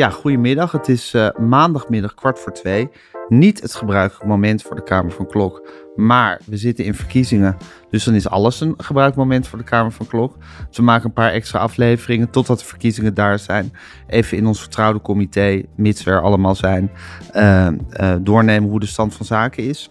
Ja, 0.00 0.10
goedemiddag. 0.10 0.72
Het 0.72 0.88
is 0.88 1.14
uh, 1.14 1.28
maandagmiddag 1.38 2.14
kwart 2.14 2.38
voor 2.38 2.52
twee. 2.52 2.88
Niet 3.28 3.60
het 3.60 3.74
gebruikelijk 3.74 4.26
moment 4.26 4.62
voor 4.62 4.76
de 4.76 4.82
Kamer 4.82 5.12
van 5.12 5.26
Klok. 5.26 5.68
Maar 5.96 6.40
we 6.46 6.56
zitten 6.56 6.84
in 6.84 6.94
verkiezingen. 6.94 7.56
Dus 7.90 8.04
dan 8.04 8.14
is 8.14 8.28
alles 8.28 8.60
een 8.60 8.74
gebruikelijk 8.76 9.28
moment 9.28 9.48
voor 9.48 9.58
de 9.58 9.64
Kamer 9.64 9.92
van 9.92 10.06
Klok. 10.06 10.36
Dus 10.68 10.76
we 10.76 10.82
maken 10.82 11.06
een 11.06 11.12
paar 11.12 11.32
extra 11.32 11.58
afleveringen 11.58 12.30
totdat 12.30 12.58
de 12.58 12.64
verkiezingen 12.64 13.14
daar 13.14 13.38
zijn. 13.38 13.72
Even 14.06 14.36
in 14.36 14.46
ons 14.46 14.60
vertrouwde 14.60 15.00
comité, 15.00 15.62
mits 15.76 16.04
we 16.04 16.10
er 16.10 16.22
allemaal 16.22 16.54
zijn, 16.54 16.90
uh, 17.36 17.68
uh, 18.00 18.14
doornemen 18.20 18.70
hoe 18.70 18.80
de 18.80 18.86
stand 18.86 19.14
van 19.14 19.26
zaken 19.26 19.64
is. 19.64 19.90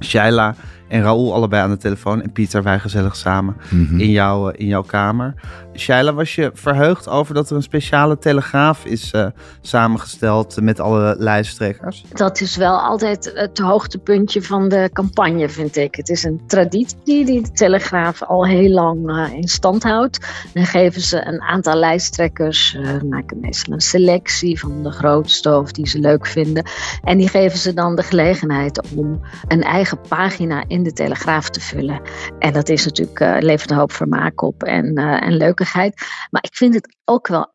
Shaila 0.00 0.54
en 0.94 1.02
Raoul 1.02 1.34
allebei 1.34 1.62
aan 1.62 1.70
de 1.70 1.76
telefoon. 1.76 2.22
En 2.22 2.32
Pieter, 2.32 2.62
wij 2.62 2.78
gezellig 2.78 3.16
samen 3.16 3.56
Mhm. 3.70 4.00
in, 4.00 4.10
jouw, 4.10 4.48
in 4.48 4.66
jouw 4.66 4.82
kamer. 4.82 5.34
Shaila, 5.76 6.12
was 6.12 6.34
je 6.34 6.50
verheugd 6.54 7.08
over 7.08 7.34
dat 7.34 7.50
er 7.50 7.56
een 7.56 7.62
speciale 7.62 8.18
telegraaf 8.18 8.84
is 8.84 9.10
eh, 9.10 9.26
samengesteld 9.60 10.60
met 10.60 10.80
alle 10.80 11.14
lijsttrekkers? 11.18 12.04
Dat 12.12 12.40
is 12.40 12.56
wel 12.56 12.78
altijd 12.78 13.32
het 13.34 13.58
hoogtepuntje 13.58 14.42
van 14.42 14.68
de 14.68 14.90
campagne, 14.92 15.48
vind 15.48 15.76
ik. 15.76 15.94
Het 15.94 16.08
is 16.08 16.24
een 16.24 16.40
traditie 16.46 17.24
die 17.24 17.42
de 17.42 17.50
Telegraaf 17.52 18.22
al 18.22 18.46
heel 18.46 18.70
lang 18.70 19.10
uh, 19.10 19.32
in 19.32 19.48
stand 19.48 19.82
houdt. 19.82 20.26
Dan 20.52 20.66
geven 20.66 21.00
ze 21.00 21.26
een 21.26 21.40
aantal 21.42 21.74
lijsttrekkers, 21.74 22.76
uh, 22.80 23.02
maken 23.08 23.40
meestal 23.40 23.72
een 23.72 23.80
selectie 23.80 24.60
van 24.60 24.82
de 24.82 24.90
grootste 24.90 25.58
of 25.58 25.72
die 25.72 25.88
ze 25.88 25.98
leuk 25.98 26.26
vinden. 26.26 26.64
En 27.02 27.18
die 27.18 27.28
geven 27.28 27.58
ze 27.58 27.74
dan 27.74 27.96
de 27.96 28.02
gelegenheid 28.02 28.82
om 28.96 29.20
een 29.48 29.62
eigen 29.62 29.98
pagina 30.08 30.64
in 30.66 30.82
de 30.84 30.92
Telegraaf 30.92 31.50
te 31.50 31.60
vullen. 31.60 32.02
En 32.38 32.52
dat 32.52 32.68
is 32.68 32.84
natuurlijk, 32.84 33.20
uh, 33.20 33.36
levert 33.40 33.70
een 33.70 33.76
hoop 33.76 33.92
vermaak 33.92 34.42
op 34.42 34.62
en, 34.62 34.94
en 34.96 35.36
leukigheid. 35.36 36.06
Maar 36.30 36.42
ik 36.42 36.54
vind 36.54 36.74
het 36.74 36.96
ook 37.04 37.28
wel 37.28 37.52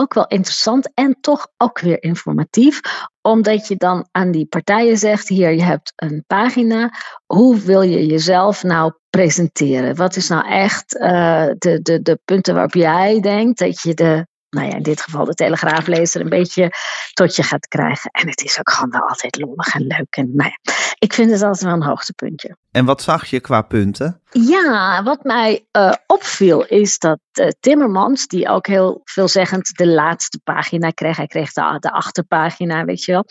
ook 0.00 0.14
wel 0.14 0.26
interessant 0.26 0.90
en 0.94 1.16
toch 1.20 1.48
ook 1.56 1.80
weer 1.80 2.02
informatief. 2.02 2.80
Omdat 3.22 3.68
je 3.68 3.76
dan 3.76 4.08
aan 4.10 4.30
die 4.30 4.46
partijen 4.46 4.96
zegt: 4.96 5.28
hier, 5.28 5.52
je 5.52 5.62
hebt 5.62 5.92
een 5.96 6.24
pagina. 6.26 6.90
Hoe 7.26 7.60
wil 7.60 7.82
je 7.82 8.06
jezelf 8.06 8.62
nou 8.62 8.92
presenteren? 9.10 9.96
Wat 9.96 10.16
is 10.16 10.28
nou 10.28 10.48
echt 10.48 10.94
uh, 10.94 11.46
de, 11.58 11.80
de, 11.82 12.02
de 12.02 12.20
punten 12.24 12.54
waarop 12.54 12.74
jij 12.74 13.20
denkt 13.20 13.58
dat 13.58 13.80
je 13.80 13.94
de. 13.94 14.28
Nou 14.50 14.68
ja, 14.68 14.74
in 14.74 14.82
dit 14.82 15.00
geval 15.00 15.24
de 15.24 15.34
telegraaflezer 15.34 16.20
een 16.20 16.28
beetje 16.28 16.72
tot 17.12 17.36
je 17.36 17.42
gaat 17.42 17.68
krijgen. 17.68 18.10
En 18.10 18.28
het 18.28 18.42
is 18.42 18.58
ook 18.58 18.70
gewoon 18.70 18.90
wel 18.90 19.08
altijd 19.08 19.40
lollig 19.40 19.74
en 19.74 19.86
leuk. 19.86 20.16
En 20.16 20.30
nou 20.34 20.50
ja, 20.50 20.72
ik 20.98 21.12
vind 21.12 21.30
het 21.30 21.42
altijd 21.42 21.62
wel 21.62 21.72
een 21.72 21.82
hoogtepuntje. 21.82 22.56
En 22.70 22.84
wat 22.84 23.02
zag 23.02 23.26
je 23.26 23.40
qua 23.40 23.62
punten? 23.62 24.20
Ja, 24.30 25.02
wat 25.02 25.24
mij 25.24 25.66
uh, 25.72 25.92
opviel 26.06 26.66
is 26.66 26.98
dat 26.98 27.18
uh, 27.40 27.48
Timmermans, 27.60 28.26
die 28.26 28.48
ook 28.48 28.66
heel 28.66 29.00
veelzeggend 29.04 29.76
de 29.76 29.86
laatste 29.86 30.40
pagina 30.44 30.90
kreeg, 30.90 31.16
hij 31.16 31.26
kreeg 31.26 31.52
de, 31.52 31.76
de 31.78 31.92
achterpagina, 31.92 32.84
weet 32.84 33.04
je 33.04 33.12
wel, 33.12 33.24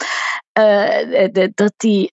de, 1.32 1.52
dat 1.56 1.74
hij 1.78 2.12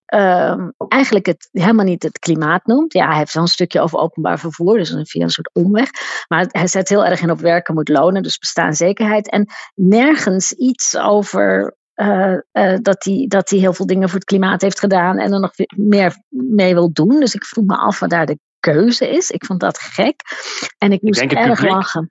eigenlijk 0.88 1.26
het, 1.26 1.48
helemaal 1.52 1.84
niet 1.84 2.02
het 2.02 2.18
klimaat 2.18 2.66
noemt. 2.66 2.92
Ja, 2.92 3.08
hij 3.08 3.16
heeft 3.16 3.34
wel 3.34 3.42
een 3.42 3.48
stukje 3.48 3.80
over 3.80 3.98
openbaar 3.98 4.38
vervoer, 4.38 4.76
dus 4.76 4.94
via 5.02 5.22
een 5.22 5.30
soort 5.30 5.50
omweg. 5.52 5.90
Maar 6.28 6.46
hij 6.48 6.66
zet 6.66 6.88
heel 6.88 7.04
erg 7.04 7.20
in 7.20 7.30
op 7.30 7.40
werken 7.40 7.74
moet 7.74 7.88
lonen, 7.88 8.22
dus 8.22 8.38
bestaanszekerheid. 8.38 9.30
En 9.30 9.46
nergens 9.74 10.52
iets 10.52 10.96
over 10.96 11.76
uh, 11.94 12.36
uh, 12.52 12.76
dat 12.82 13.04
hij 13.04 13.24
dat 13.28 13.50
heel 13.50 13.72
veel 13.72 13.86
dingen 13.86 14.08
voor 14.08 14.18
het 14.18 14.28
klimaat 14.28 14.60
heeft 14.60 14.78
gedaan 14.78 15.18
en 15.18 15.32
er 15.32 15.40
nog 15.40 15.52
meer 15.76 16.16
mee 16.28 16.74
wil 16.74 16.92
doen. 16.92 17.20
Dus 17.20 17.34
ik 17.34 17.44
vroeg 17.44 17.66
me 17.66 17.76
af 17.76 17.98
wat 17.98 18.10
daar 18.10 18.26
de 18.26 18.38
keuze 18.60 19.10
is. 19.10 19.30
Ik 19.30 19.44
vond 19.44 19.60
dat 19.60 19.78
gek. 19.78 20.20
En 20.78 20.92
ik 20.92 21.02
moest 21.02 21.20
ik 21.20 21.32
erg 21.32 21.62
lachen. 21.62 22.10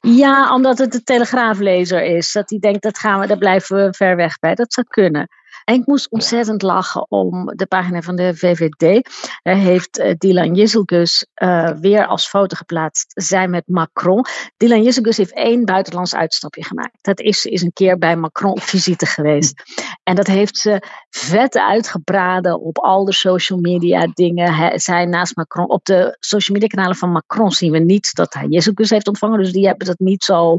Ja, 0.00 0.54
omdat 0.54 0.78
het 0.78 0.92
de 0.92 1.02
telegraaflezer 1.02 2.02
is. 2.02 2.32
Dat 2.32 2.50
hij 2.50 2.58
denkt, 2.58 2.82
dat 2.82 2.98
gaan 2.98 3.20
we, 3.20 3.26
daar 3.26 3.38
blijven 3.38 3.76
we 3.76 3.94
ver 3.94 4.16
weg 4.16 4.38
bij. 4.38 4.54
Dat 4.54 4.72
zou 4.72 4.86
kunnen. 4.86 5.28
En 5.64 5.74
ik 5.74 5.86
moest 5.86 6.10
ontzettend 6.10 6.62
lachen 6.62 7.06
om 7.10 7.52
de 7.56 7.66
pagina 7.66 8.02
van 8.02 8.16
de 8.16 8.36
VVD. 8.36 9.08
Daar 9.42 9.56
heeft 9.56 9.98
uh, 9.98 10.14
Dylan 10.18 10.54
Jezelgus 10.54 11.26
uh, 11.42 11.70
weer 11.70 12.06
als 12.06 12.28
foto 12.28 12.56
geplaatst. 12.56 13.12
Zij 13.14 13.48
met 13.48 13.62
Macron. 13.66 14.24
Dylan 14.56 14.82
Jezelgus 14.82 15.16
heeft 15.16 15.34
één 15.34 15.64
buitenlands 15.64 16.14
uitstapje 16.14 16.64
gemaakt. 16.64 16.98
Dat 17.00 17.20
is, 17.20 17.44
is 17.44 17.62
een 17.62 17.72
keer 17.72 17.98
bij 17.98 18.16
Macron 18.16 18.50
op 18.50 18.62
visite 18.62 19.06
geweest. 19.06 19.62
En 20.02 20.14
dat 20.14 20.26
heeft 20.26 20.56
ze 20.56 20.82
vet 21.10 21.58
uitgebraden 21.58 22.60
op 22.60 22.78
al 22.78 23.04
de 23.04 23.12
social 23.12 23.58
media 23.58 24.06
dingen. 24.14 24.54
Hij, 24.54 24.78
zij 24.78 25.04
naast 25.04 25.36
Macron. 25.36 25.68
Op 25.68 25.84
de 25.84 26.16
social 26.20 26.58
media 26.58 26.76
kanalen 26.76 26.96
van 26.96 27.12
Macron 27.12 27.50
zien 27.50 27.72
we 27.72 27.78
niet 27.78 28.14
dat 28.14 28.34
hij 28.34 28.46
Jezelgus 28.48 28.90
heeft 28.90 29.08
ontvangen. 29.08 29.38
Dus 29.38 29.52
die 29.52 29.66
hebben 29.66 29.86
dat 29.86 29.98
niet 29.98 30.24
zo. 30.24 30.52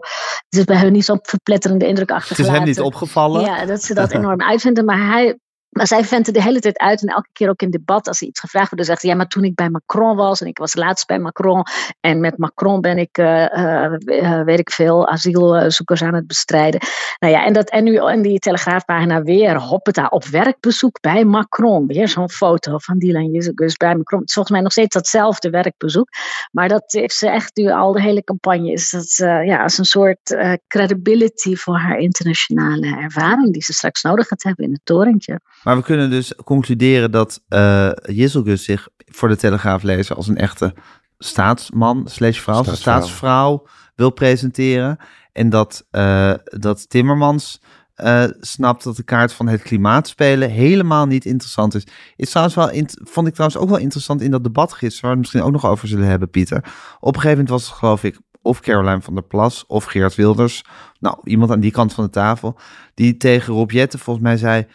Het 0.49 0.59
is 0.59 0.63
bij 0.63 0.79
hun 0.79 0.91
niet 0.91 1.05
zo'n 1.05 1.19
verpletterende 1.21 1.87
indruk 1.87 2.11
achtergelaten. 2.11 2.53
Het 2.53 2.67
is 2.67 2.75
hem 2.75 2.85
niet 2.85 2.93
opgevallen. 2.93 3.41
Ja, 3.41 3.65
dat 3.65 3.83
ze 3.83 3.93
dat 3.93 4.11
enorm 4.17 4.41
uitvinden. 4.41 4.85
Maar 4.85 4.94
hij, 4.99 5.39
maar 5.77 5.87
zij 5.87 6.03
venten 6.03 6.33
de 6.33 6.41
hele 6.41 6.59
tijd 6.59 6.77
uit 6.77 7.01
en 7.01 7.07
elke 7.07 7.29
keer 7.33 7.49
ook 7.49 7.61
in 7.61 7.69
debat 7.69 8.07
als 8.07 8.21
er 8.21 8.27
iets 8.27 8.39
gevraagd 8.39 8.69
wordt, 8.69 8.85
dan 8.85 8.85
zegt 8.85 9.01
hij, 9.01 9.11
ja, 9.11 9.17
maar 9.17 9.27
toen 9.27 9.43
ik 9.43 9.55
bij 9.55 9.69
Macron 9.69 10.15
was 10.15 10.41
en 10.41 10.47
ik 10.47 10.57
was 10.57 10.75
laatst 10.75 11.07
bij 11.07 11.19
Macron 11.19 11.63
en 11.99 12.19
met 12.19 12.37
Macron 12.37 12.81
ben 12.81 12.97
ik, 12.97 13.17
uh, 13.17 13.45
uh, 14.05 14.43
weet 14.43 14.59
ik 14.59 14.71
veel, 14.71 15.07
asielzoekers 15.07 16.01
aan 16.01 16.13
het 16.13 16.27
bestrijden. 16.27 16.81
Nou 17.19 17.33
ja, 17.33 17.45
en, 17.45 17.53
dat, 17.53 17.69
en 17.69 17.83
nu 17.83 18.07
in 18.07 18.21
die 18.21 18.39
telegraafpagina 18.39 19.21
weer 19.21 19.61
hoppeta 19.61 20.07
op 20.07 20.25
werkbezoek 20.25 21.01
bij 21.01 21.25
Macron. 21.25 21.87
Weer 21.87 22.07
zo'n 22.07 22.29
foto 22.29 22.77
van 22.77 22.97
Dylan 22.97 23.31
Jezus 23.31 23.77
bij 23.77 23.95
Macron. 23.95 24.19
Het 24.19 24.27
is 24.27 24.33
volgens 24.33 24.55
mij 24.55 24.63
nog 24.63 24.71
steeds 24.71 24.93
datzelfde 24.93 25.49
werkbezoek, 25.49 26.09
maar 26.51 26.67
dat 26.67 26.83
heeft 26.87 27.15
ze 27.15 27.29
echt 27.29 27.55
nu 27.55 27.69
al 27.69 27.91
de 27.91 28.01
hele 28.01 28.23
campagne 28.23 28.71
is 28.71 28.89
dat 28.89 29.15
ja, 29.45 29.63
als 29.63 29.77
een 29.77 29.85
soort 29.85 30.37
credibility 30.67 31.55
voor 31.55 31.77
haar 31.77 31.97
internationale 31.97 32.97
ervaring 32.97 33.53
die 33.53 33.63
ze 33.63 33.73
straks 33.73 34.01
nodig 34.01 34.27
gaat 34.27 34.43
hebben 34.43 34.65
in 34.65 34.71
het 34.71 34.81
torentje. 34.83 35.39
Maar 35.65 35.75
we 35.75 35.83
kunnen 35.83 36.09
dus 36.09 36.35
concluderen 36.43 37.11
dat 37.11 37.43
uh, 37.49 37.91
Jezelgus 38.05 38.63
zich 38.63 38.87
voor 38.97 39.27
de 39.27 39.35
Telegraaf 39.35 39.83
lezen 39.83 40.15
als 40.15 40.27
een 40.27 40.37
echte 40.37 40.73
staatsman 41.17 42.07
slash 42.07 42.39
vrouw, 42.39 42.63
staatsvrouw. 42.63 42.93
staatsvrouw 43.01 43.67
wil 43.95 44.09
presenteren. 44.09 44.97
En 45.31 45.49
dat, 45.49 45.85
uh, 45.91 46.33
dat 46.43 46.89
Timmermans 46.89 47.61
uh, 48.03 48.23
snapt 48.39 48.83
dat 48.83 48.95
de 48.95 49.03
kaart 49.03 49.33
van 49.33 49.47
het 49.47 49.61
klimaat 49.61 50.07
spelen 50.07 50.49
helemaal 50.49 51.05
niet 51.05 51.25
interessant 51.25 51.75
is. 51.75 51.87
Is 52.15 52.29
trouwens 52.29 52.55
wel, 52.55 52.85
vond 53.03 53.27
ik 53.27 53.33
trouwens 53.33 53.61
ook 53.61 53.69
wel 53.69 53.77
interessant 53.77 54.21
in 54.21 54.31
dat 54.31 54.43
debat 54.43 54.73
gisteren, 54.73 55.01
waar 55.01 55.09
we 55.09 55.15
het 55.15 55.19
misschien 55.19 55.41
ook 55.41 55.61
nog 55.61 55.71
over 55.71 55.87
zullen 55.87 56.07
hebben, 56.07 56.29
Pieter. 56.29 56.57
Op 56.99 57.15
een 57.15 57.21
gegeven 57.21 57.29
moment 57.29 57.49
was 57.49 57.65
het 57.65 57.77
geloof 57.77 58.03
ik 58.03 58.19
of 58.41 58.59
Caroline 58.59 59.01
van 59.01 59.13
der 59.13 59.23
Plas 59.23 59.65
of 59.67 59.83
Geert 59.83 60.15
Wilders, 60.15 60.63
nou 60.99 61.17
iemand 61.23 61.51
aan 61.51 61.59
die 61.59 61.71
kant 61.71 61.93
van 61.93 62.03
de 62.03 62.09
tafel, 62.09 62.57
die 62.93 63.17
tegen 63.17 63.53
Rob 63.53 63.71
Jetten 63.71 63.99
volgens 63.99 64.25
mij 64.25 64.37
zei, 64.37 64.65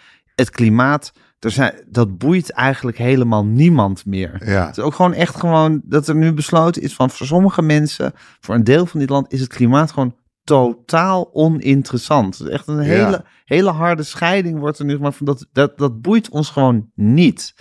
het 0.41 0.51
klimaat, 0.51 1.13
er 1.39 1.51
zijn, 1.51 1.75
dat 1.87 2.19
boeit 2.19 2.51
eigenlijk 2.51 2.99
helemaal 2.99 3.45
niemand 3.45 4.07
meer. 4.07 4.43
Ja. 4.45 4.67
Het 4.67 4.77
is 4.77 4.83
ook 4.83 4.95
gewoon 4.95 5.15
echt 5.15 5.37
gewoon 5.37 5.81
dat 5.85 6.09
er 6.09 6.15
nu 6.15 6.33
besloten 6.33 6.83
is 6.83 6.95
van 6.95 7.11
voor 7.11 7.27
sommige 7.27 7.63
mensen, 7.63 8.13
voor 8.41 8.55
een 8.55 8.65
deel 8.65 8.87
van 8.87 9.01
dit 9.01 9.11
land, 9.11 9.33
is 9.33 9.41
het 9.41 9.49
klimaat 9.49 9.93
gewoon 9.93 10.15
totaal 10.45 11.31
oninteressant. 11.33 12.39
Het 12.39 12.47
is 12.47 12.53
echt 12.53 12.69
een 12.69 12.79
hele, 12.79 13.11
ja. 13.11 13.25
hele 13.45 13.71
harde 13.71 14.03
scheiding 14.03 14.59
wordt 14.59 14.79
er 14.79 14.85
nu 14.85 14.95
gemaakt 14.95 15.17
van 15.17 15.27
dat, 15.27 15.47
dat, 15.53 15.79
dat 15.79 16.01
boeit 16.01 16.29
ons 16.29 16.51
gewoon 16.51 16.91
niet. 16.95 17.55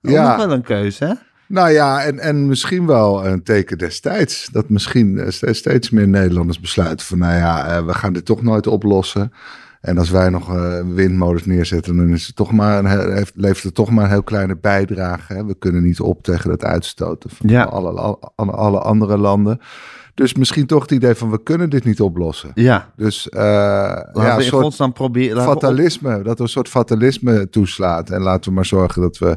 Dat 0.00 0.12
ja. 0.12 0.36
wel 0.36 0.52
een 0.52 0.62
keuze, 0.62 1.04
hè? 1.04 1.12
Nou 1.48 1.70
ja, 1.70 2.04
en, 2.04 2.18
en 2.18 2.46
misschien 2.46 2.86
wel 2.86 3.26
een 3.26 3.42
teken 3.42 3.78
destijds. 3.78 4.48
Dat 4.52 4.68
misschien 4.68 5.24
steeds 5.30 5.90
meer 5.90 6.08
Nederlanders 6.08 6.60
besluiten 6.60 7.06
van, 7.06 7.18
nou 7.18 7.34
ja, 7.34 7.84
we 7.84 7.94
gaan 7.94 8.12
dit 8.12 8.24
toch 8.24 8.42
nooit 8.42 8.66
oplossen. 8.66 9.32
En 9.86 9.98
als 9.98 10.10
wij 10.10 10.28
nog 10.28 10.54
uh, 10.54 10.80
windmolens 10.94 11.44
neerzetten, 11.44 11.96
dan 11.96 12.08
is 12.08 12.26
het 12.26 12.36
toch 12.36 12.52
maar 12.52 12.78
een, 12.78 13.12
heeft, 13.12 13.32
levert 13.34 13.62
het 13.62 13.74
toch 13.74 13.90
maar 13.90 14.04
een 14.04 14.10
heel 14.10 14.22
kleine 14.22 14.56
bijdrage. 14.56 15.32
Hè? 15.32 15.44
We 15.44 15.54
kunnen 15.58 15.82
niet 15.82 16.00
op 16.00 16.22
tegen 16.22 16.50
het 16.50 16.64
uitstoten 16.64 17.30
van 17.30 17.50
ja. 17.50 17.64
alle, 17.64 18.18
alle, 18.34 18.52
alle, 18.52 18.78
andere 18.78 19.18
landen. 19.18 19.60
Dus 20.14 20.34
misschien 20.34 20.66
toch 20.66 20.82
het 20.82 20.90
idee 20.90 21.14
van 21.14 21.30
we 21.30 21.42
kunnen 21.42 21.70
dit 21.70 21.84
niet 21.84 22.00
oplossen. 22.00 22.50
Ja. 22.54 22.92
Dus 22.96 23.28
uh, 23.30 23.40
laten 23.40 24.22
ja, 24.22 24.36
we 24.36 24.44
in 24.44 24.50
godsnaam 24.50 24.92
proberen. 24.92 25.42
Fatalisme, 25.42 26.22
dat 26.22 26.36
er 26.36 26.42
een 26.42 26.48
soort 26.48 26.68
fatalisme 26.68 27.48
toeslaat. 27.50 28.10
En 28.10 28.22
laten 28.22 28.48
we 28.48 28.54
maar 28.54 28.66
zorgen 28.66 29.02
dat 29.02 29.18
we 29.18 29.36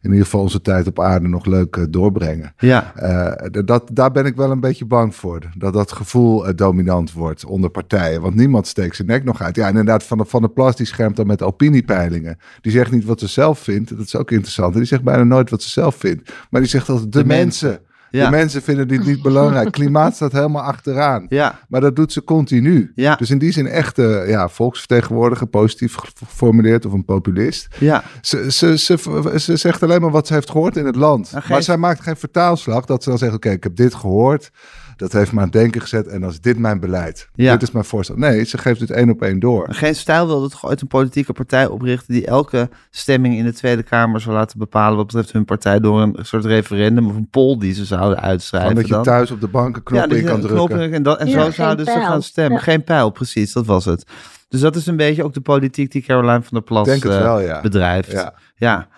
in 0.00 0.10
ieder 0.10 0.24
geval 0.24 0.40
onze 0.40 0.60
tijd 0.60 0.86
op 0.86 1.00
aarde 1.00 1.28
nog 1.28 1.46
leuk 1.46 1.76
uh, 1.76 1.84
doorbrengen. 1.90 2.52
Ja. 2.58 2.92
Uh, 2.96 3.64
dat, 3.64 3.90
daar 3.92 4.12
ben 4.12 4.26
ik 4.26 4.36
wel 4.36 4.50
een 4.50 4.60
beetje 4.60 4.84
bang 4.84 5.14
voor. 5.14 5.42
Dat 5.56 5.72
dat 5.72 5.92
gevoel 5.92 6.48
uh, 6.48 6.54
dominant 6.54 7.12
wordt 7.12 7.44
onder 7.44 7.70
partijen. 7.70 8.20
Want 8.20 8.34
niemand 8.34 8.66
steekt 8.66 8.96
zijn 8.96 9.08
nek 9.08 9.24
nog 9.24 9.42
uit. 9.42 9.56
Ja, 9.56 9.68
inderdaad, 9.68 10.02
Van 10.02 10.18
de, 10.18 10.24
van 10.24 10.42
de 10.42 10.48
Plas 10.48 10.76
die 10.76 10.86
schermt 10.86 11.16
dan 11.16 11.26
met 11.26 11.42
opiniepeilingen. 11.42 12.38
Die 12.60 12.72
zegt 12.72 12.90
niet 12.90 13.04
wat 13.04 13.20
ze 13.20 13.26
zelf 13.26 13.58
vindt. 13.58 13.96
Dat 13.96 14.06
is 14.06 14.16
ook 14.16 14.30
interessant. 14.30 14.72
En 14.72 14.78
die 14.78 14.88
zegt 14.88 15.02
bijna 15.02 15.24
nooit 15.24 15.50
wat 15.50 15.62
ze 15.62 15.68
zelf 15.68 15.94
vindt. 15.94 16.32
Maar 16.50 16.60
die 16.60 16.70
zegt 16.70 16.88
altijd 16.88 17.12
de, 17.12 17.18
de 17.18 17.26
mensen. 17.26 17.68
mensen. 17.68 17.86
Ja. 18.10 18.24
De 18.24 18.30
mensen 18.30 18.62
vinden 18.62 18.88
dit 18.88 19.04
niet 19.04 19.22
belangrijk. 19.22 19.72
Klimaat 19.72 20.14
staat 20.14 20.32
helemaal 20.32 20.62
achteraan. 20.62 21.26
Ja. 21.28 21.58
Maar 21.68 21.80
dat 21.80 21.96
doet 21.96 22.12
ze 22.12 22.24
continu. 22.24 22.92
Ja. 22.94 23.16
Dus 23.16 23.30
in 23.30 23.38
die 23.38 23.52
zin 23.52 23.66
echt 23.66 23.98
uh, 23.98 24.28
ja, 24.28 24.48
volksvertegenwoordiger, 24.48 25.46
positief 25.46 25.94
geformuleerd 25.94 26.86
of 26.86 26.92
een 26.92 27.04
populist. 27.04 27.68
Ja. 27.78 28.04
Ze, 28.20 28.52
ze, 28.52 28.78
ze, 28.78 29.32
ze, 29.36 29.56
zegt 29.56 29.82
alleen 29.82 30.00
maar 30.00 30.10
wat 30.10 30.26
ze 30.26 30.34
heeft 30.34 30.50
gehoord 30.50 30.76
in 30.76 30.86
het 30.86 30.96
land. 30.96 31.28
geef... 31.28 31.48
Maar 31.48 31.62
zij 31.62 31.76
maakt 31.76 32.00
geen 32.00 32.16
vertaalslag 32.16 32.84
dat 32.84 33.02
ze 33.02 33.08
dan 33.08 33.18
zegt, 33.18 33.34
oké, 33.34 33.46
okay, 33.46 33.56
ik 33.56 33.62
heb 33.62 33.76
dit 33.76 33.94
gehoord. 33.94 34.50
Dat 34.98 35.12
heeft 35.12 35.32
me 35.32 35.38
aan 35.38 35.44
het 35.44 35.52
denken 35.52 35.80
gezet 35.80 36.06
en 36.06 36.20
dan 36.20 36.30
is 36.30 36.40
dit 36.40 36.58
mijn 36.58 36.80
beleid. 36.80 37.28
Dit 37.34 37.62
is 37.62 37.70
mijn 37.70 37.84
voorstel. 37.84 38.16
Nee, 38.16 38.44
ze 38.44 38.58
geeft 38.58 38.80
het 38.80 38.90
één 38.90 39.10
op 39.10 39.22
één 39.22 39.38
door. 39.38 39.66
Geen 39.70 39.94
stijl 39.94 40.26
wilde 40.26 40.48
toch 40.48 40.66
ooit 40.66 40.80
een 40.80 40.86
politieke 40.86 41.32
partij 41.32 41.66
oprichten 41.66 42.14
die 42.14 42.26
elke 42.26 42.68
stemming 42.90 43.36
in 43.36 43.44
de 43.44 43.52
Tweede 43.52 43.82
Kamer 43.82 44.20
zou 44.20 44.34
laten 44.34 44.58
bepalen 44.58 44.96
wat 44.96 45.06
betreft 45.06 45.32
hun 45.32 45.44
partij 45.44 45.80
door 45.80 46.00
een 46.00 46.16
soort 46.20 46.44
referendum 46.44 47.06
of 47.06 47.14
een 47.14 47.28
poll 47.30 47.58
die 47.58 47.74
ze 47.74 47.84
zouden 47.84 48.20
uitschrijven. 48.20 48.74
dat 48.74 48.88
je 48.88 49.00
thuis 49.00 49.30
op 49.30 49.40
de 49.40 49.48
bank 49.48 49.76
een 49.76 49.82
knop 49.82 50.12
in 50.12 50.24
kan 50.24 50.40
drukken. 50.40 50.92
En, 50.92 51.02
dat, 51.02 51.18
en 51.18 51.30
zo 51.30 51.50
zouden 51.50 51.84
ze 51.84 51.90
gaan 51.90 52.22
stemmen. 52.22 52.60
Geen 52.60 52.84
pijl, 52.84 53.10
precies, 53.10 53.52
dat 53.52 53.66
was 53.66 53.84
het. 53.84 54.06
Dus 54.48 54.60
dat 54.60 54.76
is 54.76 54.86
een 54.86 54.96
beetje 54.96 55.24
ook 55.24 55.34
de 55.34 55.40
politiek 55.40 55.92
die 55.92 56.02
Caroline 56.02 56.42
van 56.42 56.50
der 56.50 56.62
Plas 56.62 56.86
Denk 56.86 57.02
het 57.02 57.12
wel, 57.12 57.40
ja. 57.40 57.60
bedrijft. 57.60 58.10
Ja. 58.10 58.34
ja. 58.56 58.88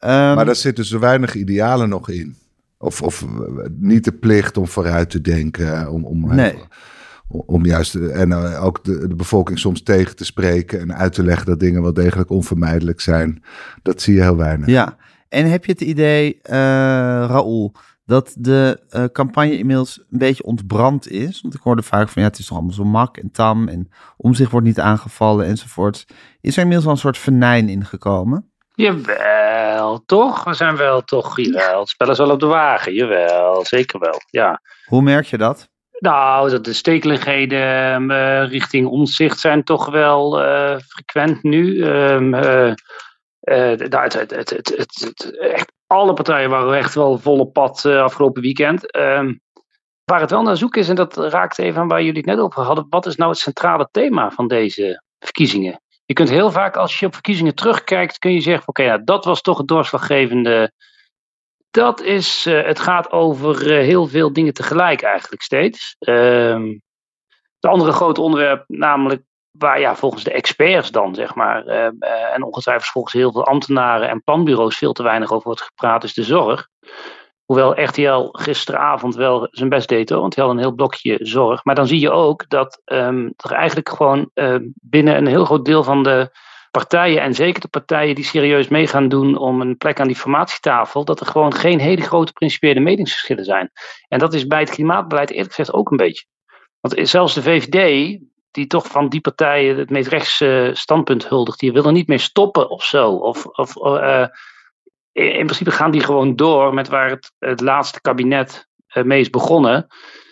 Um, 0.00 0.08
maar 0.08 0.44
daar 0.44 0.56
zitten 0.56 0.84
zo 0.84 0.98
weinig 0.98 1.34
idealen 1.34 1.88
nog 1.88 2.08
in. 2.08 2.36
Of, 2.82 3.02
of 3.02 3.26
niet 3.78 4.04
de 4.04 4.12
plicht 4.12 4.56
om 4.56 4.66
vooruit 4.66 5.10
te 5.10 5.20
denken. 5.20 5.90
Om, 5.90 6.04
om, 6.04 6.34
nee. 6.34 6.54
om 7.28 7.64
juist 7.64 7.94
en 7.94 8.32
eh, 8.32 8.64
ook 8.64 8.84
de, 8.84 9.08
de, 9.08 9.14
bevolking 9.14 9.58
soms 9.58 9.82
tegen 9.82 10.16
te 10.16 10.24
spreken 10.24 10.80
en 10.80 10.94
uit 10.94 11.12
te 11.12 11.22
leggen 11.22 11.46
dat 11.46 11.60
dingen 11.60 11.82
wel 11.82 11.92
degelijk 11.92 12.30
onvermijdelijk 12.30 13.00
zijn. 13.00 13.42
Dat 13.82 14.02
zie 14.02 14.14
je 14.14 14.22
heel 14.22 14.36
weinig. 14.36 14.66
Ja, 14.68 14.96
en 15.28 15.50
heb 15.50 15.64
je 15.64 15.72
het 15.72 15.80
idee, 15.80 16.34
uh, 16.34 16.52
Raoul, 17.28 17.74
dat 18.04 18.34
de 18.38 18.80
uh, 18.90 19.04
campagne 19.04 19.58
inmiddels 19.58 19.98
een 20.10 20.18
beetje 20.18 20.44
ontbrand 20.44 21.10
is? 21.10 21.40
Want 21.40 21.54
ik 21.54 21.60
hoorde 21.60 21.82
vaak 21.82 22.08
van 22.08 22.22
ja, 22.22 22.28
het 22.28 22.38
is 22.38 22.46
toch 22.46 22.56
allemaal 22.56 22.74
zo 22.74 22.84
mak 22.84 23.16
en 23.16 23.30
tam 23.30 23.68
en 23.68 23.88
om 24.16 24.34
zich 24.34 24.50
wordt 24.50 24.66
niet 24.66 24.80
aangevallen 24.80 25.46
enzovoort. 25.46 26.06
Is 26.40 26.56
er 26.56 26.62
inmiddels 26.62 26.86
al 26.86 26.92
een 26.92 26.98
soort 26.98 27.18
venijn 27.18 27.68
ingekomen? 27.68 28.49
Jawel, 28.80 30.02
toch? 30.06 30.44
We 30.44 30.54
zijn 30.54 30.76
wel 30.76 31.00
toch, 31.00 31.40
jawel. 31.40 31.80
Het 31.80 31.88
spel 31.88 32.10
is 32.10 32.18
wel 32.18 32.30
op 32.30 32.40
de 32.40 32.46
wagen, 32.46 32.94
jawel, 32.94 33.64
zeker 33.64 33.98
wel, 33.98 34.20
ja. 34.30 34.60
Hoe 34.84 35.02
merk 35.02 35.26
je 35.26 35.38
dat? 35.38 35.68
Nou, 35.98 36.50
dat 36.50 36.64
de 36.64 36.72
stekeligheden 36.72 38.10
uh, 38.10 38.48
richting 38.48 38.88
omzicht 38.88 39.40
zijn 39.40 39.64
toch 39.64 39.90
wel 39.90 40.42
uh, 40.44 40.78
frequent 40.78 41.42
nu. 41.42 41.84
Um, 41.84 42.34
uh, 42.34 42.72
het, 43.40 44.12
het, 44.12 44.30
het, 44.30 44.50
het, 44.50 45.38
echt 45.38 45.72
alle 45.86 46.12
partijen 46.12 46.50
waren 46.50 46.76
echt 46.76 46.94
wel 46.94 47.18
volle 47.18 47.46
pad 47.46 47.84
afgelopen 47.84 48.42
weekend. 48.42 48.96
Um, 48.96 49.40
waar 50.04 50.20
het 50.20 50.30
wel 50.30 50.42
naar 50.42 50.56
zoek 50.56 50.76
is, 50.76 50.88
en 50.88 50.94
dat 50.94 51.16
raakt 51.16 51.58
even 51.58 51.80
aan 51.80 51.88
waar 51.88 52.02
jullie 52.02 52.16
het 52.16 52.26
net 52.26 52.38
over 52.38 52.62
hadden. 52.62 52.86
Wat 52.88 53.06
is 53.06 53.16
nou 53.16 53.30
het 53.30 53.40
centrale 53.40 53.88
thema 53.90 54.30
van 54.30 54.48
deze 54.48 55.02
verkiezingen? 55.18 55.80
Je 56.10 56.16
kunt 56.16 56.30
heel 56.30 56.50
vaak, 56.50 56.76
als 56.76 56.98
je 56.98 57.06
op 57.06 57.12
verkiezingen 57.12 57.54
terugkijkt, 57.54 58.18
kun 58.18 58.32
je 58.32 58.40
zeggen: 58.40 58.68
oké, 58.68 58.82
okay, 58.82 59.04
dat 59.04 59.24
was 59.24 59.40
toch 59.40 59.58
het 59.58 59.68
doorslaggevende. 59.68 60.72
Dat 61.70 62.00
is, 62.00 62.46
uh, 62.46 62.64
het 62.64 62.80
gaat 62.80 63.10
over 63.10 63.66
uh, 63.66 63.84
heel 63.84 64.06
veel 64.06 64.32
dingen 64.32 64.54
tegelijk 64.54 65.02
eigenlijk 65.02 65.42
steeds. 65.42 65.96
Uh, 66.00 66.74
het 67.60 67.70
andere 67.70 67.92
grote 67.92 68.20
onderwerp, 68.20 68.64
namelijk 68.66 69.22
waar 69.50 69.80
ja, 69.80 69.96
volgens 69.96 70.24
de 70.24 70.32
experts 70.32 70.90
dan, 70.90 71.14
zeg 71.14 71.34
maar, 71.34 71.66
uh, 71.66 72.34
en 72.34 72.42
ongetwijfeld 72.42 72.90
volgens 72.90 73.14
heel 73.14 73.32
veel 73.32 73.46
ambtenaren 73.46 74.08
en 74.08 74.22
planbureaus 74.22 74.78
veel 74.78 74.92
te 74.92 75.02
weinig 75.02 75.32
over 75.32 75.46
wordt 75.46 75.62
gepraat, 75.62 76.04
is 76.04 76.14
de 76.14 76.22
zorg. 76.22 76.68
Hoewel 77.50 77.82
RTL 77.82 78.28
gisteravond 78.32 79.14
wel 79.14 79.48
zijn 79.50 79.68
best 79.68 79.88
deed 79.88 80.10
hoor, 80.10 80.20
want 80.20 80.34
hij 80.34 80.44
had 80.44 80.52
een 80.52 80.60
heel 80.60 80.74
blokje 80.74 81.18
zorg. 81.22 81.64
Maar 81.64 81.74
dan 81.74 81.86
zie 81.86 82.00
je 82.00 82.10
ook 82.10 82.48
dat 82.48 82.80
um, 82.84 83.32
er 83.36 83.52
eigenlijk 83.52 83.88
gewoon 83.88 84.30
uh, 84.34 84.56
binnen 84.74 85.16
een 85.16 85.26
heel 85.26 85.44
groot 85.44 85.64
deel 85.64 85.84
van 85.84 86.02
de 86.02 86.30
partijen, 86.70 87.22
en 87.22 87.34
zeker 87.34 87.60
de 87.60 87.68
partijen 87.68 88.14
die 88.14 88.24
serieus 88.24 88.68
mee 88.68 88.86
gaan 88.86 89.08
doen 89.08 89.36
om 89.36 89.60
een 89.60 89.76
plek 89.76 90.00
aan 90.00 90.06
die 90.06 90.16
formatietafel, 90.16 91.04
dat 91.04 91.20
er 91.20 91.26
gewoon 91.26 91.54
geen 91.54 91.78
hele 91.78 92.02
grote 92.02 92.32
principiële 92.32 92.80
meningsverschillen 92.80 93.44
zijn. 93.44 93.70
En 94.08 94.18
dat 94.18 94.34
is 94.34 94.46
bij 94.46 94.60
het 94.60 94.70
klimaatbeleid 94.70 95.30
eerlijk 95.30 95.54
gezegd 95.54 95.72
ook 95.72 95.90
een 95.90 95.96
beetje. 95.96 96.24
Want 96.80 97.08
zelfs 97.08 97.34
de 97.34 97.42
VVD, 97.42 98.18
die 98.50 98.66
toch 98.66 98.86
van 98.86 99.08
die 99.08 99.20
partijen 99.20 99.78
het 99.78 99.90
meest 99.90 100.08
rechts 100.08 100.44
standpunt 100.72 101.28
huldigt, 101.28 101.60
die 101.60 101.72
wil 101.72 101.84
er 101.84 101.92
niet 101.92 102.08
mee 102.08 102.18
stoppen 102.18 102.70
of 102.70 102.84
zo. 102.84 103.10
Of, 103.10 103.44
of 103.44 103.76
uh, 103.76 104.26
in 105.12 105.44
principe 105.44 105.70
gaan 105.70 105.90
die 105.90 106.00
gewoon 106.00 106.36
door 106.36 106.74
met 106.74 106.88
waar 106.88 107.10
het, 107.10 107.32
het 107.38 107.60
laatste 107.60 108.00
kabinet 108.00 108.68
uh, 108.94 109.04
mee 109.04 109.20
is 109.20 109.30
begonnen. 109.30 109.86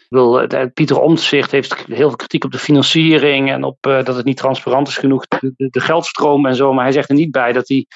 Wil, 0.09 0.47
Pieter 0.75 1.01
Omtzigt 1.01 1.51
heeft 1.51 1.75
heel 1.87 1.97
veel 1.97 2.17
kritiek 2.17 2.45
op 2.45 2.53
de 2.53 2.59
financiering 2.59 3.51
en 3.51 3.65
op 3.65 3.87
uh, 3.87 4.05
dat 4.05 4.17
het 4.17 4.25
niet 4.25 4.37
transparant 4.37 4.89
is 4.89 4.97
genoeg, 4.97 5.27
de, 5.27 5.53
de, 5.57 5.81
geldstroom 5.81 6.47
en 6.47 6.55
zo. 6.55 6.73
Maar 6.73 6.85
hij 6.85 6.93
zegt 6.93 7.09
er 7.09 7.15
niet 7.15 7.31
bij 7.31 7.53
dat 7.53 7.69
hij, 7.69 7.87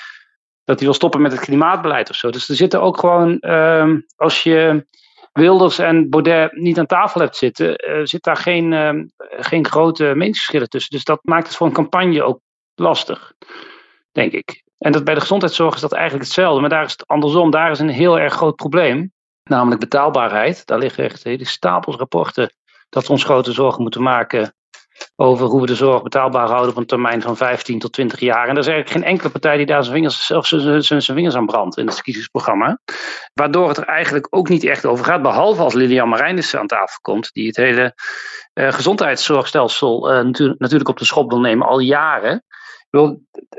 dat 0.65 0.77
hij 0.77 0.87
wil 0.87 0.97
stoppen 0.97 1.23
met 1.23 1.33
het 1.33 1.41
klimaatbeleid 1.41 2.11
of 2.11 2.17
zo. 2.17 2.31
Dus 2.31 2.49
er 2.49 2.55
zitten 2.55 2.81
ook 2.81 2.99
gewoon, 2.99 3.37
uh, 3.41 3.95
als 4.17 4.43
je 4.43 4.87
Wilders 5.33 5.79
en 5.79 6.11
Baudet 6.11 6.53
niet 6.53 6.79
aan 6.79 6.87
tafel 6.87 7.21
hebt 7.21 7.37
zitten, 7.37 7.91
uh, 7.91 8.01
zit 8.05 8.23
daar 8.23 8.37
geen, 8.37 8.73
ehm, 8.73 9.05
geen 9.19 9.67
grote 9.67 10.05
meningsverschillen 10.05 10.69
tussen. 10.69 10.91
Dus 10.91 11.05
dat 11.05 11.21
maakt 11.23 11.47
het 11.47 11.57
voor 11.57 11.67
een 11.67 11.73
campagne 11.73 12.23
ook 12.23 12.41
lastig, 12.75 13.33
denk 14.13 14.33
ik. 14.33 14.62
En 14.83 14.93
dat 14.93 15.05
bij 15.05 15.15
de 15.15 15.21
gezondheidszorg 15.21 15.75
is 15.75 15.81
dat 15.81 15.93
eigenlijk 15.93 16.25
hetzelfde. 16.25 16.61
Maar 16.61 16.71
daar 16.71 16.85
is 16.85 16.93
het 16.93 17.07
andersom. 17.07 17.51
Daar 17.51 17.71
is 17.71 17.79
een 17.79 17.89
heel 17.89 18.19
erg 18.19 18.35
groot 18.35 18.57
probleem. 18.57 19.13
Namelijk 19.43 19.81
betaalbaarheid. 19.81 20.67
Daar 20.67 20.79
liggen 20.79 21.05
echt 21.05 21.25
hele 21.25 21.45
stapels 21.45 21.97
rapporten 21.97 22.53
dat 22.89 23.07
we 23.07 23.13
ons 23.13 23.25
grote 23.25 23.53
zorgen 23.53 23.83
moeten 23.83 24.03
maken 24.03 24.55
over 25.17 25.47
hoe 25.47 25.61
we 25.61 25.67
de 25.67 25.75
zorg 25.75 26.03
betaalbaar 26.03 26.49
houden 26.49 26.71
op 26.71 26.77
een 26.77 26.87
termijn 26.87 27.23
van 27.23 27.37
15 27.37 27.79
tot 27.79 27.93
20 27.93 28.21
jaar. 28.21 28.49
En 28.49 28.53
er 28.53 28.59
is 28.59 28.67
eigenlijk 28.67 28.97
geen 28.97 29.11
enkele 29.13 29.31
partij 29.31 29.57
die 29.57 29.67
daar 29.67 29.83
zijn 29.83 29.95
vingers, 29.95 30.27
zelfs 30.27 30.49
zijn, 30.49 30.83
zijn, 30.83 31.03
vingers 31.03 31.35
aan 31.35 31.47
brandt 31.47 31.77
in 31.77 31.85
het 31.85 31.95
verkiezingsprogramma. 31.95 32.79
Waardoor 33.35 33.69
het 33.69 33.77
er 33.77 33.85
eigenlijk 33.85 34.27
ook 34.31 34.49
niet 34.49 34.65
echt 34.65 34.87
over 34.87 35.05
gaat, 35.05 35.23
behalve 35.23 35.63
als 35.63 35.75
Lilian 35.75 36.09
Marijnissen 36.09 36.59
aan 36.59 36.67
tafel 36.67 36.99
komt, 37.01 37.33
die 37.33 37.47
het 37.47 37.57
hele 37.57 37.95
uh, 38.55 38.73
gezondheidszorgstelsel 38.73 40.01
natuurlijk, 40.01 40.61
natuurlijk 40.61 40.91
op 40.91 40.99
de 40.99 41.05
schop 41.05 41.31
wil 41.31 41.41
nemen 41.41 41.67
al 41.67 41.79
jaren 41.79 42.45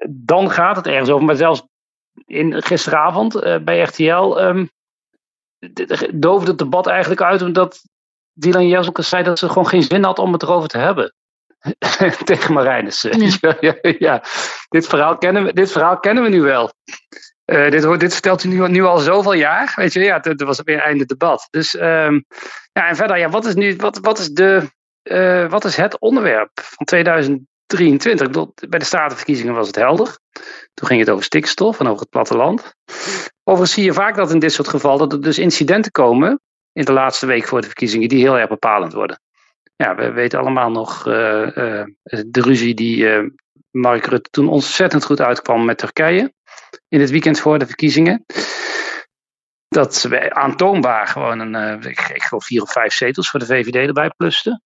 dan 0.10 0.52
gaat 0.52 0.76
het 0.76 0.88
ergens 0.88 1.10
over. 1.10 1.26
Maar 1.26 1.36
zelfs 1.36 1.68
in, 2.26 2.62
gisteravond 2.62 3.36
uh, 3.36 3.58
bij 3.58 3.82
RTL 3.82 4.40
um, 4.40 4.70
doofde 6.14 6.50
het 6.50 6.58
debat 6.58 6.88
eigenlijk 6.88 7.22
uit 7.22 7.42
omdat 7.42 7.82
Dylan 8.34 8.68
Jezelke 8.68 9.02
zei 9.02 9.24
dat 9.24 9.40
ze 9.40 9.48
gewoon 9.48 9.68
geen 9.68 9.84
zin 9.84 10.04
had 10.04 10.20
om 10.20 10.34
het 10.34 10.44
erover 10.44 10.70
te 10.70 10.78
hebben. 10.78 11.14
Tegen 12.24 12.54
Marijnissen. 12.54 13.20
Ja. 13.20 13.58
ja, 13.60 13.76
ja, 13.82 14.24
Dit, 14.70 14.88
verhaal 14.88 15.18
kennen 15.18 15.44
we, 15.44 15.54
dit 15.54 15.72
verhaal 15.72 16.00
kennen 16.00 16.24
we 16.24 16.30
nu 16.30 16.42
wel. 16.42 16.74
Uh, 17.46 17.72
dit, 17.72 18.00
dit 18.00 18.14
vertelt 18.14 18.44
u 18.44 18.50
nu, 18.50 18.68
nu, 18.68 18.84
al 18.84 18.98
zoveel 18.98 19.34
jaar. 19.34 19.74
Weet 19.76 19.94
je, 19.94 20.00
ja, 20.00 20.24
er 20.24 20.46
was 20.46 20.62
weer 20.64 20.80
einde 20.80 21.06
debat. 21.06 21.48
Dus, 21.50 21.74
um, 21.76 22.26
ja, 22.72 22.88
en 22.88 22.96
verder, 22.96 23.18
ja, 23.18 23.30
wat 23.30 23.46
is 23.46 23.56
nu, 23.56 23.76
wat, 23.76 23.98
wat 23.98 24.20
is 24.20 24.30
de, 24.30 24.70
uh, 25.04 25.50
wat 25.50 25.66
is 25.66 25.76
het 25.76 26.00
onderwerp 26.00 26.52
van 26.54 26.86
2000, 26.86 27.42
23. 27.74 28.30
Bij 28.70 28.80
de 28.80 28.86
statenverkiezingen 28.86 29.54
was 29.54 29.68
het 29.68 29.76
helder. 29.76 30.18
Toen 30.74 30.88
ging 30.88 31.00
het 31.00 31.10
over 31.10 31.24
stikstof 31.24 31.80
en 31.80 31.88
over 31.88 32.00
het 32.00 32.10
platteland. 32.10 32.74
Overigens 33.44 33.74
zie 33.74 33.84
je 33.84 33.94
vaak 33.94 34.16
dat 34.16 34.32
in 34.32 34.40
dit 34.40 34.54
soort 34.54 34.68
gevallen 34.68 35.00
dat 35.00 35.14
er 35.14 35.22
dus 35.22 35.40
incidenten 35.40 35.92
komen 35.92 36.40
in 36.74 36.86
de 36.86 36.94
laatste 36.94 37.26
week 37.26 37.48
voor 37.48 37.62
de 37.62 37.68
verkiezingen 37.68 38.10
die 38.10 38.22
heel 38.22 38.38
erg 38.38 38.50
bepalend 38.50 38.94
worden. 38.94 39.20
Ja, 39.76 39.96
we 39.96 40.12
weten 40.12 40.40
allemaal 40.40 40.72
nog 40.72 41.08
uh, 41.08 41.14
uh, 41.42 41.84
de 42.28 42.42
ruzie 42.42 42.74
die 42.74 42.98
uh, 42.98 43.30
Mark 43.72 44.06
Rutte 44.06 44.30
toen 44.30 44.48
ontzettend 44.48 45.06
goed 45.06 45.22
uitkwam 45.22 45.66
met 45.66 45.78
Turkije 45.78 46.34
in 46.88 47.00
het 47.00 47.10
weekend 47.10 47.40
voor 47.40 47.60
de 47.60 47.66
verkiezingen. 47.66 48.26
Dat 49.68 50.02
we 50.02 50.34
aantoonbaar 50.34 51.08
gewoon 51.08 51.40
een, 51.40 51.82
ik, 51.82 52.10
ik 52.14 52.24
geloof 52.24 52.46
vier 52.46 52.62
of 52.62 52.72
vijf 52.72 52.94
zetels 52.94 53.30
voor 53.30 53.40
de 53.40 53.46
VVD 53.46 53.76
erbij 53.76 54.10
plusten. 54.18 54.64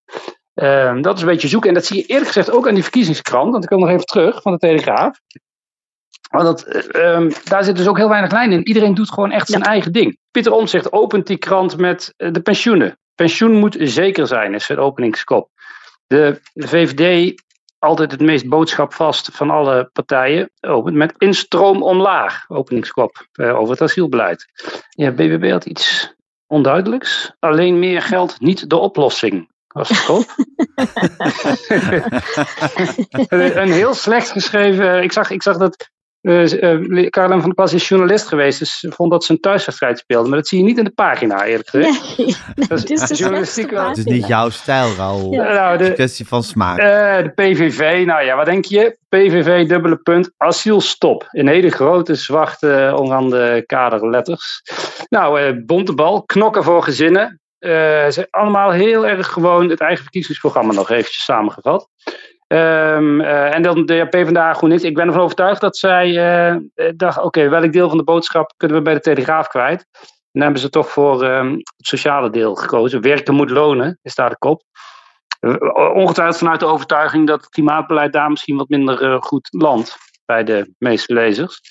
Um, 0.64 1.02
dat 1.02 1.16
is 1.16 1.22
een 1.22 1.28
beetje 1.28 1.48
zoeken. 1.48 1.70
En 1.70 1.76
dat 1.76 1.86
zie 1.86 1.98
je 1.98 2.06
eerlijk 2.06 2.28
gezegd 2.28 2.52
ook 2.52 2.68
aan 2.68 2.74
die 2.74 2.84
verkiezingskrant. 2.84 3.52
Want 3.52 3.64
ik 3.64 3.70
kom 3.70 3.80
nog 3.80 3.90
even 3.90 4.06
terug 4.06 4.42
van 4.42 4.52
de 4.52 4.58
Telegraaf. 4.58 5.20
Want 6.30 6.46
dat, 6.46 6.96
um, 6.96 7.32
daar 7.44 7.64
zit 7.64 7.76
dus 7.78 7.88
ook 7.88 7.98
heel 7.98 8.10
weinig 8.10 8.32
lijn 8.32 8.52
in. 8.52 8.68
Iedereen 8.68 8.94
doet 8.94 9.12
gewoon 9.12 9.32
echt 9.32 9.48
zijn 9.48 9.64
eigen 9.64 9.92
ding. 9.92 10.18
Pieter 10.32 10.52
Omtzigt 10.52 10.92
opent 10.92 11.28
die 11.28 11.38
krant 11.38 11.78
met 11.78 12.14
uh, 12.18 12.32
de 12.32 12.42
pensioenen. 12.42 13.00
Pensioen 13.16 13.52
moet 13.52 13.76
zeker 13.80 14.28
zijn, 14.28 14.54
is 14.54 14.68
het 14.68 14.78
openingskop. 14.78 15.50
De, 16.08 16.42
VVD, 16.54 17.34
altijd 17.80 18.12
het 18.12 18.22
meest 18.22 18.48
boodschapvast 18.48 19.30
van 19.34 19.50
alle 19.50 19.90
partijen, 19.94 20.52
opent 20.62 20.96
met 20.96 21.14
instroom 21.18 21.84
omlaag, 21.84 22.46
openingskop, 22.48 23.28
uh, 23.34 23.60
over 23.60 23.72
het 23.72 23.82
asielbeleid. 23.82 24.46
Ja, 24.90 25.12
BBB 25.12 25.52
had 25.52 25.66
iets 25.66 26.16
onduidelijks. 26.48 27.36
Alleen 27.40 27.80
meer 27.80 28.02
geld, 28.02 28.40
niet 28.40 28.70
de 28.70 28.78
oplossing 28.78 29.56
was 29.78 29.90
het 29.90 30.28
een 33.56 33.72
heel 33.72 33.94
slecht 33.94 34.32
geschreven. 34.32 35.04
Ik 35.04 35.12
zag, 35.12 35.30
ik 35.30 35.44
zag 35.44 35.58
dat. 35.58 35.90
Uh, 36.22 36.52
uh, 36.52 37.10
van 37.12 37.40
der 37.40 37.54
Plas 37.54 37.74
is 37.74 37.88
journalist 37.88 38.28
geweest, 38.28 38.60
dus 38.60 38.86
vond 38.90 39.12
dat 39.12 39.24
ze 39.24 39.32
een 39.32 39.40
thuiswedstrijd 39.40 40.00
speelde. 40.00 40.30
Maar 40.30 40.38
dat 40.38 40.48
zie 40.48 40.58
je 40.58 40.64
niet 40.64 40.78
in 40.78 40.84
de 40.84 40.90
pagina, 40.90 41.46
eerlijk 41.46 41.70
gezegd. 41.70 42.18
Nee, 42.18 42.36
dat 42.68 42.90
is, 42.90 43.10
is 43.10 43.20
journalistiek 43.20 43.70
wel. 43.70 43.88
Het 43.88 43.98
is 43.98 44.04
niet 44.04 44.28
jouw 44.28 44.50
stijl, 44.50 44.96
Raoul. 44.98 45.32
Ja. 45.32 45.54
Nou, 45.54 45.54
de, 45.54 45.72
het 45.72 45.82
is 45.82 45.88
een 45.88 45.94
kwestie 45.94 46.28
van 46.28 46.44
smaak. 46.44 46.80
Uh, 46.80 46.86
de 47.24 47.32
PVV, 47.36 48.04
nou 48.06 48.24
ja, 48.24 48.36
wat 48.36 48.46
denk 48.46 48.66
je? 48.66 48.98
PVV, 49.10 49.68
dubbele 49.68 49.98
punt, 49.98 50.32
asielstop. 50.38 51.28
In 51.32 51.48
hele 51.48 51.70
grote, 51.70 52.16
zwarte, 52.16 52.94
onrande 52.96 53.64
kaderletters. 53.66 54.62
Nou, 55.10 55.64
bontebal, 55.66 56.24
knokken 56.24 56.64
voor 56.64 56.84
gezinnen. 56.84 57.40
Ze 57.60 58.08
zijn 58.10 58.28
allemaal 58.30 58.72
heel 58.72 59.08
erg 59.08 59.28
gewoon 59.28 59.70
het 59.70 59.82
eigen 59.82 60.04
verkiezingsprogramma 60.04 60.74
nog 60.74 60.90
eventjes 60.90 61.24
samengevat. 61.24 61.90
Um, 62.48 63.22
en 63.22 63.62
dan 63.62 63.86
de 63.86 64.08
PvdA 64.10 64.54
GroenLinks. 64.54 64.84
Ik 64.84 64.96
ben 64.96 65.08
ervan 65.08 65.22
overtuigd 65.22 65.62
dat 65.62 65.78
zij 65.78 66.10
uh, 66.10 66.58
dacht, 66.96 67.22
oké, 67.22 67.50
welk 67.50 67.74
deel 67.74 67.90
van 67.90 67.98
de 67.98 68.04
boodschap 68.04 68.54
kunnen 68.58 68.78
we 68.78 68.84
bij 68.84 68.94
de 68.94 69.00
Telegraaf 69.00 69.48
kwijt? 69.48 69.88
En 70.02 70.08
dan 70.32 70.42
hebben 70.42 70.62
ze 70.62 70.70
toch 70.70 70.90
voor 70.90 71.24
um, 71.24 71.54
het 71.54 71.88
sociale 71.88 72.30
deel 72.30 72.56
gekozen. 72.56 73.02
Werken 73.02 73.34
moet 73.34 73.50
lonen, 73.50 74.00
is 74.02 74.16
daar 74.16 74.30
de 74.30 74.38
kop. 74.38 74.64
ongetwijfeld 75.94 76.38
vanuit 76.38 76.60
de 76.60 76.66
overtuiging 76.66 77.28
dat 77.28 77.42
het 77.42 77.50
klimaatbeleid 77.50 78.14
daar 78.14 78.30
misschien 78.30 78.58
wat 78.58 78.70
minder 78.70 79.24
goed 79.24 79.48
landt 79.52 79.98
bij 80.26 80.44
de 80.44 80.74
meeste 80.78 81.14
lezers. 81.14 81.62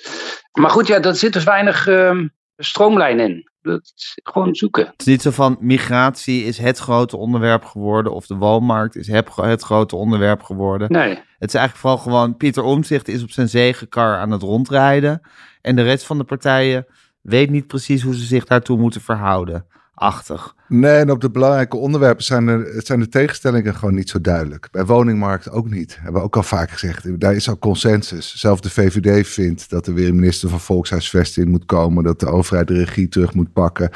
Maar 0.52 0.70
goed, 0.70 0.86
ja, 0.86 1.00
er 1.00 1.14
zit 1.14 1.32
dus 1.32 1.44
weinig 1.44 1.86
um, 1.86 2.34
stroomlijn 2.56 3.20
in. 3.20 3.50
Dat 3.66 3.92
is 3.96 4.20
gewoon 4.22 4.54
zoeken. 4.54 4.86
Het 4.86 5.00
is 5.00 5.06
niet 5.06 5.22
zo 5.22 5.30
van 5.30 5.56
migratie 5.60 6.44
is 6.44 6.58
het 6.58 6.78
grote 6.78 7.16
onderwerp 7.16 7.64
geworden 7.64 8.12
of 8.12 8.26
de 8.26 8.34
woonmarkt 8.34 8.96
is 8.96 9.06
het, 9.06 9.34
het 9.34 9.62
grote 9.62 9.96
onderwerp 9.96 10.42
geworden. 10.42 10.92
Nee. 10.92 11.08
Het 11.38 11.48
is 11.48 11.54
eigenlijk 11.54 11.76
vooral 11.76 11.98
gewoon 11.98 12.36
Pieter 12.36 12.62
Omtzigt 12.62 13.08
is 13.08 13.22
op 13.22 13.30
zijn 13.30 13.48
zegenkar 13.48 14.18
aan 14.18 14.30
het 14.30 14.42
rondrijden 14.42 15.20
en 15.62 15.76
de 15.76 15.82
rest 15.82 16.06
van 16.06 16.18
de 16.18 16.24
partijen 16.24 16.86
weet 17.20 17.50
niet 17.50 17.66
precies 17.66 18.02
hoe 18.02 18.14
ze 18.14 18.24
zich 18.24 18.44
daartoe 18.44 18.78
moeten 18.78 19.00
verhouden 19.00 19.66
achtig. 19.96 20.54
Nee, 20.68 20.96
en 20.96 21.10
op 21.10 21.20
de 21.20 21.30
belangrijke 21.30 21.76
onderwerpen 21.76 22.24
zijn, 22.24 22.48
er, 22.48 22.82
zijn 22.82 23.00
de 23.00 23.08
tegenstellingen 23.08 23.74
gewoon 23.74 23.94
niet 23.94 24.10
zo 24.10 24.20
duidelijk. 24.20 24.68
Bij 24.70 24.84
woningmarkt 24.84 25.50
ook 25.50 25.70
niet. 25.70 25.96
Hebben 26.00 26.20
we 26.20 26.26
ook 26.26 26.36
al 26.36 26.42
vaak 26.42 26.70
gezegd. 26.70 27.20
Daar 27.20 27.34
is 27.34 27.48
al 27.48 27.58
consensus. 27.58 28.34
Zelfs 28.36 28.60
de 28.60 28.70
VVD 28.70 29.26
vindt 29.26 29.70
dat 29.70 29.86
er 29.86 29.94
weer 29.94 30.08
een 30.08 30.14
minister 30.14 30.48
van 30.48 30.60
Volkshuisvesting 30.60 31.48
moet 31.48 31.66
komen. 31.66 32.04
Dat 32.04 32.20
de 32.20 32.26
overheid 32.26 32.68
de 32.68 32.74
regie 32.74 33.08
terug 33.08 33.34
moet 33.34 33.52
pakken 33.52 33.90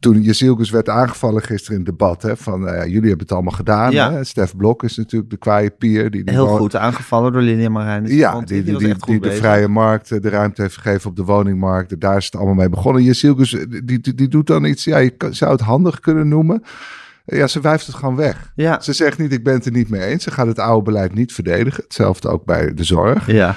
toen 0.00 0.22
Jezielkus 0.22 0.70
werd 0.70 0.88
aangevallen 0.88 1.42
gisteren 1.42 1.78
in 1.78 1.86
het 1.86 1.98
debat, 1.98 2.22
hè, 2.22 2.36
van 2.36 2.62
uh, 2.62 2.84
jullie 2.84 3.08
hebben 3.08 3.18
het 3.18 3.32
allemaal 3.32 3.52
gedaan. 3.52 3.92
Ja. 3.92 4.12
Hè? 4.12 4.24
Stef 4.24 4.56
Blok 4.56 4.82
is 4.82 4.96
natuurlijk 4.96 5.30
de 5.30 5.36
kwaaie 5.36 5.70
pier. 5.70 6.10
Die, 6.10 6.24
die 6.24 6.34
Heel 6.34 6.46
goed 6.46 6.76
aangevallen 6.76 7.32
door 7.32 7.42
Linia 7.42 7.68
Marijn. 7.68 8.06
Ja, 8.06 8.40
die, 8.40 8.62
die, 8.62 8.76
die, 8.76 8.94
die 9.06 9.20
de 9.20 9.32
vrije 9.32 9.68
markt 9.68 10.10
eh, 10.10 10.20
de 10.20 10.28
ruimte 10.28 10.62
heeft 10.62 10.76
gegeven 10.76 11.10
op 11.10 11.16
de 11.16 11.24
woningmarkt. 11.24 12.00
Daar 12.00 12.16
is 12.16 12.24
het 12.24 12.36
allemaal 12.36 12.54
mee 12.54 12.68
begonnen. 12.68 13.02
Jezielkus, 13.02 13.54
eh, 13.54 13.64
die, 13.84 14.00
die, 14.00 14.14
die 14.14 14.28
doet 14.28 14.46
dan 14.46 14.64
iets, 14.64 14.84
ja, 14.84 14.98
je 14.98 15.14
zou 15.30 15.52
het 15.52 15.60
handig 15.60 16.00
kunnen 16.00 16.28
noemen. 16.28 16.62
Ja, 17.24 17.46
ze 17.46 17.60
wijft 17.60 17.86
het 17.86 17.94
gewoon 17.94 18.16
weg. 18.16 18.52
Ja. 18.54 18.80
Ze 18.80 18.92
zegt 18.92 19.18
niet, 19.18 19.32
ik 19.32 19.44
ben 19.44 19.54
het 19.54 19.66
er 19.66 19.72
niet 19.72 19.88
mee 19.88 20.02
eens. 20.02 20.22
Ze 20.22 20.30
gaat 20.30 20.46
het 20.46 20.58
oude 20.58 20.84
beleid 20.84 21.14
niet 21.14 21.32
verdedigen. 21.32 21.82
Hetzelfde 21.82 22.28
ook 22.28 22.44
bij 22.44 22.74
de 22.74 22.84
zorg. 22.84 23.26
Ja. 23.26 23.56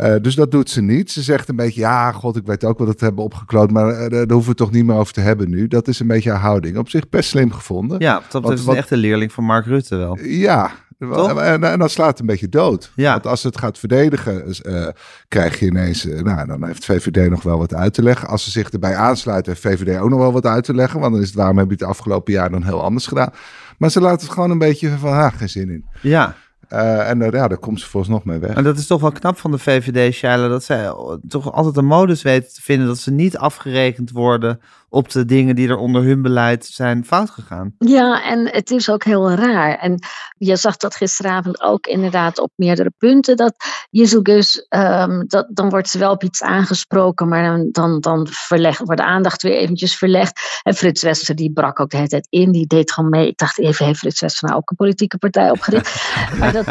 Uh, 0.00 0.14
dus 0.20 0.34
dat 0.34 0.50
doet 0.50 0.70
ze 0.70 0.82
niet. 0.82 1.10
Ze 1.10 1.22
zegt 1.22 1.48
een 1.48 1.56
beetje, 1.56 1.80
ja, 1.80 2.12
god, 2.12 2.36
ik 2.36 2.46
weet 2.46 2.64
ook 2.64 2.78
wat 2.78 2.88
het 2.88 3.00
hebben 3.00 3.24
opgekloot, 3.24 3.70
maar 3.70 4.02
uh, 4.02 4.08
daar 4.10 4.18
hoeven 4.18 4.42
we 4.42 4.48
het 4.48 4.56
toch 4.56 4.70
niet 4.70 4.84
meer 4.84 4.96
over 4.96 5.12
te 5.12 5.20
hebben 5.20 5.50
nu. 5.50 5.68
Dat 5.68 5.88
is 5.88 6.00
een 6.00 6.06
beetje 6.06 6.30
haar 6.30 6.40
houding. 6.40 6.76
Op 6.76 6.88
zich 6.88 7.08
best 7.08 7.28
slim 7.28 7.52
gevonden. 7.52 8.00
Ja, 8.00 8.22
dat 8.30 8.50
is 8.50 8.66
een 8.66 8.76
echte 8.76 8.96
leerling 8.96 9.32
van 9.32 9.44
Mark 9.44 9.66
Rutte 9.66 9.96
wel. 9.96 10.18
Ja, 10.22 10.70
en, 10.98 11.64
en, 11.64 11.78
dan 11.78 11.88
slaat 11.88 12.08
het 12.08 12.20
een 12.20 12.26
beetje 12.26 12.48
dood. 12.48 12.92
Ja. 12.94 13.12
Want 13.12 13.26
als 13.26 13.42
het 13.42 13.58
gaat 13.58 13.78
verdedigen, 13.78 14.54
uh, 14.66 14.88
krijg 15.28 15.58
je 15.58 15.66
ineens... 15.66 16.04
nou, 16.04 16.46
dan 16.46 16.64
heeft 16.66 16.84
VVD 16.84 17.30
nog 17.30 17.42
wel 17.42 17.58
wat 17.58 17.74
uit 17.74 17.94
te 17.94 18.02
leggen. 18.02 18.28
Als 18.28 18.44
ze 18.44 18.50
zich 18.50 18.70
erbij 18.70 18.96
aansluiten, 18.96 19.52
heeft 19.52 19.66
VVD 19.66 19.98
ook 19.98 20.10
nog 20.10 20.18
wel 20.18 20.32
wat 20.32 20.46
uit 20.46 20.64
te 20.64 20.74
leggen. 20.74 21.00
Want 21.00 21.12
dan 21.12 21.22
is 21.22 21.28
het, 21.28 21.36
waarom 21.36 21.58
heb 21.58 21.66
je 21.66 21.72
het 21.72 21.82
afgelopen 21.82 22.32
jaar 22.32 22.50
dan 22.50 22.62
heel 22.62 22.82
anders 22.82 23.06
gedaan? 23.06 23.32
Maar 23.78 23.90
ze 23.90 24.00
laten 24.00 24.26
het 24.26 24.34
gewoon 24.34 24.50
een 24.50 24.58
beetje 24.58 24.90
van, 24.98 25.12
ha, 25.12 25.30
geen 25.30 25.48
zin 25.48 25.70
in. 25.70 25.84
Ja, 26.00 26.34
uh, 26.72 27.10
en 27.10 27.20
uh, 27.20 27.30
ja, 27.30 27.48
daar 27.48 27.58
komt 27.58 27.80
ze 27.80 27.88
volgens 27.88 28.12
nog 28.12 28.24
mee 28.24 28.38
weg. 28.38 28.54
En 28.54 28.64
dat 28.64 28.78
is 28.78 28.86
toch 28.86 29.00
wel 29.00 29.12
knap 29.12 29.38
van 29.38 29.50
de 29.50 29.58
VVD, 29.58 30.14
Shaila, 30.14 30.48
dat 30.48 30.64
zij 30.64 30.92
toch 31.28 31.52
altijd 31.52 31.76
een 31.76 31.84
modus 31.84 32.22
weten 32.22 32.54
te 32.54 32.62
vinden 32.62 32.86
dat 32.86 32.98
ze 32.98 33.10
niet 33.10 33.36
afgerekend 33.36 34.10
worden 34.10 34.60
op 34.92 35.10
de 35.10 35.24
dingen 35.24 35.56
die 35.56 35.68
er 35.68 35.76
onder 35.76 36.02
hun 36.02 36.22
beleid 36.22 36.64
zijn 36.64 37.04
fout 37.04 37.30
gegaan. 37.30 37.74
Ja, 37.78 38.24
en 38.24 38.48
het 38.50 38.70
is 38.70 38.90
ook 38.90 39.04
heel 39.04 39.30
raar. 39.30 39.78
En 39.78 39.98
je 40.38 40.56
zag 40.56 40.76
dat 40.76 40.96
gisteravond 40.96 41.60
ook 41.60 41.86
inderdaad 41.86 42.38
op 42.38 42.50
meerdere 42.56 42.92
punten. 42.98 43.36
Dat 43.36 43.54
Jezus, 43.90 44.66
um, 44.68 45.24
dat, 45.26 45.46
dan 45.50 45.68
wordt 45.68 45.88
ze 45.88 45.98
wel 45.98 46.12
op 46.12 46.22
iets 46.22 46.42
aangesproken, 46.42 47.28
maar 47.28 47.42
dan, 47.42 47.68
dan, 47.70 48.00
dan 48.00 48.26
verleg, 48.30 48.78
wordt 48.78 49.00
de 49.00 49.06
aandacht 49.06 49.42
weer 49.42 49.56
eventjes 49.56 49.96
verlegd. 49.96 50.60
En 50.62 50.74
Frits 50.74 51.02
Wester 51.02 51.34
die 51.34 51.52
brak 51.52 51.80
ook 51.80 51.90
de 51.90 51.96
hele 51.96 52.08
tijd 52.08 52.26
in, 52.30 52.52
die 52.52 52.66
deed 52.66 52.92
gewoon 52.92 53.10
mee. 53.10 53.28
Ik 53.28 53.38
dacht 53.38 53.58
even, 53.58 53.86
heeft 53.86 53.98
Frits 53.98 54.20
Wester 54.20 54.48
nou 54.48 54.60
ook 54.60 54.70
een 54.70 54.76
politieke 54.76 55.18
partij 55.18 55.50
opgericht? 55.50 56.14
maar 56.38 56.52
dat, 56.52 56.66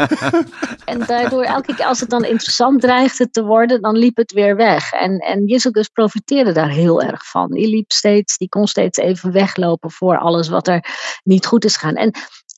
en 0.84 0.98
daardoor, 1.06 1.42
elke 1.42 1.74
keer 1.74 1.86
als 1.86 2.00
het 2.00 2.10
dan 2.10 2.24
interessant 2.24 2.80
dreigde 2.80 3.30
te 3.30 3.44
worden, 3.44 3.80
dan 3.80 3.96
liep 3.96 4.16
het 4.16 4.32
weer 4.32 4.56
weg. 4.56 4.92
En, 4.92 5.18
en 5.18 5.46
Jezus 5.46 5.88
profiteerde 5.88 6.52
daar 6.52 6.70
heel 6.70 7.02
erg 7.02 7.26
van. 7.26 7.50
Die 7.50 7.68
liep 7.68 7.92
steeds 7.92 8.10
die 8.20 8.48
kon 8.48 8.66
steeds 8.66 8.98
even 8.98 9.32
weglopen 9.32 9.90
voor 9.90 10.18
alles 10.18 10.48
wat 10.48 10.68
er 10.68 10.84
niet 11.22 11.46
goed 11.46 11.64
is 11.64 11.76
gaan. 11.76 11.94
En 11.94 12.12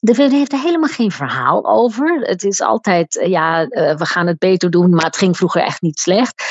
de 0.04 0.14
VVD 0.14 0.32
heeft 0.32 0.52
er 0.52 0.60
helemaal 0.60 0.88
geen 0.88 1.10
verhaal 1.10 1.66
over. 1.66 2.20
Het 2.20 2.42
is 2.42 2.60
altijd, 2.60 3.18
eh, 3.18 3.28
ja, 3.28 3.62
uh, 3.62 3.96
we 3.96 4.06
gaan 4.06 4.26
het 4.26 4.38
beter 4.38 4.70
doen, 4.70 4.90
maar 4.90 5.04
het 5.04 5.16
ging 5.16 5.36
vroeger 5.36 5.62
echt 5.62 5.82
niet 5.82 5.98
slecht. 5.98 6.44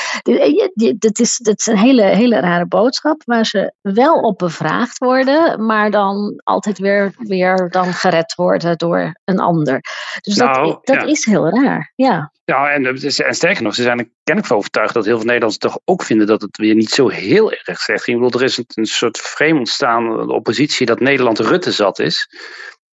Dat 0.98 1.18
is, 1.18 1.36
dat 1.36 1.58
is 1.60 1.66
een 1.66 1.78
hele, 1.78 2.02
hele 2.02 2.40
rare 2.40 2.66
boodschap, 2.66 3.22
waar 3.24 3.46
ze 3.46 3.72
wel 3.80 4.20
op 4.20 4.38
bevraagd 4.38 4.98
worden, 4.98 5.66
maar 5.66 5.90
dan 5.90 6.40
altijd 6.44 6.78
weer, 6.78 7.14
weer 7.18 7.68
dan 7.70 7.92
gered 7.92 8.34
worden 8.34 8.78
door 8.78 9.20
een 9.24 9.40
ander. 9.40 9.80
Dus 10.20 10.36
nou, 10.36 10.66
dat, 10.66 10.86
dat 10.86 11.08
is 11.08 11.24
heel 11.24 11.48
raar, 11.48 11.92
ja. 11.94 12.32
Ja, 12.44 12.70
en, 12.70 12.86
en 12.86 13.34
sterker 13.34 13.62
nog, 13.62 13.74
ze 13.74 13.82
zijn 13.82 13.98
er 13.98 14.08
kennelijk 14.22 14.46
van 14.46 14.56
overtuigd 14.56 14.94
dat 14.94 15.04
heel 15.04 15.16
veel 15.16 15.24
Nederlanders 15.24 15.58
toch 15.58 15.78
ook 15.84 16.02
vinden 16.02 16.26
dat 16.26 16.42
het 16.42 16.56
weer 16.56 16.74
niet 16.74 16.90
zo 16.90 17.08
heel 17.08 17.52
erg 17.52 17.80
slecht 17.80 18.04
ging. 18.04 18.16
Ik 18.16 18.22
bedoel, 18.22 18.40
er 18.40 18.46
is 18.46 18.56
een, 18.56 18.64
een 18.74 18.86
soort 18.86 19.18
frame 19.18 19.58
ontstaan, 19.58 20.26
de 20.26 20.32
oppositie, 20.32 20.86
dat 20.86 21.00
Nederland 21.00 21.38
Rutte 21.38 21.72
zat 21.72 21.98
is. 21.98 22.28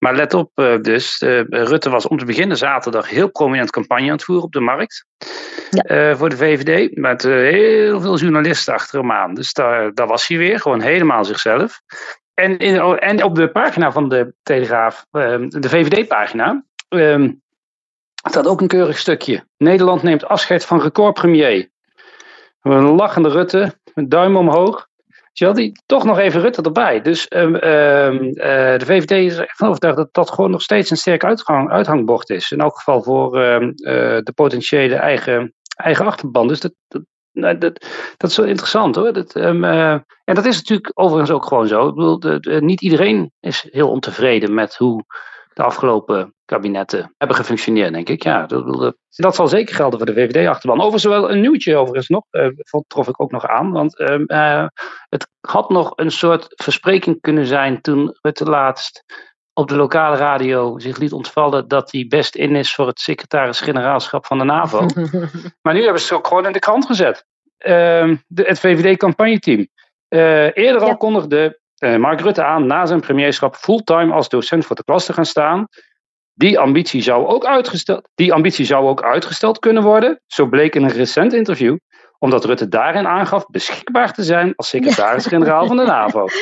Maar 0.02 0.14
let 0.14 0.34
op, 0.34 0.50
eh, 0.54 0.80
dus, 0.80 1.20
uh, 1.20 1.40
Rutte 1.48 1.90
was 1.90 2.06
om 2.06 2.18
te 2.18 2.24
beginnen 2.24 2.56
zaterdag 2.56 3.08
heel 3.08 3.30
prominent 3.30 3.70
campagne 3.70 4.06
aan 4.06 4.12
het 4.12 4.24
voeren 4.24 4.44
op 4.44 4.52
de 4.52 4.60
markt. 4.60 5.06
Ja. 5.70 6.10
Uh, 6.10 6.16
voor 6.16 6.28
de 6.28 6.36
VVD, 6.36 6.96
met 6.96 7.22
heel 7.22 8.00
veel 8.00 8.18
journalisten 8.18 8.74
achter 8.74 9.00
hem 9.00 9.12
aan. 9.12 9.34
Dus 9.34 9.52
daar, 9.52 9.94
daar 9.94 10.06
was 10.06 10.26
hij 10.26 10.38
weer, 10.38 10.60
gewoon 10.60 10.80
helemaal 10.80 11.24
zichzelf. 11.24 11.80
En, 12.34 12.58
in, 12.58 12.98
en 12.98 13.24
op 13.24 13.34
de 13.34 13.48
pagina 13.48 13.92
van 13.92 14.08
de 14.08 14.34
Telegraaf, 14.42 15.06
de 15.10 15.68
VVD-pagina, 15.68 16.64
um, 16.88 17.42
staat 18.30 18.46
ook 18.46 18.60
een 18.60 18.68
keurig 18.68 18.98
stukje. 18.98 19.46
Nederland 19.56 20.02
neemt 20.02 20.24
afscheid 20.24 20.64
van 20.64 20.80
recordpremier. 20.80 21.68
Een 22.62 22.82
lachende 22.82 23.28
Rutte, 23.28 23.78
een 23.94 24.08
duim 24.08 24.36
omhoog. 24.36 24.88
Die 25.32 25.82
toch 25.86 26.04
nog 26.04 26.18
even 26.18 26.40
Rutte 26.40 26.62
erbij. 26.62 27.00
Dus 27.00 27.26
um, 27.30 27.52
de 27.52 28.82
VVD 28.84 29.10
is 29.10 29.36
er 29.36 29.52
van 29.56 29.68
overtuigd 29.68 29.96
dat 29.96 30.08
dat 30.12 30.30
gewoon 30.30 30.50
nog 30.50 30.62
steeds 30.62 30.90
een 30.90 30.96
sterk 30.96 31.24
uitgang, 31.24 31.70
uithangbord 31.70 32.30
is. 32.30 32.50
In 32.50 32.60
elk 32.60 32.76
geval 32.76 33.02
voor 33.02 33.36
uh, 33.36 33.58
de 34.22 34.32
potentiële 34.34 34.94
eigen, 34.94 35.54
eigen 35.76 36.06
achterban. 36.06 36.48
Dus 36.48 36.60
dat, 36.60 36.72
dat, 36.88 37.02
nou, 37.32 37.58
dat, 37.58 38.30
is 38.30 38.36
wel 38.36 38.46
interessant 38.46 38.96
hoor. 38.96 39.12
Dat, 39.12 39.34
um, 39.34 39.64
en 39.64 40.04
dat 40.34 40.44
is 40.44 40.56
natuurlijk 40.56 40.90
overigens 40.94 41.30
ook 41.30 41.46
gewoon 41.46 41.68
zo. 41.68 41.88
Ik 41.88 41.94
bedoel, 41.94 42.60
niet 42.60 42.80
iedereen 42.80 43.32
is 43.40 43.66
heel 43.70 43.90
ontevreden 43.90 44.54
met 44.54 44.76
hoe 44.76 45.04
de 45.54 45.62
afgelopen 45.62 46.34
kabinetten 46.44 47.14
hebben 47.18 47.36
gefunctioneerd, 47.36 47.92
denk 47.92 48.08
ik. 48.08 48.22
Ja, 48.22 48.46
dat, 48.46 48.94
dat 49.08 49.34
zal 49.34 49.48
zeker 49.48 49.74
gelden 49.74 49.98
voor 49.98 50.14
de 50.14 50.14
VVD-achterban. 50.14 50.78
Overigens 50.78 51.04
wel 51.04 51.30
een 51.30 51.40
nieuwtje 51.40 51.76
overigens 51.76 52.08
nog, 52.08 52.24
uh, 52.30 52.48
trof 52.86 53.08
ik 53.08 53.20
ook 53.20 53.30
nog 53.30 53.46
aan. 53.46 53.70
Want 53.70 54.00
uh, 54.00 54.66
het 55.08 55.28
had 55.40 55.70
nog 55.70 55.92
een 55.94 56.10
soort 56.10 56.46
verspreking 56.48 57.20
kunnen 57.20 57.46
zijn 57.46 57.80
toen 57.80 58.18
het 58.20 58.40
laatst 58.40 59.04
op 59.52 59.68
de 59.68 59.76
lokale 59.76 60.16
radio 60.16 60.78
zich 60.78 60.98
liet 60.98 61.12
ontvallen 61.12 61.68
dat 61.68 61.92
hij 61.92 62.06
best 62.08 62.34
in 62.34 62.56
is 62.56 62.74
voor 62.74 62.86
het 62.86 63.00
secretaris-generaalschap 63.00 64.26
van 64.26 64.38
de 64.38 64.44
NAVO. 64.44 64.86
maar 65.62 65.74
nu 65.74 65.82
hebben 65.82 66.00
ze 66.00 66.08
het 66.08 66.16
ook 66.16 66.26
gewoon 66.26 66.46
in 66.46 66.52
de 66.52 66.58
krant 66.58 66.86
gezet. 66.86 67.24
Uh, 67.58 68.16
de, 68.26 68.42
het 68.42 68.60
VVD-campagneteam. 68.60 69.68
Uh, 70.08 70.56
eerder 70.56 70.82
al 70.82 70.96
kondigde 70.96 71.60
Mark 71.82 72.20
Rutte 72.20 72.44
aan 72.44 72.66
na 72.66 72.86
zijn 72.86 73.00
premierschap 73.00 73.56
fulltime 73.56 74.12
als 74.12 74.28
docent 74.28 74.66
voor 74.66 74.76
de 74.76 74.84
klas 74.84 75.04
te 75.04 75.12
gaan 75.12 75.26
staan. 75.26 75.66
Die 76.34 76.58
ambitie, 76.58 77.02
zou 77.02 77.26
ook 77.26 77.46
uitgesteld, 77.46 78.08
die 78.14 78.32
ambitie 78.32 78.64
zou 78.64 78.86
ook 78.86 79.02
uitgesteld 79.02 79.58
kunnen 79.58 79.82
worden, 79.82 80.20
zo 80.26 80.46
bleek 80.46 80.74
in 80.74 80.82
een 80.82 80.92
recent 80.92 81.32
interview, 81.32 81.76
omdat 82.18 82.44
Rutte 82.44 82.68
daarin 82.68 83.06
aangaf 83.06 83.46
beschikbaar 83.46 84.12
te 84.12 84.22
zijn 84.22 84.52
als 84.56 84.68
secretaris-generaal 84.68 85.66
van 85.66 85.76
de 85.76 85.84
NAVO. 85.84 86.26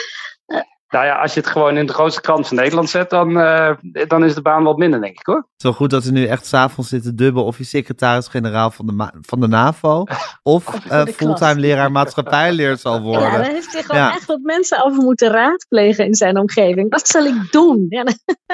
Nou 0.90 1.04
ja, 1.04 1.14
als 1.14 1.34
je 1.34 1.40
het 1.40 1.48
gewoon 1.48 1.76
in 1.76 1.86
de 1.86 1.92
grootste 1.92 2.20
krant 2.20 2.48
van 2.48 2.56
Nederland 2.56 2.90
zet, 2.90 3.10
dan, 3.10 3.30
uh, 3.30 3.70
dan 4.06 4.24
is 4.24 4.34
de 4.34 4.42
baan 4.42 4.62
wat 4.62 4.76
minder, 4.76 5.00
denk 5.00 5.18
ik 5.18 5.26
hoor. 5.26 5.36
Het 5.36 5.46
is 5.56 5.62
wel 5.62 5.72
goed 5.72 5.90
dat 5.90 6.04
we 6.04 6.10
nu 6.10 6.26
echt 6.26 6.46
s'avonds 6.46 6.90
zitten 6.90 7.16
dubben 7.16 7.44
of 7.44 7.58
je 7.58 7.64
secretaris-generaal 7.64 8.70
van 8.70 8.86
de, 8.86 9.12
van 9.20 9.40
de 9.40 9.48
NAVO 9.48 10.04
of 10.42 10.84
uh, 10.86 11.04
fulltime 11.04 11.60
leraar 11.60 11.92
maatschappijleer 11.92 12.76
zal 12.76 13.00
worden. 13.00 13.30
Ja, 13.30 13.36
daar 13.36 13.50
heeft 13.50 13.72
hij 13.72 13.82
gewoon 13.82 14.10
echt 14.10 14.26
wat 14.26 14.40
mensen 14.42 14.84
over 14.84 15.02
moeten 15.02 15.30
raadplegen 15.30 16.04
in 16.04 16.14
zijn 16.14 16.38
omgeving. 16.38 16.90
Wat 16.90 17.08
zal 17.08 17.24
ik 17.24 17.52
doen? 17.52 17.86
Ja, 17.90 18.04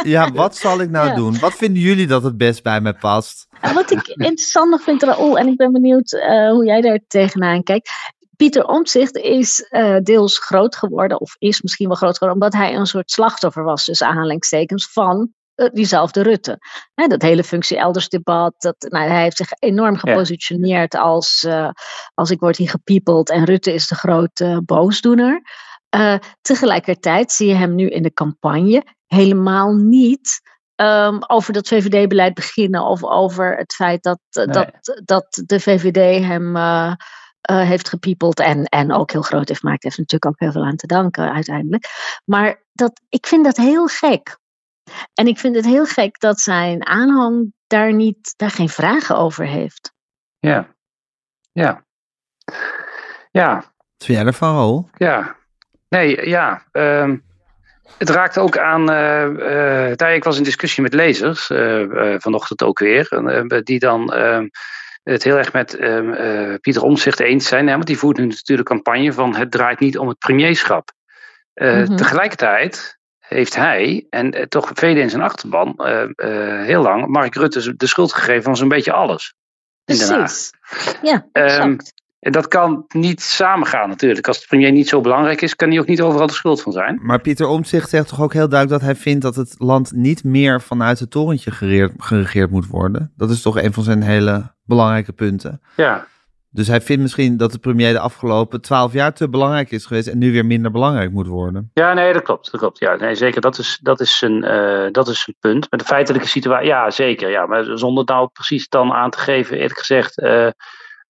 ja 0.02 0.32
wat 0.32 0.56
zal 0.56 0.80
ik 0.80 0.90
nou 0.90 1.14
doen? 1.14 1.38
Wat 1.38 1.54
vinden 1.54 1.82
jullie 1.82 2.06
dat 2.06 2.22
het 2.22 2.36
best 2.36 2.62
bij 2.62 2.80
mij 2.80 2.94
past? 2.94 3.46
En 3.60 3.74
wat 3.74 3.90
ik 3.90 4.06
interessant 4.06 4.70
nog 4.70 4.82
vind, 4.82 5.02
Raoul, 5.02 5.38
en 5.38 5.46
ik 5.46 5.56
ben 5.56 5.72
benieuwd 5.72 6.12
uh, 6.12 6.50
hoe 6.50 6.64
jij 6.64 6.80
daar 6.80 7.00
tegenaan 7.06 7.62
kijkt 7.62 7.90
Pieter 8.36 8.66
Omtzigt 8.66 9.16
is 9.16 9.68
uh, 9.70 9.96
deels 10.02 10.38
groot 10.38 10.76
geworden, 10.76 11.20
of 11.20 11.36
is 11.38 11.62
misschien 11.62 11.86
wel 11.86 11.96
groot 11.96 12.18
geworden, 12.18 12.42
omdat 12.42 12.60
hij 12.60 12.74
een 12.74 12.86
soort 12.86 13.10
slachtoffer 13.10 13.64
was, 13.64 13.84
dus 13.84 14.02
aanhalingstekens, 14.02 14.92
van 14.92 15.32
uh, 15.56 15.68
diezelfde 15.72 16.22
Rutte. 16.22 16.58
Dat 16.94 17.22
hele 17.22 17.44
functie 17.44 17.78
elders 17.78 18.08
debat, 18.08 18.54
dat, 18.58 18.76
nou, 18.78 19.08
hij 19.08 19.22
heeft 19.22 19.36
zich 19.36 19.50
enorm 19.58 19.96
gepositioneerd 19.96 20.92
ja. 20.92 21.00
als, 21.00 21.44
uh, 21.46 21.70
als 22.14 22.30
ik 22.30 22.40
word 22.40 22.56
hier 22.56 22.70
gepiepeld 22.70 23.30
en 23.30 23.44
Rutte 23.44 23.72
is 23.72 23.88
de 23.88 23.94
grote 23.94 24.62
boosdoener. 24.64 25.42
tegelijkertijd 26.40 27.32
zie 27.32 27.48
je 27.48 27.54
hem 27.54 27.74
nu 27.74 27.88
in 27.88 28.02
de 28.02 28.12
campagne 28.12 28.84
helemaal 29.06 29.74
niet 29.74 30.40
um, 30.76 31.18
over 31.26 31.52
dat 31.52 31.68
VVD-beleid 31.68 32.34
beginnen 32.34 32.82
of 32.82 33.04
over 33.04 33.56
het 33.56 33.72
feit 33.72 34.02
dat, 34.02 34.18
nee. 34.30 34.46
dat, 34.46 35.00
dat 35.04 35.42
de 35.46 35.60
VVD 35.60 36.24
hem 36.24 36.56
uh, 36.56 36.92
uh, 37.50 37.60
heeft 37.60 37.88
gepiepeld 37.88 38.40
en, 38.40 38.64
en 38.64 38.92
ook 38.92 39.10
heel 39.10 39.22
groot 39.22 39.48
heeft 39.48 39.60
gemaakt. 39.60 39.82
Heeft 39.82 39.98
natuurlijk 39.98 40.32
ook 40.32 40.40
heel 40.40 40.52
veel 40.52 40.64
aan 40.64 40.76
te 40.76 40.86
danken 40.86 41.32
uiteindelijk. 41.32 41.86
Maar 42.24 42.62
dat, 42.72 43.00
ik 43.08 43.26
vind 43.26 43.44
dat 43.44 43.56
heel 43.56 43.86
gek. 43.86 44.38
En 45.14 45.26
ik 45.26 45.38
vind 45.38 45.56
het 45.56 45.64
heel 45.64 45.86
gek 45.86 46.20
dat 46.20 46.40
zijn 46.40 46.86
aanhang 46.86 47.52
daar, 47.66 47.92
niet, 47.92 48.34
daar 48.36 48.50
geen 48.50 48.68
vragen 48.68 49.16
over 49.16 49.46
heeft. 49.46 49.92
Ja, 50.38 50.74
ja. 51.52 51.84
Ja. 53.30 53.54
Wat 53.54 54.04
vind 54.06 54.18
jij 54.18 54.26
ervan, 54.26 54.54
Raoul? 54.54 54.90
Ja. 54.96 55.36
Nee, 55.88 56.28
ja. 56.28 56.62
Um, 56.72 57.24
het 57.98 58.10
raakt 58.10 58.38
ook 58.38 58.58
aan. 58.58 58.90
Uh, 58.90 59.96
uh, 59.96 60.14
ik 60.14 60.24
was 60.24 60.36
in 60.36 60.42
discussie 60.42 60.82
met 60.82 60.94
lezers, 60.94 61.50
uh, 61.50 62.14
vanochtend 62.18 62.62
ook 62.62 62.78
weer, 62.78 63.08
die 63.64 63.78
dan 63.78 64.12
ehm, 64.12 64.48
het 65.12 65.22
heel 65.22 65.36
erg 65.36 65.52
met 65.52 65.74
ehm, 65.74 66.56
Pieter 66.60 66.82
Omtzigt 66.82 67.20
eens 67.20 67.48
zijn. 67.48 67.66
Hè, 67.66 67.72
want 67.72 67.86
die 67.86 67.98
voert 67.98 68.16
nu 68.16 68.26
natuurlijk 68.26 68.68
campagne 68.68 69.12
van 69.12 69.36
het 69.36 69.50
draait 69.50 69.80
niet 69.80 69.98
om 69.98 70.08
het 70.08 70.18
premierschap. 70.18 70.92
Mm-hmm. 71.54 71.96
Tegelijkertijd 71.96 72.98
heeft 73.18 73.56
hij, 73.56 74.06
en 74.10 74.48
toch 74.48 74.70
velen 74.74 75.02
in 75.02 75.10
zijn 75.10 75.22
achterban, 75.22 75.74
heel 76.64 76.82
lang 76.82 77.06
Mark 77.06 77.34
Rutte 77.34 77.76
de 77.76 77.86
schuld 77.86 78.12
gegeven 78.12 78.42
van 78.42 78.56
zo'n 78.56 78.68
beetje 78.68 78.92
alles. 78.92 79.34
Precies. 79.84 80.50
Ja, 81.02 81.26
exact. 81.32 81.64
Um, 81.64 81.70
en 81.70 81.78
dat 82.30 82.48
kan 82.48 82.84
niet 82.88 83.22
samengaan 83.22 83.88
natuurlijk. 83.88 84.28
Als 84.28 84.40
de 84.40 84.46
premier 84.46 84.72
niet 84.72 84.88
zo 84.88 85.00
belangrijk 85.00 85.42
is, 85.42 85.56
kan 85.56 85.68
hij 85.68 85.78
ook 85.78 85.86
niet 85.86 86.00
overal 86.00 86.26
de 86.26 86.32
schuld 86.32 86.62
van 86.62 86.72
zijn. 86.72 86.98
Maar 87.02 87.20
Pieter 87.20 87.46
Omtzigt 87.46 87.90
zegt 87.90 88.08
toch 88.08 88.22
ook 88.22 88.32
heel 88.32 88.48
duidelijk 88.48 88.80
dat 88.80 88.90
hij 88.90 89.00
vindt 89.00 89.22
dat 89.22 89.34
het 89.36 89.54
land 89.58 89.92
niet 89.92 90.24
meer 90.24 90.62
vanuit 90.62 90.98
het 90.98 91.10
torentje 91.10 91.50
geregeerd, 91.50 91.92
geregeerd 91.98 92.50
moet 92.50 92.66
worden. 92.66 93.12
Dat 93.16 93.30
is 93.30 93.42
toch 93.42 93.56
een 93.56 93.72
van 93.72 93.82
zijn 93.82 94.02
hele 94.02 94.54
belangrijke 94.64 95.12
punten. 95.12 95.60
Ja. 95.76 96.06
Dus 96.50 96.68
hij 96.68 96.80
vindt 96.80 97.02
misschien 97.02 97.36
dat 97.36 97.52
de 97.52 97.58
premier 97.58 97.92
de 97.92 97.98
afgelopen 97.98 98.60
twaalf 98.60 98.92
jaar 98.92 99.12
te 99.12 99.28
belangrijk 99.28 99.70
is 99.70 99.86
geweest 99.86 100.08
en 100.08 100.18
nu 100.18 100.32
weer 100.32 100.46
minder 100.46 100.70
belangrijk 100.70 101.10
moet 101.10 101.26
worden. 101.26 101.70
Ja, 101.74 101.92
nee, 101.92 102.12
dat 102.12 102.22
klopt. 102.22 102.50
Dat 102.50 102.60
klopt. 102.60 102.78
Ja, 102.78 102.94
nee, 102.94 103.14
zeker. 103.14 103.40
Dat 103.40 103.58
is, 103.58 103.78
dat 103.82 104.00
is, 104.00 104.22
een, 104.22 104.44
uh, 104.44 104.86
dat 104.90 105.08
is 105.08 105.26
een 105.26 105.36
punt. 105.40 105.70
Met 105.70 105.80
de 105.80 105.86
feitelijke 105.86 106.28
situatie, 106.28 106.66
ja, 106.66 106.90
zeker. 106.90 107.30
Ja, 107.30 107.46
maar 107.46 107.78
zonder 107.78 108.04
nou 108.04 108.28
precies 108.32 108.68
dan 108.68 108.92
aan 108.92 109.10
te 109.10 109.18
geven, 109.18 109.56
eerlijk 109.56 109.78
gezegd. 109.78 110.18
Uh, 110.18 110.48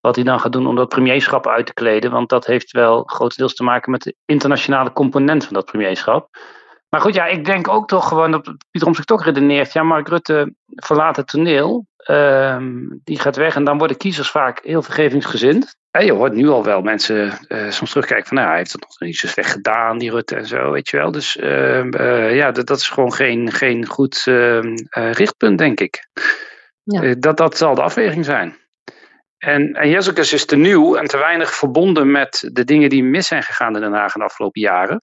wat 0.06 0.16
hij 0.16 0.24
dan 0.24 0.40
gaat 0.40 0.52
doen 0.52 0.66
om 0.66 0.76
dat 0.76 0.88
premierschap 0.88 1.46
uit 1.46 1.66
te 1.66 1.74
kleden. 1.74 2.10
Want 2.10 2.28
dat 2.28 2.46
heeft 2.46 2.70
wel 2.70 3.02
grotendeels 3.02 3.54
te 3.54 3.62
maken 3.62 3.90
met 3.90 4.02
de 4.02 4.14
internationale 4.24 4.92
component 4.92 5.44
van 5.44 5.54
dat 5.54 5.64
premierschap. 5.64 6.28
Maar 6.88 7.00
goed, 7.00 7.14
ja, 7.14 7.26
ik 7.26 7.44
denk 7.44 7.68
ook 7.68 7.88
toch 7.88 8.08
gewoon 8.08 8.30
dat 8.30 8.54
Pieter 8.70 8.94
zich 8.94 9.04
toch 9.04 9.24
redeneert. 9.24 9.72
Ja, 9.72 9.82
Mark 9.82 10.08
Rutte 10.08 10.54
verlaat 10.66 11.16
het 11.16 11.26
toneel. 11.26 11.86
Uh, 12.10 12.56
die 13.04 13.18
gaat 13.18 13.36
weg 13.36 13.56
en 13.56 13.64
dan 13.64 13.78
worden 13.78 13.96
kiezers 13.96 14.30
vaak 14.30 14.60
heel 14.62 14.82
vergevingsgezind. 14.82 15.76
En 15.90 16.04
je 16.04 16.12
hoort 16.12 16.32
nu 16.32 16.48
al 16.48 16.64
wel 16.64 16.80
mensen 16.80 17.38
uh, 17.48 17.70
soms 17.70 17.90
terugkijken 17.90 18.26
van, 18.26 18.36
nou, 18.36 18.48
hij 18.48 18.56
heeft 18.58 18.72
het 18.72 18.80
nog 18.80 19.00
niet 19.00 19.16
zo 19.16 19.26
slecht 19.26 19.50
gedaan, 19.50 19.98
die 19.98 20.10
Rutte 20.10 20.36
en 20.36 20.46
zo, 20.46 20.70
weet 20.70 20.88
je 20.88 20.96
wel. 20.96 21.10
Dus 21.10 21.36
uh, 21.36 22.36
ja, 22.36 22.50
dat, 22.50 22.66
dat, 22.66 22.78
is 22.78 22.88
gewoon 22.88 23.12
geen, 23.12 23.52
geen 23.52 23.86
goed 23.86 24.22
ehm, 24.24 24.74
richtpunt, 24.90 25.58
denk 25.58 25.80
ik. 25.80 26.08
Ja. 26.82 27.14
dat, 27.14 27.36
dat 27.36 27.56
zal 27.56 27.74
de 27.74 27.82
afweging 27.82 28.24
zijn. 28.24 28.56
En, 29.38 29.72
en 29.72 29.88
Jezus 29.88 30.32
is 30.32 30.44
te 30.44 30.56
nieuw 30.56 30.94
en 30.94 31.06
te 31.06 31.18
weinig 31.18 31.54
verbonden 31.54 32.10
met 32.10 32.48
de 32.52 32.64
dingen 32.64 32.88
die 32.88 33.04
mis 33.04 33.26
zijn 33.26 33.42
gegaan 33.42 33.74
in 33.74 33.80
Den 33.80 33.92
Haag 33.92 34.14
in 34.14 34.20
de 34.20 34.26
afgelopen 34.26 34.60
jaren. 34.60 35.02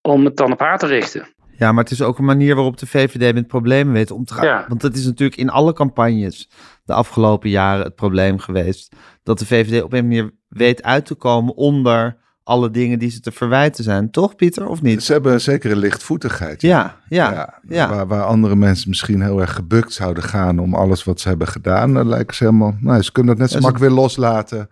Om 0.00 0.24
het 0.24 0.36
dan 0.36 0.52
op 0.52 0.60
haar 0.60 0.78
te 0.78 0.86
richten. 0.86 1.34
Ja, 1.58 1.72
maar 1.72 1.82
het 1.82 1.92
is 1.92 2.02
ook 2.02 2.18
een 2.18 2.24
manier 2.24 2.54
waarop 2.54 2.78
de 2.78 2.86
VVD 2.86 3.34
met 3.34 3.46
problemen 3.46 3.92
weet 3.92 4.10
om 4.10 4.24
te 4.24 4.34
gaan. 4.34 4.46
Ja. 4.46 4.64
Want 4.68 4.80
dat 4.80 4.94
is 4.94 5.04
natuurlijk 5.04 5.40
in 5.40 5.50
alle 5.50 5.72
campagnes 5.72 6.50
de 6.84 6.92
afgelopen 6.92 7.50
jaren 7.50 7.84
het 7.84 7.94
probleem 7.94 8.38
geweest. 8.38 8.96
Dat 9.22 9.38
de 9.38 9.46
VVD 9.46 9.82
op 9.82 9.92
een 9.92 10.06
manier 10.06 10.34
weet 10.48 10.82
uit 10.82 11.06
te 11.06 11.14
komen 11.14 11.54
onder 11.54 12.16
alle 12.48 12.70
dingen 12.70 12.98
die 12.98 13.10
ze 13.10 13.20
te 13.20 13.32
verwijten 13.32 13.84
zijn. 13.84 14.10
Toch, 14.10 14.36
Pieter, 14.36 14.66
of 14.66 14.82
niet? 14.82 15.02
Ze 15.02 15.12
hebben 15.12 15.40
een 15.46 15.76
lichtvoetigheid. 15.76 16.62
Ja, 16.62 16.96
ja, 17.08 17.32
ja. 17.32 17.54
ja. 17.68 17.88
Waar, 17.88 18.06
waar, 18.06 18.22
andere 18.22 18.56
mensen 18.56 18.88
misschien 18.88 19.22
heel 19.22 19.40
erg 19.40 19.54
gebukt 19.54 19.92
zouden 19.92 20.22
gaan 20.22 20.58
om 20.58 20.74
alles 20.74 21.04
wat 21.04 21.20
ze 21.20 21.28
hebben 21.28 21.48
gedaan. 21.48 21.94
Dan 21.94 22.08
lijken 22.08 22.36
ze 22.36 22.44
helemaal... 22.44 22.76
Nou, 22.80 23.02
ze 23.02 23.12
kunnen 23.12 23.32
het 23.32 23.40
net 23.40 23.50
zo 23.50 23.60
makkelijk 23.60 23.90
weer 23.90 24.00
loslaten 24.00 24.68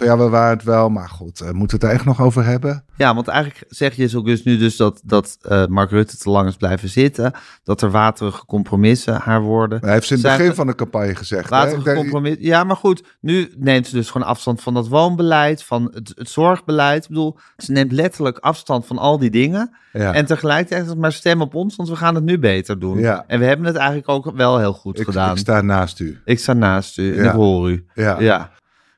van 0.00 0.16
ja, 0.18 0.24
we 0.24 0.28
waren 0.28 0.56
het 0.56 0.66
wel, 0.66 0.88
maar 0.88 1.08
goed, 1.08 1.42
uh, 1.42 1.50
moeten 1.50 1.66
we 1.66 1.72
het 1.72 1.80
daar 1.80 1.90
echt 1.90 2.04
nog 2.04 2.20
over 2.20 2.44
hebben? 2.44 2.84
Ja, 2.96 3.14
want 3.14 3.28
eigenlijk 3.28 3.64
zeg 3.68 3.94
je 3.94 4.16
ook 4.16 4.24
dus 4.24 4.42
nu 4.42 4.56
dus 4.56 4.76
dat, 4.76 5.00
dat 5.04 5.38
uh, 5.48 5.66
Mark 5.66 5.90
Rutte 5.90 6.16
te 6.16 6.30
lang 6.30 6.48
is 6.48 6.56
blijven 6.56 6.88
zitten, 6.88 7.32
dat 7.64 7.82
er 7.82 7.90
waterige 7.90 8.46
compromissen 8.46 9.14
haar 9.14 9.40
worden. 9.40 9.80
Hij 9.80 9.92
heeft 9.92 10.06
ze 10.06 10.14
in 10.14 10.24
het 10.24 10.36
begin 10.36 10.54
van 10.54 10.66
de 10.66 10.74
campagne 10.74 11.14
gezegd. 11.14 11.48
Waterige 11.50 11.94
compromissen, 11.94 12.44
ja, 12.44 12.64
maar 12.64 12.76
goed, 12.76 13.02
nu 13.20 13.52
neemt 13.56 13.86
ze 13.86 13.94
dus 13.94 14.10
gewoon 14.10 14.26
afstand 14.26 14.62
van 14.62 14.74
dat 14.74 14.88
woonbeleid, 14.88 15.62
van 15.62 15.90
het, 15.94 16.12
het 16.14 16.28
zorgbeleid. 16.28 17.02
Ik 17.02 17.08
bedoel, 17.08 17.38
ze 17.56 17.72
neemt 17.72 17.92
letterlijk 17.92 18.38
afstand 18.38 18.86
van 18.86 18.98
al 18.98 19.18
die 19.18 19.30
dingen. 19.30 19.76
Ja. 19.92 20.14
En 20.14 20.26
tegelijkertijd 20.26 20.96
maar 20.96 21.12
stem 21.12 21.40
op 21.40 21.54
ons, 21.54 21.76
want 21.76 21.88
we 21.88 21.96
gaan 21.96 22.14
het 22.14 22.24
nu 22.24 22.38
beter 22.38 22.78
doen. 22.78 22.98
Ja. 22.98 23.24
En 23.26 23.38
we 23.38 23.44
hebben 23.44 23.66
het 23.66 23.76
eigenlijk 23.76 24.08
ook 24.08 24.36
wel 24.36 24.58
heel 24.58 24.72
goed 24.72 24.98
ik, 24.98 25.04
gedaan. 25.04 25.32
Ik 25.32 25.38
sta 25.38 25.60
naast 25.60 26.00
u. 26.00 26.20
Ik 26.24 26.38
sta 26.38 26.52
naast 26.52 26.98
u 26.98 27.24
ik 27.24 27.30
hoor 27.30 27.70
u. 27.70 27.86
Ja. 27.94 28.50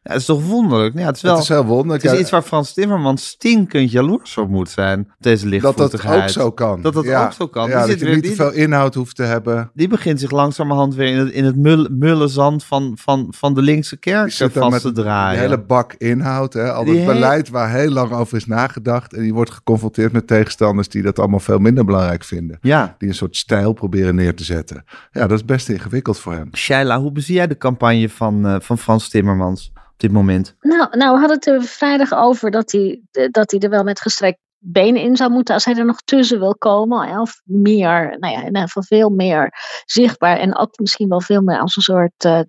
Ja. 0.03 0.13
Het 0.13 0.21
is 0.21 0.25
toch 0.25 0.47
wonderlijk? 0.47 0.99
Ja, 0.99 1.07
het 1.07 1.17
is 1.17 1.23
wel, 1.23 1.33
het 1.33 1.43
is 1.43 1.49
heel 1.49 1.65
wonderlijk. 1.65 2.03
Het 2.03 2.13
is 2.13 2.21
iets 2.21 2.31
waar 2.31 2.43
Frans 2.43 2.73
Timmermans 2.73 3.27
stinkend 3.27 3.91
jaloers 3.91 4.37
op 4.37 4.49
moet 4.49 4.71
zijn. 4.71 5.13
Deze 5.19 5.47
lichtvoetigheid. 5.47 6.03
Dat 6.03 6.35
dat 6.35 6.43
ook 6.43 6.43
zo 6.45 6.51
kan. 6.51 6.83
Dat 6.83 6.95
dat 6.95 7.05
ja. 7.05 7.25
ook 7.25 7.33
zo 7.33 7.47
kan. 7.47 7.69
Ja, 7.69 7.87
die 7.87 7.97
dat 7.97 8.09
je 8.09 8.15
niet 8.15 8.25
te 8.25 8.35
veel 8.35 8.53
inhoud 8.53 8.95
hoeft 8.95 9.17
te 9.17 9.23
hebben. 9.23 9.71
Die 9.75 9.89
begint 9.89 10.21
zich 10.21 10.31
langzamerhand 10.31 10.95
weer 10.95 11.07
in 11.07 11.19
het, 11.19 11.31
in 11.31 11.45
het 11.45 11.57
mul, 11.57 11.89
mulle 11.91 12.29
zand 12.29 12.65
van, 12.65 12.93
van, 13.01 13.27
van 13.31 13.55
de 13.55 13.63
linkse 13.63 13.97
kerk 13.97 14.33
vast 14.33 14.81
te 14.81 14.93
draaien. 14.93 15.43
Een 15.43 15.49
hele 15.49 15.61
bak 15.61 15.95
inhoud. 15.99 16.53
Hè? 16.53 16.73
Al 16.73 16.87
het 16.87 17.07
beleid 17.07 17.49
waar 17.49 17.71
heel 17.71 17.91
lang 17.91 18.13
over 18.13 18.37
is 18.37 18.47
nagedacht. 18.47 19.15
En 19.15 19.23
die 19.23 19.35
wordt 19.35 19.51
geconfronteerd 19.51 20.13
met 20.13 20.27
tegenstanders 20.27 20.89
die 20.89 21.03
dat 21.03 21.19
allemaal 21.19 21.41
veel 21.41 21.59
minder 21.59 21.85
belangrijk 21.85 22.25
vinden. 22.25 22.59
Ja. 22.61 22.95
Die 22.99 23.09
een 23.09 23.15
soort 23.15 23.37
stijl 23.37 23.73
proberen 23.73 24.15
neer 24.15 24.35
te 24.35 24.45
zetten. 24.45 24.85
Ja, 25.13 25.27
dat 25.27 25.39
is 25.39 25.45
best 25.45 25.69
ingewikkeld 25.69 26.19
voor 26.19 26.33
hem. 26.33 26.49
Shaila, 26.57 27.01
hoe 27.01 27.13
bezie 27.13 27.35
jij 27.35 27.47
de 27.47 27.59
campagne 27.59 28.09
van, 28.09 28.47
uh, 28.47 28.57
van 28.61 28.79
Frans 28.79 29.09
Timmermans? 29.09 29.72
Dit 30.03 30.13
moment? 30.13 30.55
Nou, 30.61 30.97
nou 30.97 31.13
we 31.13 31.19
hadden 31.19 31.37
het 31.37 31.47
er 31.47 31.63
vrijdag 31.63 32.15
over 32.15 32.51
dat 32.51 32.73
hij, 32.73 33.03
dat 33.31 33.51
hij 33.51 33.61
er 33.61 33.71
wel 33.71 33.85
met 33.85 34.01
gestrekt 34.01 34.39
benen 34.65 35.03
in 35.03 35.17
zou 35.17 35.31
moeten 35.31 35.55
als 35.55 35.65
hij 35.65 35.75
er 35.75 35.85
nog 35.85 36.01
tussen 36.05 36.39
wil 36.39 36.57
komen. 36.57 37.21
Of 37.21 37.41
meer, 37.45 38.17
nou 38.19 38.33
ja, 38.33 38.41
in 38.41 38.47
ieder 38.47 38.63
geval 38.63 38.83
veel 38.83 39.11
meer 39.11 39.53
zichtbaar. 39.85 40.39
En 40.39 40.57
ook 40.57 40.79
misschien 40.79 41.09
wel 41.09 41.21
veel 41.21 41.41
meer 41.41 41.59
als 41.59 41.77
een 41.77 41.83
soort 41.83 42.25
uh, 42.25 42.41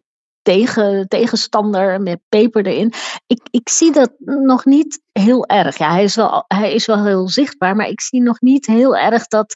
tegen, 0.42 1.08
tegenstander 1.08 2.02
met 2.02 2.20
peper 2.30 2.66
erin. 2.66 2.94
Ik, 3.28 3.42
ik 3.52 3.70
zie 3.70 3.92
dat 3.92 4.12
nog 4.26 4.66
niet 4.66 5.02
heel 5.12 5.46
erg. 5.46 5.78
Ja, 5.78 5.92
hij 5.92 6.04
is, 6.04 6.16
wel, 6.16 6.46
hij 6.48 6.74
is 6.74 6.86
wel 6.86 7.06
heel 7.06 7.30
zichtbaar, 7.30 7.76
maar 7.76 7.88
ik 7.88 8.02
zie 8.02 8.22
nog 8.22 8.42
niet 8.42 8.66
heel 8.66 8.98
erg 8.98 9.28
dat 9.28 9.54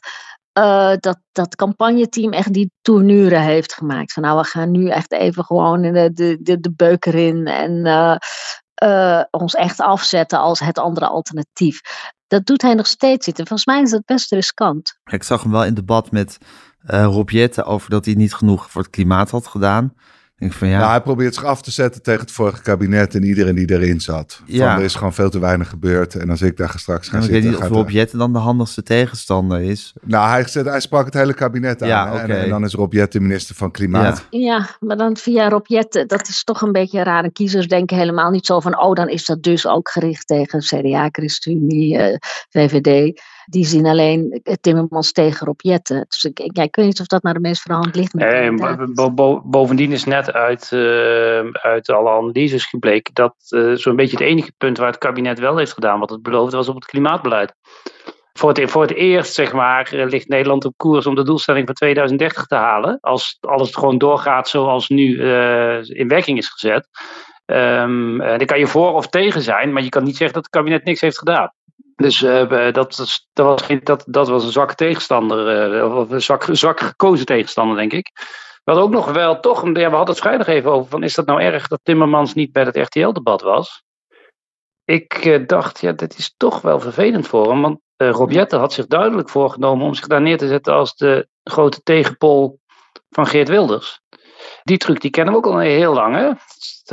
uh, 0.58 0.92
dat 1.00 1.18
dat 1.32 1.56
campagneteam 1.56 2.32
echt 2.32 2.52
die 2.52 2.70
tournure 2.80 3.38
heeft 3.38 3.74
gemaakt. 3.74 4.12
Van 4.12 4.22
nou, 4.22 4.38
we 4.38 4.44
gaan 4.44 4.70
nu 4.70 4.88
echt 4.88 5.12
even 5.12 5.44
gewoon 5.44 5.82
de, 5.82 6.12
de, 6.12 6.38
de, 6.40 6.60
de 6.60 6.72
beuk 6.72 7.06
erin 7.06 7.46
en 7.46 7.72
uh, 7.86 8.16
uh, 8.82 9.22
ons 9.30 9.54
echt 9.54 9.80
afzetten 9.80 10.38
als 10.38 10.60
het 10.60 10.78
andere 10.78 11.06
alternatief. 11.06 11.80
Dat 12.26 12.46
doet 12.46 12.62
hij 12.62 12.74
nog 12.74 12.86
steeds 12.86 13.26
niet. 13.26 13.38
En 13.38 13.46
volgens 13.46 13.68
mij 13.68 13.82
is 13.82 13.90
dat 13.90 14.04
best 14.04 14.32
riskant. 14.32 14.98
Ik 15.04 15.22
zag 15.22 15.42
hem 15.42 15.52
wel 15.52 15.64
in 15.64 15.74
debat 15.74 16.10
met 16.10 16.38
Rob 16.86 17.30
Jetten 17.30 17.64
over 17.64 17.90
dat 17.90 18.04
hij 18.04 18.14
niet 18.14 18.34
genoeg 18.34 18.70
voor 18.70 18.82
het 18.82 18.90
klimaat 18.90 19.30
had 19.30 19.46
gedaan. 19.46 19.94
Van, 20.40 20.68
ja. 20.68 20.78
Nou, 20.78 20.90
hij 20.90 21.00
probeert 21.00 21.34
zich 21.34 21.44
af 21.44 21.62
te 21.62 21.70
zetten 21.70 22.02
tegen 22.02 22.20
het 22.20 22.30
vorige 22.30 22.62
kabinet 22.62 23.14
en 23.14 23.24
iedereen 23.24 23.54
die 23.54 23.70
erin 23.70 24.00
zat. 24.00 24.42
Ja. 24.44 24.68
Van, 24.68 24.78
er 24.78 24.84
is 24.84 24.94
gewoon 24.94 25.14
veel 25.14 25.30
te 25.30 25.38
weinig 25.38 25.68
gebeurd. 25.68 26.14
En 26.14 26.30
als 26.30 26.42
ik 26.42 26.56
daar 26.56 26.74
straks 26.76 27.08
ga 27.08 27.16
ja, 27.16 27.22
zitten... 27.22 27.38
Ik 27.38 27.44
weet 27.44 27.60
niet 27.60 27.70
of 27.70 27.76
Rob 27.76 27.90
Jetten 27.90 28.18
dan 28.18 28.32
de 28.32 28.38
handigste 28.38 28.82
tegenstander 28.82 29.60
is. 29.60 29.92
Nou, 30.04 30.28
hij, 30.28 30.48
zet, 30.48 30.66
hij 30.66 30.80
sprak 30.80 31.04
het 31.04 31.14
hele 31.14 31.34
kabinet 31.34 31.82
aan. 31.82 31.88
Ja, 31.88 32.12
okay. 32.12 32.20
en, 32.24 32.42
en, 32.42 32.48
dan 32.48 32.64
is 32.64 32.74
Rob 32.74 32.92
Jetten 32.92 33.22
minister 33.22 33.54
van 33.54 33.70
Klimaat. 33.70 34.26
Ja. 34.30 34.38
ja, 34.40 34.68
maar 34.80 34.96
dan 34.96 35.16
via 35.16 35.48
Rob 35.48 35.66
Jetten, 35.66 36.08
dat 36.08 36.28
is 36.28 36.44
toch 36.44 36.60
een 36.60 36.72
beetje 36.72 37.02
raar. 37.02 37.24
En 37.24 37.32
kiezers 37.32 37.68
denken 37.68 37.96
helemaal 37.96 38.30
niet 38.30 38.46
zo 38.46 38.60
van... 38.60 38.80
oh, 38.80 38.94
dan 38.94 39.08
is 39.08 39.26
dat 39.26 39.42
dus 39.42 39.66
ook 39.66 39.90
gericht 39.90 40.26
tegen 40.26 40.60
CDA, 40.60 41.08
ChristenUnie, 41.12 41.98
uh, 41.98 42.16
VVD... 42.48 43.20
die 43.50 43.66
zien 43.66 43.86
alleen 43.86 44.42
Timmermans 44.60 45.12
tegen 45.12 45.46
Rob 45.46 45.60
Jetten. 45.60 46.04
Dus 46.08 46.24
ik, 46.24 46.40
ik, 46.40 46.58
ik 46.58 46.76
weet 46.76 46.86
niet 46.86 47.00
of 47.00 47.06
dat 47.06 47.22
nou 47.22 47.34
de 47.34 47.40
meest 47.40 47.62
verhand 47.62 47.94
ligt. 47.94 48.14
Nee, 48.14 48.54
bo 48.94 49.12
bo 49.12 49.42
bovendien 49.44 49.92
is 49.92 50.04
net 50.04 50.32
uit, 50.32 50.70
uh, 50.74 51.50
uit 51.52 51.90
alle 51.90 52.10
analyses 52.10 52.66
gebleken 52.66 53.14
dat 53.14 53.34
uh, 53.48 53.74
zo'n 53.74 53.96
beetje 53.96 54.16
het 54.16 54.26
enige 54.26 54.52
punt 54.58 54.78
waar 54.78 54.86
het 54.86 54.98
kabinet 54.98 55.38
wel 55.38 55.56
heeft 55.56 55.72
gedaan 55.72 56.00
wat 56.00 56.10
het 56.10 56.22
beloofde 56.22 56.56
was 56.56 56.68
op 56.68 56.74
het 56.74 56.84
klimaatbeleid. 56.84 57.54
Voor 58.32 58.48
het, 58.48 58.70
voor 58.70 58.82
het 58.82 58.94
eerst, 58.94 59.34
zeg 59.34 59.52
maar, 59.52 59.88
ligt 59.92 60.28
Nederland 60.28 60.64
op 60.64 60.74
koers 60.76 61.06
om 61.06 61.14
de 61.14 61.24
doelstelling 61.24 61.66
van 61.66 61.74
2030 61.74 62.46
te 62.46 62.54
halen. 62.54 62.98
Als 63.00 63.38
alles 63.40 63.74
gewoon 63.74 63.98
doorgaat 63.98 64.48
zoals 64.48 64.88
nu 64.88 65.16
uh, 65.16 65.84
in 65.84 66.08
werking 66.08 66.38
is 66.38 66.48
gezet. 66.48 66.88
Um, 67.46 68.18
daar 68.18 68.44
kan 68.44 68.58
je 68.58 68.66
voor 68.66 68.92
of 68.92 69.08
tegen 69.08 69.42
zijn, 69.42 69.72
maar 69.72 69.82
je 69.82 69.88
kan 69.88 70.04
niet 70.04 70.16
zeggen 70.16 70.34
dat 70.34 70.44
het 70.44 70.54
kabinet 70.54 70.84
niks 70.84 71.00
heeft 71.00 71.18
gedaan. 71.18 71.52
Dus 71.98 72.20
uh, 72.20 72.72
dat, 72.72 72.74
dat, 73.32 73.44
was 73.44 73.68
dat, 73.82 74.04
dat 74.06 74.28
was 74.28 74.44
een 74.44 74.52
zwakke 74.52 74.74
tegenstander, 74.74 75.74
uh, 75.74 75.96
of 75.96 76.10
een 76.10 76.22
zwak, 76.22 76.46
zwak 76.50 76.80
gekozen 76.80 77.26
tegenstander, 77.26 77.76
denk 77.76 77.92
ik. 77.92 78.10
We 78.64 78.74
hadden 78.74 78.84
ook 78.84 79.04
nog 79.04 79.12
wel 79.12 79.40
toch, 79.40 79.60
we 79.60 79.82
hadden 79.82 80.06
het 80.06 80.18
vrijdag 80.18 80.46
even 80.46 80.70
over, 80.70 80.90
van 80.90 81.02
is 81.02 81.14
dat 81.14 81.26
nou 81.26 81.40
erg 81.40 81.68
dat 81.68 81.80
Timmermans 81.82 82.34
niet 82.34 82.52
bij 82.52 82.62
het 82.62 82.76
RTL-debat 82.76 83.42
was? 83.42 83.82
Ik 84.84 85.24
uh, 85.24 85.46
dacht, 85.46 85.80
ja, 85.80 85.92
dit 85.92 86.18
is 86.18 86.34
toch 86.36 86.60
wel 86.60 86.80
vervelend 86.80 87.26
voor 87.26 87.50
hem, 87.50 87.62
want 87.62 87.80
Rob 87.96 88.50
had 88.50 88.72
zich 88.72 88.86
duidelijk 88.86 89.28
voorgenomen 89.28 89.86
om 89.86 89.94
zich 89.94 90.06
daar 90.06 90.22
neer 90.22 90.38
te 90.38 90.48
zetten 90.48 90.74
als 90.74 90.96
de 90.96 91.28
grote 91.44 91.82
tegenpol 91.82 92.60
van 93.10 93.26
Geert 93.26 93.48
Wilders. 93.48 94.00
Die 94.62 94.76
truc 94.76 95.00
die 95.00 95.10
kennen 95.10 95.34
we 95.34 95.38
ook 95.38 95.46
al 95.46 95.58
heel 95.58 95.94
lang. 95.94 96.14
Hè? 96.14 96.30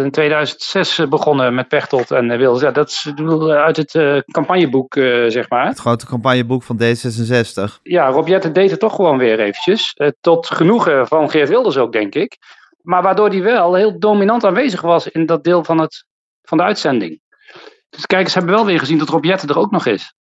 In 0.03 0.11
2006 0.11 1.07
begonnen 1.09 1.55
met 1.55 1.67
Pechtold 1.67 2.11
en 2.11 2.27
Wilders. 2.27 2.61
Ja, 2.61 2.71
dat 2.71 2.89
is 2.89 3.13
uit 3.49 3.77
het 3.77 3.93
uh, 3.93 4.17
campagneboek, 4.31 4.95
uh, 4.95 5.29
zeg 5.29 5.49
maar. 5.49 5.67
Het 5.67 5.79
grote 5.79 6.05
campagneboek 6.05 6.63
van 6.63 6.81
D66. 6.81 7.81
Ja, 7.83 8.07
Rob 8.07 8.27
deed 8.53 8.71
het 8.71 8.79
toch 8.79 8.95
gewoon 8.95 9.17
weer 9.17 9.39
eventjes. 9.39 9.93
Uh, 9.97 10.07
tot 10.21 10.47
genoegen 10.47 11.07
van 11.07 11.29
Geert 11.29 11.49
Wilders 11.49 11.77
ook, 11.77 11.91
denk 11.91 12.15
ik. 12.15 12.37
Maar 12.81 13.01
waardoor 13.01 13.29
hij 13.29 13.41
wel 13.41 13.73
heel 13.73 13.99
dominant 13.99 14.43
aanwezig 14.43 14.81
was 14.81 15.07
in 15.07 15.25
dat 15.25 15.43
deel 15.43 15.63
van, 15.63 15.79
het, 15.79 16.05
van 16.41 16.57
de 16.57 16.63
uitzending. 16.63 17.21
Dus 17.89 18.05
kijkers 18.05 18.33
hebben 18.33 18.55
wel 18.55 18.65
weer 18.65 18.79
gezien 18.79 18.97
dat 18.97 19.09
Rob 19.09 19.25
er 19.25 19.57
ook 19.57 19.71
nog 19.71 19.85
is. 19.85 20.13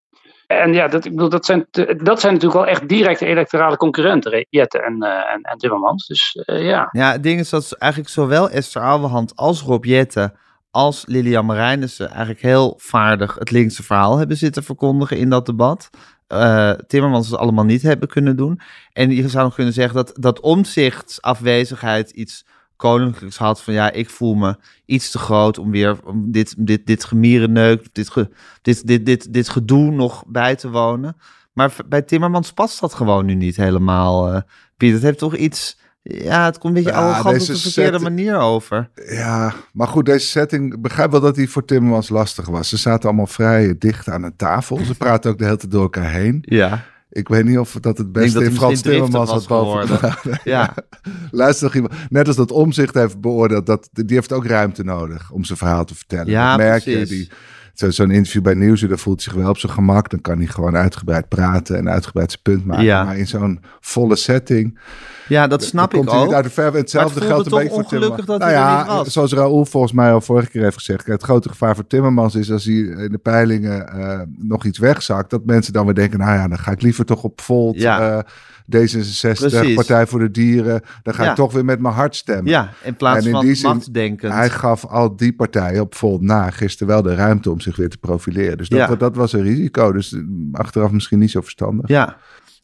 En 0.47 0.73
ja, 0.73 0.87
dat, 0.87 1.05
ik 1.05 1.11
bedoel, 1.11 1.29
dat, 1.29 1.45
zijn, 1.45 1.67
dat 1.97 2.19
zijn 2.19 2.33
natuurlijk 2.33 2.53
wel 2.53 2.67
echt 2.67 2.87
directe 2.87 3.25
electorale 3.25 3.77
concurrenten, 3.77 4.45
Jette 4.49 4.81
en, 4.81 5.03
uh, 5.03 5.09
en, 5.31 5.57
Timmermans. 5.57 6.07
Dus 6.07 6.43
uh, 6.45 6.65
ja. 6.65 6.89
Ja, 6.91 7.11
het 7.11 7.23
ding 7.23 7.39
is 7.39 7.49
dat 7.49 7.71
eigenlijk 7.71 8.11
zowel 8.11 8.49
Esther 8.49 8.81
Ouwehand 8.81 9.35
als 9.35 9.61
Rob 9.61 9.85
Jette 9.85 10.33
als 10.71 11.03
Lilian 11.07 11.45
Marijnissen 11.45 12.09
eigenlijk 12.09 12.41
heel 12.41 12.73
vaardig 12.77 13.35
het 13.35 13.51
linkse 13.51 13.83
verhaal 13.83 14.17
hebben 14.17 14.37
zitten 14.37 14.63
verkondigen 14.63 15.17
in 15.17 15.29
dat 15.29 15.45
debat. 15.45 15.89
Uh, 16.27 16.71
Timmermans 16.71 17.29
het 17.29 17.39
allemaal 17.39 17.65
niet 17.65 17.81
hebben 17.81 18.07
kunnen 18.07 18.35
doen. 18.35 18.59
En 18.93 19.11
je 19.11 19.29
zou 19.29 19.43
nog 19.43 19.55
kunnen 19.55 19.73
zeggen 19.73 19.95
dat, 19.95 20.11
dat 20.19 20.39
omzichtsafwezigheid 20.39 22.09
iets 22.09 22.45
koninklijks 22.75 23.37
had 23.37 23.61
van 23.61 23.73
ja, 23.73 23.91
ik 23.91 24.09
voel 24.09 24.35
me 24.35 24.57
iets 24.85 25.11
te 25.11 25.17
groot 25.17 25.57
om 25.57 25.71
weer 25.71 25.97
om 26.05 26.31
dit, 26.31 26.55
dit, 26.57 26.85
dit 26.85 27.03
gemierenneuk, 27.03 27.87
dit, 27.91 28.09
ge, 28.09 28.29
dit, 28.61 28.87
dit, 28.87 29.05
dit, 29.05 29.33
dit 29.33 29.49
gedoe 29.49 29.91
nog 29.91 30.23
bij 30.27 30.55
te 30.55 30.69
wonen. 30.69 31.17
Maar 31.53 31.75
bij 31.85 32.01
Timmermans 32.01 32.53
past 32.53 32.79
dat 32.79 32.93
gewoon 32.93 33.25
nu 33.25 33.33
niet 33.33 33.55
helemaal, 33.55 34.33
uh, 34.33 34.41
Piet. 34.77 34.93
Het 34.93 35.01
heeft 35.01 35.17
toch 35.17 35.35
iets... 35.35 35.83
Ja, 36.01 36.45
het 36.45 36.57
komt 36.57 36.77
een 36.77 36.83
beetje 36.83 36.99
ja, 36.99 37.05
arrogant 37.05 37.41
op 37.41 37.47
de 37.47 37.57
verkeerde 37.57 37.99
manier 37.99 38.37
over. 38.37 38.89
Ja, 39.09 39.53
maar 39.73 39.87
goed, 39.87 40.05
deze 40.05 40.27
setting... 40.27 40.73
Ik 40.73 40.81
begrijp 40.81 41.11
wel 41.11 41.19
dat 41.19 41.35
die 41.35 41.49
voor 41.49 41.65
Timmermans 41.65 42.09
lastig 42.09 42.47
was. 42.47 42.69
Ze 42.69 42.77
zaten 42.77 43.07
allemaal 43.07 43.27
vrij 43.27 43.75
dicht 43.77 44.09
aan 44.09 44.23
een 44.23 44.35
tafel. 44.35 44.77
Ze 44.77 44.95
praten 45.05 45.31
ook 45.31 45.37
de 45.37 45.43
hele 45.43 45.57
tijd 45.57 45.71
door 45.71 45.81
elkaar 45.81 46.11
heen. 46.11 46.37
Ja. 46.41 46.85
Ik 47.09 47.27
weet 47.27 47.45
niet 47.45 47.57
of 47.57 47.77
dat 47.81 47.97
het 47.97 48.11
beste 48.11 48.43
in 48.43 48.51
Frans 48.51 48.81
Timmermans 48.81 49.29
had 49.29 49.47
boven. 49.47 50.17
ja. 50.43 50.73
Luister 51.31 51.63
nog 51.65 51.75
iemand. 51.75 51.93
Net 52.09 52.27
als 52.27 52.35
dat 52.35 52.51
Omzicht 52.51 52.93
heeft 52.93 53.21
beoordeeld, 53.21 53.65
dat, 53.65 53.89
die 53.91 54.15
heeft 54.15 54.31
ook 54.31 54.45
ruimte 54.45 54.83
nodig 54.83 55.31
om 55.31 55.43
zijn 55.43 55.57
verhaal 55.57 55.85
te 55.85 55.95
vertellen. 55.95 56.27
Ja, 56.27 56.49
dat 56.49 56.57
merk 56.57 56.83
precies. 56.83 57.09
je. 57.09 57.15
Die, 57.15 57.29
Zo'n 57.75 58.11
interview 58.11 58.41
bij 58.41 58.53
Nieuwsuur, 58.53 58.89
daar 58.89 58.97
voelt 58.97 59.23
hij 59.23 59.33
zich 59.33 59.41
wel 59.41 59.49
op 59.49 59.57
zijn 59.57 59.71
gemak. 59.71 60.09
Dan 60.09 60.21
kan 60.21 60.37
hij 60.37 60.47
gewoon 60.47 60.75
uitgebreid 60.75 61.27
praten 61.27 61.77
en 61.77 61.89
uitgebreid 61.89 62.31
zijn 62.31 62.41
punt 62.43 62.65
maken. 62.65 62.83
Ja. 62.83 63.03
Maar 63.03 63.17
in 63.17 63.27
zo'n 63.27 63.59
volle 63.79 64.15
setting... 64.15 64.79
Ja, 65.27 65.47
dat 65.47 65.63
snap 65.63 65.91
dan 65.91 66.01
ik 66.01 66.09
ook. 66.09 66.33
uit 66.33 66.43
de 66.43 66.49
verf. 66.49 66.73
Hetzelfde 66.73 67.19
het 67.19 67.27
geldt 67.27 67.51
een 67.51 67.57
beetje 67.57 67.73
voor 67.73 67.85
Timmermans. 67.85 68.25
dat 68.25 68.39
nou 68.39 68.51
ja, 68.51 69.03
zoals 69.03 69.33
Raoul 69.33 69.65
volgens 69.65 69.93
mij 69.93 70.11
al 70.11 70.21
vorige 70.21 70.49
keer 70.49 70.63
heeft 70.63 70.77
gezegd. 70.77 71.05
Het 71.05 71.23
grote 71.23 71.49
gevaar 71.49 71.75
voor 71.75 71.87
Timmermans 71.87 72.35
is 72.35 72.51
als 72.51 72.63
hij 72.65 72.73
in 72.75 73.11
de 73.11 73.17
peilingen 73.17 73.87
eh, 73.87 74.19
nog 74.37 74.65
iets 74.65 74.77
wegzakt. 74.79 75.29
Dat 75.29 75.45
mensen 75.45 75.73
dan 75.73 75.85
weer 75.85 75.93
denken, 75.93 76.19
nou 76.19 76.37
ja, 76.37 76.47
dan 76.47 76.59
ga 76.59 76.71
ik 76.71 76.81
liever 76.81 77.05
toch 77.05 77.23
op 77.23 77.41
Volt... 77.41 77.75
Ja. 77.75 78.17
eh, 78.17 78.23
D66, 78.65 79.31
Precies. 79.39 79.75
Partij 79.75 80.07
voor 80.07 80.19
de 80.19 80.31
Dieren. 80.31 80.81
Dan 81.03 81.13
ga 81.13 81.23
Ja. 81.23 81.29
ik 81.29 81.35
toch 81.35 81.53
weer 81.53 81.65
met 81.65 81.79
mijn 81.79 81.93
hart 81.93 82.15
stemmen. 82.15 82.45
Ja, 82.51 82.69
in 82.83 82.95
plaats 82.95 83.19
En 83.19 83.25
in 83.25 83.31
van 83.31 83.45
die 83.45 83.55
zin. 83.55 84.19
Hij 84.31 84.49
gaf 84.49 84.85
al 84.85 85.15
die 85.15 85.33
partijen 85.35 85.81
op 85.81 85.95
Volt 85.95 86.21
na 86.21 86.49
gisteren 86.49 86.87
wel 86.93 87.01
de 87.01 87.15
ruimte 87.15 87.51
om 87.51 87.59
zich 87.59 87.75
weer 87.75 87.89
te 87.89 87.97
profileren. 87.97 88.57
Dus 88.57 88.69
dat, 88.69 88.79
Ja. 88.79 88.95
dat 88.95 89.15
was 89.15 89.33
een 89.33 89.41
risico. 89.43 89.91
Dus 89.91 90.13
eh, 90.13 90.19
achteraf 90.51 90.91
misschien 90.91 91.19
niet 91.19 91.31
zo 91.31 91.41
verstandig. 91.41 91.87
Ja, 91.89 92.09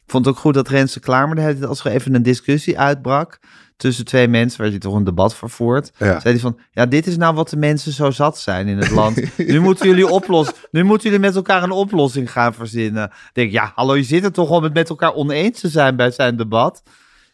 ik 0.04 0.18
vond 0.18 0.24
het 0.26 0.34
ook 0.34 0.40
goed 0.40 0.54
dat 0.54 0.68
Renze 0.68 1.00
Klamer, 1.00 1.66
als 1.66 1.84
er 1.84 1.92
even 1.92 2.14
een 2.14 2.22
discussie 2.22 2.78
uitbrak 2.78 3.38
tussen 3.82 4.04
twee 4.04 4.28
mensen, 4.28 4.60
waar 4.60 4.70
hij 4.70 4.78
toch 4.78 4.94
een 4.94 5.04
debat 5.04 5.34
vervoert, 5.34 5.90
Ja. 5.98 6.20
zei 6.20 6.34
hij 6.34 6.38
van, 6.38 6.58
ja, 6.70 6.86
dit 6.86 7.06
is 7.06 7.16
nou 7.16 7.34
wat 7.34 7.48
de 7.48 7.56
mensen 7.56 7.92
zo 7.92 8.10
zat 8.10 8.38
zijn 8.38 8.66
in 8.68 8.78
het 8.78 8.90
land. 8.90 9.20
Nu 9.36 9.60
moeten 9.60 9.88
jullie 9.88 10.06
oplossen, 10.08 10.54
nu 10.70 10.82
moeten 10.84 11.10
jullie 11.10 11.24
met 11.26 11.36
elkaar 11.36 11.62
een 11.62 11.70
oplossing 11.70 12.32
gaan 12.32 12.54
verzinnen. 12.54 13.04
Ik 13.04 13.30
denk, 13.32 13.52
ja, 13.52 13.72
hallo, 13.74 13.96
je 13.96 14.02
zit 14.02 14.24
er 14.24 14.32
toch 14.32 14.50
om 14.50 14.62
het 14.62 14.74
met 14.74 14.88
elkaar 14.88 15.12
oneens 15.14 15.60
te 15.60 15.68
zijn 15.68 15.96
bij 15.96 16.10
zijn 16.10 16.36
debat. 16.36 16.82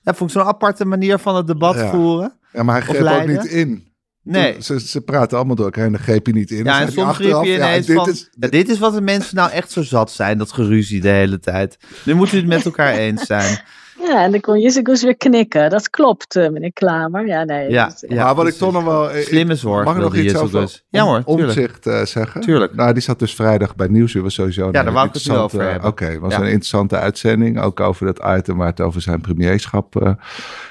Ja, 0.02 0.14
vond 0.14 0.30
ik 0.30 0.36
zo'n 0.36 0.46
aparte 0.46 0.84
manier 0.84 1.18
van 1.18 1.36
het 1.36 1.46
debat 1.46 1.74
Ja. 1.74 1.90
voeren. 1.90 2.32
Ja, 2.52 2.62
maar 2.62 2.74
hij 2.84 2.94
greep 2.94 3.20
ook 3.20 3.26
niet 3.26 3.44
in. 3.52 3.86
Nee. 4.22 4.52
Toen- 4.52 4.62
Ze, 4.62 4.80
ze 4.80 5.00
praten 5.00 5.36
allemaal 5.36 5.56
door 5.56 5.64
elkaar 5.64 5.84
en 5.84 5.92
dan 5.92 6.00
greep 6.00 6.26
je 6.26 6.32
niet 6.32 6.50
in. 6.50 6.64
Ja, 6.64 6.80
en 6.80 6.92
soms 6.92 7.18
je 7.18 7.26
ja, 7.26 7.42
ineens 7.44 7.86
dit 7.86 7.96
van, 7.96 8.08
is- 8.08 8.28
dit 8.36 8.68
is 8.68 8.78
wat 8.78 8.94
de 8.94 9.00
mensen 9.00 9.36
nou 9.36 9.50
echt 9.50 9.70
zo 9.70 9.82
zat 9.82 10.10
zijn, 10.10 10.38
dat 10.38 10.52
geruzie 10.52 11.00
de 11.00 11.08
hele 11.08 11.38
tijd. 11.38 11.78
Nu 12.04 12.14
moeten 12.14 12.36
jullie 12.38 12.54
het 12.54 12.64
met 12.64 12.74
elkaar 12.74 12.94
eens 12.94 13.26
zijn. 13.26 13.60
Ja, 14.08 14.22
en 14.24 14.30
dan 14.30 14.40
kon 14.40 14.60
Jessicus 14.60 15.02
weer 15.02 15.16
knikken. 15.16 15.70
Dat 15.70 15.90
klopt, 15.90 16.36
eh, 16.36 16.48
meneer 16.48 16.72
Klamer. 16.72 17.26
Ja, 17.26 17.44
nee. 17.44 17.70
Ja, 17.70 17.92
ja. 18.08 18.24
maar 18.24 18.34
wat 18.34 18.46
ik 18.46 18.54
toch 18.54 18.72
nog 18.72 18.84
wel... 18.84 19.08
Slimme 19.22 19.54
zorg 19.54 19.84
Mag 19.84 19.94
ik 19.96 20.00
nog 20.02 20.14
iets 20.14 20.22
Jezus 20.24 20.40
over 20.40 20.60
dus. 20.60 20.84
Ja 20.88 21.02
hoor, 21.04 21.24
tuurlijk. 21.24 21.46
omzicht 21.48 21.86
eh, 21.86 22.02
zeggen? 22.04 22.40
Tuurlijk. 22.40 22.74
Nou, 22.74 22.92
die 22.92 23.02
zat 23.02 23.18
dus 23.18 23.34
vrijdag 23.34 23.76
bij 23.76 23.86
Nieuwsuur. 23.88 24.22
Was 24.22 24.34
sowieso 24.34 24.66
een 24.66 24.72
daar 24.72 24.92
wou 24.92 25.06
ik 25.06 25.12
het 25.14 25.26
nu 25.26 25.32
interessante- 25.32 25.56
over 25.56 25.70
hebben. 25.72 25.90
Oké, 25.90 26.04
het 26.04 26.18
was 26.20 26.32
Ja. 26.32 26.38
een 26.38 26.44
interessante 26.46 26.96
uitzending. 26.96 27.60
Ook 27.60 27.80
over 27.80 28.06
dat 28.06 28.38
item 28.38 28.56
waar 28.56 28.66
het 28.66 28.80
over 28.80 29.00
zijn 29.00 29.20
premierschap 29.20 30.02
eh, 30.02 30.12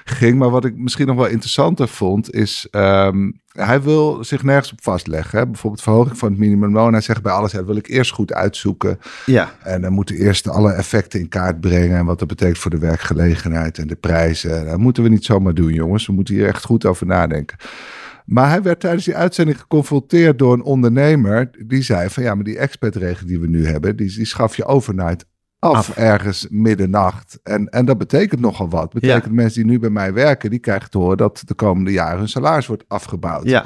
ging. 0.05 0.37
Maar 0.37 0.49
wat 0.49 0.65
ik 0.65 0.75
misschien 0.77 1.07
nog 1.07 1.15
wel 1.15 1.25
interessanter 1.27 1.87
vond, 1.87 2.33
is... 2.33 2.67
ehm, 2.71 3.31
hij 3.57 3.81
wil 3.81 4.23
zich 4.23 4.43
nergens 4.43 4.71
op 4.71 4.83
vastleggen. 4.83 5.39
Hè? 5.39 5.47
Bijvoorbeeld 5.47 5.83
verhoging 5.83 6.17
van 6.17 6.29
het 6.29 6.39
minimumloon. 6.39 6.91
Hij 6.91 7.01
zegt 7.01 7.21
bij 7.21 7.31
alles, 7.31 7.51
dat 7.51 7.65
wil 7.65 7.75
ik 7.75 7.87
eerst 7.87 8.11
goed 8.11 8.33
uitzoeken. 8.33 8.99
Ja, 9.25 9.51
En 9.63 9.81
dan 9.81 9.93
moeten 9.93 10.15
we 10.15 10.21
eerst 10.21 10.47
alle 10.47 10.73
effecten 10.73 11.19
in 11.19 11.29
kaart 11.29 11.59
brengen. 11.59 11.97
En 11.97 12.05
wat 12.05 12.19
dat 12.19 12.27
betekent 12.27 12.57
voor 12.57 12.71
de 12.71 12.79
werkgelegenheid 12.79 13.77
en 13.77 13.87
de 13.87 13.95
prijzen. 13.95 14.65
Dat 14.65 14.77
moeten 14.77 15.03
we 15.03 15.09
niet 15.09 15.25
zomaar 15.25 15.53
doen, 15.53 15.73
jongens. 15.73 16.07
We 16.07 16.13
moeten 16.13 16.35
hier 16.35 16.47
echt 16.47 16.65
goed 16.65 16.85
over 16.85 17.05
nadenken. 17.05 17.57
Maar 18.25 18.49
hij 18.49 18.61
werd 18.61 18.79
tijdens 18.79 19.05
die 19.05 19.15
uitzending 19.15 19.59
geconfronteerd 19.59 20.39
door 20.39 20.53
een 20.53 20.63
ondernemer. 20.63 21.49
Die 21.65 21.81
zei 21.81 22.09
van 22.09 22.23
ja, 22.23 22.35
maar 22.35 22.43
die 22.43 22.57
expertregel 22.57 23.27
die 23.27 23.39
we 23.39 23.47
nu 23.47 23.65
hebben, 23.67 23.95
die, 23.95 24.15
die 24.15 24.25
schaf 24.25 24.55
je 24.55 24.65
overnight 24.65 25.25
af, 25.59 25.97
ergens 25.97 26.47
middernacht. 26.49 27.39
En, 27.43 27.69
en 27.69 27.85
dat 27.85 27.97
betekent 27.97 28.41
nogal 28.41 28.69
wat. 28.69 28.93
Betekent 28.93 29.33
mensen 29.33 29.61
die 29.63 29.71
nu 29.71 29.79
bij 29.79 29.89
mij 29.89 30.13
werken, 30.13 30.49
die 30.49 30.59
krijgen 30.59 30.89
te 30.89 30.97
horen 30.97 31.17
dat 31.17 31.41
de 31.45 31.53
komende 31.53 31.91
jaren 31.91 32.17
hun 32.17 32.29
salaris 32.29 32.67
wordt 32.67 32.83
afgebouwd. 32.87 33.49
ja. 33.49 33.65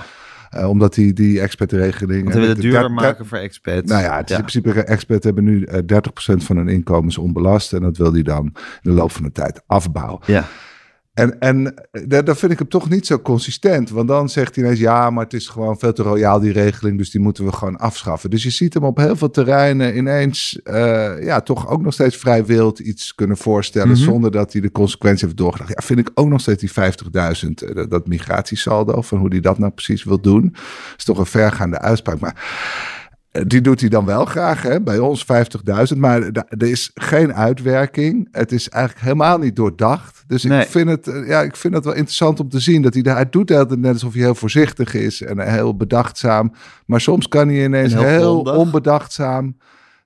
Eh, 0.50 0.70
omdat 0.70 0.94
die, 0.94 1.14
die 1.14 1.42
expertregeling... 1.42 2.22
want 2.24 2.34
we 2.34 2.40
willen 2.40 2.48
het 2.56 2.56
de- 2.56 2.62
duurder 2.70 2.88
de- 2.88 2.94
maken 2.94 3.26
voor 3.26 3.38
expats. 3.38 3.92
nou 3.92 4.04
ja, 4.04 4.18
het 4.18 4.30
is 4.30 4.36
ja. 4.36 4.42
in 4.42 4.46
principe, 4.50 4.84
experts 4.84 5.26
hebben 5.26 5.44
nu 5.44 5.64
eh, 5.64 5.80
30% 5.80 6.44
van 6.44 6.58
hun 6.58 6.68
inkomens 6.68 7.18
onbelast. 7.18 7.74
En 7.74 7.82
dat 7.82 7.98
wil 7.98 8.14
hij 8.14 8.22
dan 8.22 8.46
in 8.46 8.54
de 8.82 8.92
loop 8.92 9.12
van 9.12 9.24
de 9.24 9.32
tijd 9.32 9.62
afbouwen. 9.68 10.20
Ja. 10.26 10.46
En, 11.14 11.40
en 11.40 11.74
eh, 11.92 12.24
daar 12.24 12.36
vind 12.36 12.52
ik 12.52 12.60
hem 12.60 12.68
toch 12.68 12.90
niet 12.90 13.06
zo 13.06 13.20
consistent. 13.20 13.90
Want 13.90 14.08
dan 14.08 14.30
zegt 14.30 14.56
hij 14.56 14.64
ineens, 14.64 14.80
ja, 14.80 15.10
maar 15.10 15.24
het 15.24 15.34
is 15.34 15.48
gewoon 15.48 15.80
veel 15.80 15.94
te 15.94 16.04
royaal 16.04 16.40
die 16.40 16.52
regeling. 16.52 16.98
Dus 16.98 17.12
die 17.12 17.22
moeten 17.22 17.46
we 17.46 17.52
gewoon 17.52 17.78
afschaffen. 17.78 18.30
Dus 18.30 18.44
je 18.44 18.50
ziet 18.50 18.74
hem 18.74 18.84
op 18.84 18.98
heel 18.98 19.16
veel 19.16 19.30
terreinen 19.30 19.98
ineens, 19.98 20.60
eh, 20.64 21.24
ja, 21.24 21.42
toch 21.42 21.70
ook 21.70 21.82
nog 21.82 21.94
steeds 21.94 22.18
vrij 22.18 22.46
wild 22.46 22.80
iets 22.80 23.16
kunnen 23.16 23.38
voorstellen. 23.38 23.88
Mhm. 23.88 23.98
Zonder 23.98 24.32
dat 24.32 24.52
hij 24.52 24.62
de 24.62 24.72
consequentie 24.72 25.26
heeft 25.26 25.38
doorgedacht. 25.38 25.70
Ja, 25.70 25.86
vind 25.86 26.00
ik 26.00 26.12
ook 26.14 26.28
nog 26.28 26.42
steeds 26.42 26.60
die 26.60 26.72
50.000, 26.72 27.62
eh, 27.62 27.76
dat, 27.76 27.90
dat 27.90 28.08
migratiesaldo. 28.08 29.02
Van 29.02 29.18
hoe 29.18 29.30
hij 29.30 29.40
dat 29.40 29.60
nou 29.60 29.72
precies 29.72 30.04
wil 30.04 30.22
doen. 30.22 30.56
is 30.98 31.04
toch 31.04 31.18
een 31.18 31.26
vergaande 31.26 31.80
uitspraak. 31.80 32.20
Maar 32.20 32.36
die 33.32 33.62
doet 33.62 33.80
hij 33.80 33.90
dan 33.90 34.06
wel 34.06 34.26
graag, 34.26 34.62
hè? 34.62 34.82
bij 34.82 35.00
ons 35.00 35.26
50.000. 35.92 35.98
Maar 35.98 36.22
er 36.48 36.64
is 36.64 36.92
geen 36.94 37.34
uitwerking. 37.34 38.28
Het 38.32 38.52
is 38.52 38.70
eigenlijk 38.70 39.04
helemaal 39.04 39.38
niet 39.38 39.56
doordacht. 39.56 40.24
Dus 40.28 40.44
Nee. 40.44 40.62
ik, 40.62 40.68
vind 40.68 40.90
het, 40.90 41.08
eh, 41.08 41.28
ja, 41.28 41.42
ik 41.42 41.56
vind 41.56 41.74
het 41.74 41.86
wel 41.86 41.94
interessant 41.94 42.40
om 42.40 42.50
te 42.50 42.60
zien 42.60 42.82
dat 42.82 42.94
hij 42.94 43.04
daar. 43.04 43.16
Hij 43.16 43.30
doet 43.30 43.48
de 43.48 43.78
net 43.78 43.94
alsof 43.94 44.14
hij 44.14 44.22
heel 44.22 44.36
voorzichtig 44.36 44.94
is 44.94 45.22
en 45.22 45.40
heel 45.40 45.76
bedachtzaam. 45.76 46.54
Maar 46.86 47.02
soms 47.02 47.28
kan 47.28 47.48
hij 47.48 47.64
ineens 47.64 47.94
En 47.94 48.08
heel 48.08 48.40
onbedachtzaam 48.40 49.56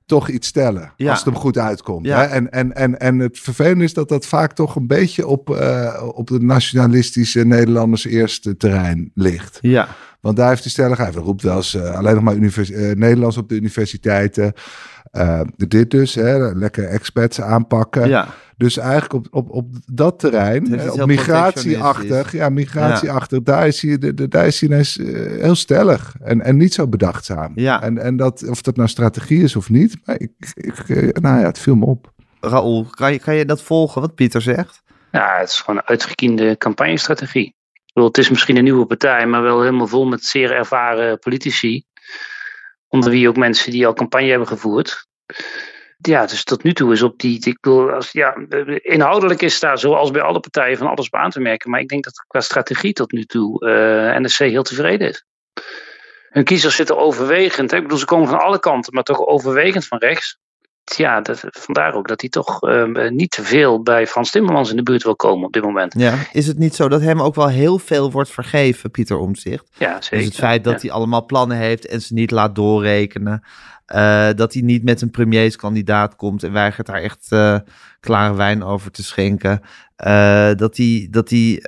toch 0.05 0.29
iets 0.29 0.47
stellen. 0.47 0.91
Ja. 0.95 1.09
Als 1.09 1.17
het 1.19 1.27
hem 1.27 1.37
goed 1.37 1.57
uitkomt. 1.57 2.05
Ja. 2.05 2.19
Hè? 2.19 2.25
En, 2.25 2.51
en, 2.51 2.75
en, 2.75 2.99
en 2.99 3.19
het 3.19 3.39
vervelende 3.39 3.83
is 3.83 3.93
dat 3.93 4.09
dat 4.09 4.25
vaak 4.25 4.53
toch 4.53 4.75
een 4.75 4.87
beetje 4.87 5.27
op, 5.27 5.49
eh, 5.49 6.03
op 6.13 6.27
het 6.29 6.41
nationalistische 6.41 7.45
Nederlanders 7.45 8.05
eerste 8.05 8.57
terrein 8.57 9.11
ligt. 9.13 9.57
Ja, 9.61 9.87
Want 10.25 10.37
daar 10.37 10.49
heeft 10.49 10.61
hij 10.63 10.71
stellig, 10.71 10.97
hij 10.97 11.11
roept 11.11 11.41
wel 11.41 11.55
eens 11.55 11.73
eh, 11.75 11.95
alleen 11.97 12.13
nog 12.15 12.23
maar 12.23 12.35
univers- 12.35 12.71
eh, 12.71 12.95
Nederlands 12.95 13.37
op 13.37 13.49
de 13.49 13.55
universiteiten. 13.55 14.53
Eh, 15.11 15.41
dit 15.55 15.91
dus, 15.91 16.15
hè, 16.15 16.53
lekker 16.55 16.87
expats 16.87 17.41
aanpakken. 17.41 18.09
ja. 18.09 18.27
Dus 18.57 18.77
eigenlijk 18.77 19.13
op, 19.13 19.27
op, 19.31 19.49
op 19.49 19.67
dat 19.85 20.19
terrein, 20.19 20.91
op 20.91 21.05
migratieachtig, 21.05 22.31
ja, 22.31 22.49
migratieachtig, 22.49 23.41
daar 23.41 23.67
is 23.67 23.81
hij, 23.81 23.97
de, 23.97 24.13
de- 24.13 24.27
daar 24.27 24.47
is 24.47 24.59
hij 24.59 24.69
ineens 24.69 24.97
eh, 24.97 25.05
heel 25.41 25.55
stellig 25.55 26.15
en, 26.21 26.41
en 26.41 26.57
niet 26.57 26.73
zo 26.73 26.87
bedachtzaam. 26.87 27.51
Ja. 27.55 27.81
En, 27.81 27.97
en 27.97 28.15
dat, 28.15 28.47
of 28.49 28.61
dat 28.61 28.75
nou 28.75 28.89
strategie 28.89 29.43
is 29.43 29.55
of 29.55 29.69
niet, 29.69 29.95
maar 30.05 30.15
ik, 30.19 30.31
ik, 30.53 30.87
nou 31.21 31.39
ja, 31.39 31.45
het 31.45 31.59
viel 31.59 31.75
me 31.75 31.85
op. 31.85 32.11
Raoul, 32.39 32.85
kan 32.89 33.11
je, 33.13 33.19
kan 33.19 33.35
je 33.35 33.45
dat 33.45 33.61
volgen 33.61 34.01
wat 34.01 34.15
Pieter 34.15 34.41
zegt? 34.41 34.81
Ja, 35.11 35.35
het 35.39 35.49
is 35.49 35.59
gewoon 35.61 35.79
een 35.79 35.87
uitgekiende 35.87 36.57
campagnestrategie. 36.57 37.55
Bedoel, 37.95 38.09
het 38.09 38.17
is 38.17 38.29
misschien 38.29 38.57
een 38.57 38.63
nieuwe 38.63 38.85
partij, 38.85 39.25
maar 39.25 39.41
wel 39.41 39.59
helemaal 39.59 39.87
vol 39.87 40.05
met 40.05 40.23
zeer 40.23 40.51
ervaren 40.51 41.19
politici. 41.19 41.83
Onder 42.87 43.09
wie 43.09 43.27
ook 43.27 43.37
mensen 43.37 43.71
die 43.71 43.87
al 43.87 43.93
campagne 43.93 44.29
hebben 44.29 44.47
gevoerd. 44.47 45.07
Ja, 45.97 46.25
dus 46.25 46.43
tot 46.43 46.63
nu 46.63 46.73
toe 46.73 46.91
is 46.91 47.01
op 47.01 47.19
die. 47.19 47.45
Ik 47.45 47.59
bedoel, 47.59 47.91
als, 47.91 48.11
ja, 48.11 48.35
inhoudelijk 48.81 49.41
is 49.41 49.59
daar 49.59 49.77
zoals 49.77 50.11
bij 50.11 50.21
alle 50.21 50.39
partijen 50.39 50.77
van 50.77 50.87
alles 50.87 51.05
op 51.05 51.15
aan 51.15 51.29
te 51.29 51.39
merken. 51.39 51.69
Maar 51.69 51.79
ik 51.79 51.87
denk 51.87 52.03
dat 52.03 52.25
qua 52.27 52.39
strategie 52.39 52.93
tot 52.93 53.11
nu 53.11 53.23
toe 53.23 53.65
eh 53.69 54.19
NSC 54.19 54.39
heel 54.39 54.63
tevreden 54.63 55.09
is. 55.09 55.25
Hun 56.29 56.43
kiezers 56.43 56.75
zitten 56.75 56.97
overwegend. 56.97 57.71
Ik 57.71 57.81
bedoel, 57.81 57.97
ze 57.97 58.05
komen 58.05 58.27
van 58.27 58.39
alle 58.39 58.59
kanten, 58.59 58.93
maar 58.93 59.03
toch 59.03 59.25
overwegend 59.25 59.87
van 59.87 59.97
rechts. 59.97 60.39
Ja, 60.85 61.21
dat, 61.21 61.43
vandaar 61.49 61.93
ook 61.93 62.07
dat 62.07 62.21
hij 62.21 62.29
toch 62.29 62.61
eh, 62.61 63.09
niet 63.09 63.31
te 63.31 63.43
veel 63.43 63.83
bij 63.83 64.07
Frans 64.07 64.31
Timmermans 64.31 64.69
in 64.69 64.75
de 64.75 64.83
buurt 64.83 65.03
wil 65.03 65.15
komen 65.15 65.45
op 65.45 65.53
dit 65.53 65.63
moment. 65.63 65.93
Ja. 65.97 66.13
Is 66.31 66.47
het 66.47 66.57
niet 66.57 66.75
zo 66.75 66.89
dat 66.89 67.01
hem 67.01 67.21
ook 67.21 67.35
wel 67.35 67.47
heel 67.49 67.79
veel 67.79 68.11
wordt 68.11 68.29
vergeven, 68.29 68.91
Pieter 68.91 69.17
Omtzigt? 69.17 69.65
Ja, 69.77 70.01
zeker. 70.01 70.17
Dus 70.17 70.27
het 70.27 70.35
feit 70.35 70.63
dat 70.63 70.81
hij 70.81 70.91
allemaal 70.91 71.25
plannen 71.25 71.57
heeft 71.57 71.85
en 71.87 72.01
ze 72.01 72.13
niet 72.13 72.31
laat 72.31 72.55
doorrekenen. 72.55 73.43
eh, 73.85 74.29
dat 74.35 74.53
hij 74.53 74.61
niet 74.61 74.83
met 74.83 75.01
een 75.01 75.11
premierskandidaat 75.11 76.15
komt 76.15 76.43
en 76.43 76.51
weigert 76.51 76.87
daar 76.87 77.01
echt 77.01 77.25
eh, 77.29 77.59
klare 77.99 78.35
wijn 78.35 78.63
over 78.63 78.91
te 78.91 79.03
schenken. 79.03 79.61
dat, 80.57 80.77
hij, 80.77 81.07
dat, 81.11 81.29
hij, 81.29 81.61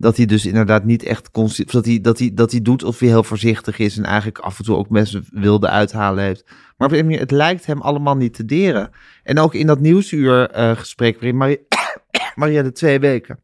dat 0.00 0.16
hij 0.16 0.26
dus 0.26 0.46
inderdaad 0.46 0.84
niet 0.84 1.02
echt... 1.02 1.30
of 1.32 1.54
Dat 1.54 1.84
hij, 1.84 2.00
dat, 2.00 2.18
hij, 2.18 2.30
dat 2.34 2.50
hij 2.50 2.62
doet 2.62 2.84
of 2.84 2.98
hij 2.98 3.08
heel 3.08 3.24
voorzichtig 3.24 3.78
is 3.78 3.96
en 3.96 4.04
eigenlijk 4.04 4.38
af 4.38 4.58
en 4.58 4.64
toe 4.64 4.76
ook 4.76 4.88
mensen 4.88 5.24
wilde 5.30 5.68
uithalen 5.68 6.24
heeft. 6.24 6.44
Maar 6.76 6.88
op 6.88 6.94
een 6.94 7.10
het 7.10 7.30
lijkt 7.30 7.66
hem 7.66 7.80
allemaal 7.80 8.16
niet 8.16 8.34
te 8.34 8.44
deren. 8.44 8.90
En 9.22 9.38
ook 9.38 9.54
in 9.54 9.66
dat 9.66 9.80
nieuwsuur 9.80 10.50
eh, 10.50 10.76
gesprek 10.76 11.14
waarin 11.14 11.36
Marie, 11.36 11.66
Marielle 12.34 12.72
twee 12.72 13.00
weken 13.00 13.38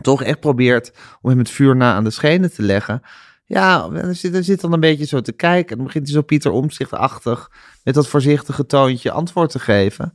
toch 0.00 0.22
echt 0.22 0.40
probeert 0.40 0.92
om 1.20 1.30
hem 1.30 1.38
het 1.38 1.50
vuur 1.50 1.76
na 1.76 1.94
aan 1.94 2.04
de 2.04 2.10
schenen 2.10 2.52
te 2.52 2.62
leggen. 2.62 3.02
Ja, 3.44 3.88
er 3.92 4.14
zit, 4.14 4.44
zit 4.44 4.60
dan 4.60 4.72
een 4.72 4.80
beetje 4.80 5.06
zo 5.06 5.20
te 5.20 5.32
kijken. 5.32 5.70
En 5.70 5.76
dan 5.76 5.86
begint 5.86 6.06
hij 6.06 6.14
zo 6.14 6.22
Pieter 6.22 6.50
Omzichtachtig 6.50 7.50
met 7.84 7.94
dat 7.94 8.08
voorzichtige 8.08 8.66
toontje 8.66 9.10
antwoord 9.10 9.50
te 9.50 9.58
geven. 9.58 10.12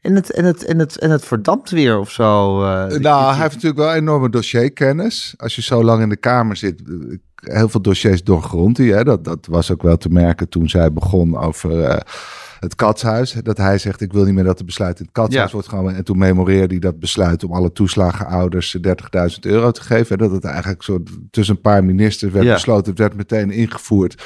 En 0.00 0.14
het, 0.14 0.30
en 0.32 0.44
het, 0.44 0.64
en 0.64 0.78
het, 0.78 0.98
en 0.98 1.10
het 1.10 1.24
verdampt 1.24 1.70
weer 1.70 1.98
of 1.98 2.10
zo. 2.10 2.62
eh. 2.64 2.98
nou, 2.98 3.32
hij 3.32 3.40
heeft 3.42 3.54
natuurlijk 3.54 3.80
wel 3.80 3.94
enorme 3.94 4.30
dossierkennis. 4.30 5.34
Als 5.36 5.54
je 5.54 5.62
zo 5.62 5.84
lang 5.84 6.02
in 6.02 6.08
de 6.08 6.16
Kamer 6.16 6.56
zit, 6.56 6.82
eh, 6.88 7.18
heel 7.54 7.68
veel 7.68 7.80
dossiers 7.82 8.24
doorgrondt 8.24 8.78
hij. 8.78 8.86
Hè? 8.86 9.04
Dat, 9.04 9.24
dat 9.24 9.46
was 9.50 9.70
ook 9.72 9.82
wel 9.82 9.96
te 9.96 10.08
merken 10.08 10.48
toen 10.48 10.68
zij 10.68 10.92
begon 10.92 11.36
over 11.38 11.84
eh, 11.84 11.98
het 12.60 12.74
katshuis. 12.74 13.32
Dat 13.42 13.56
hij 13.56 13.78
zegt, 13.78 14.00
ik 14.00 14.12
wil 14.12 14.24
niet 14.24 14.34
meer 14.34 14.44
dat 14.44 14.56
het 14.58 14.66
besluit 14.66 14.98
in 14.98 15.04
het 15.04 15.14
katshuis 15.14 15.46
Ja. 15.46 15.52
wordt 15.52 15.68
genomen. 15.68 15.94
En 15.94 16.04
toen 16.04 16.18
memoreerde 16.18 16.66
hij 16.74 16.78
dat 16.78 16.98
besluit 16.98 17.44
om 17.44 17.52
alle 17.52 17.72
toeslagenouders 17.72 18.76
30.000 19.32 19.38
euro 19.40 19.70
te 19.70 19.82
geven. 19.82 20.16
En 20.18 20.22
dat 20.24 20.30
het 20.30 20.44
eigenlijk 20.44 20.82
zo 20.82 21.02
tussen 21.30 21.54
een 21.54 21.60
paar 21.60 21.84
ministers 21.84 22.32
werd 22.32 22.44
Ja. 22.44 22.52
besloten. 22.54 22.90
Het 22.90 22.98
werd 22.98 23.16
meteen 23.16 23.50
ingevoerd. 23.50 24.24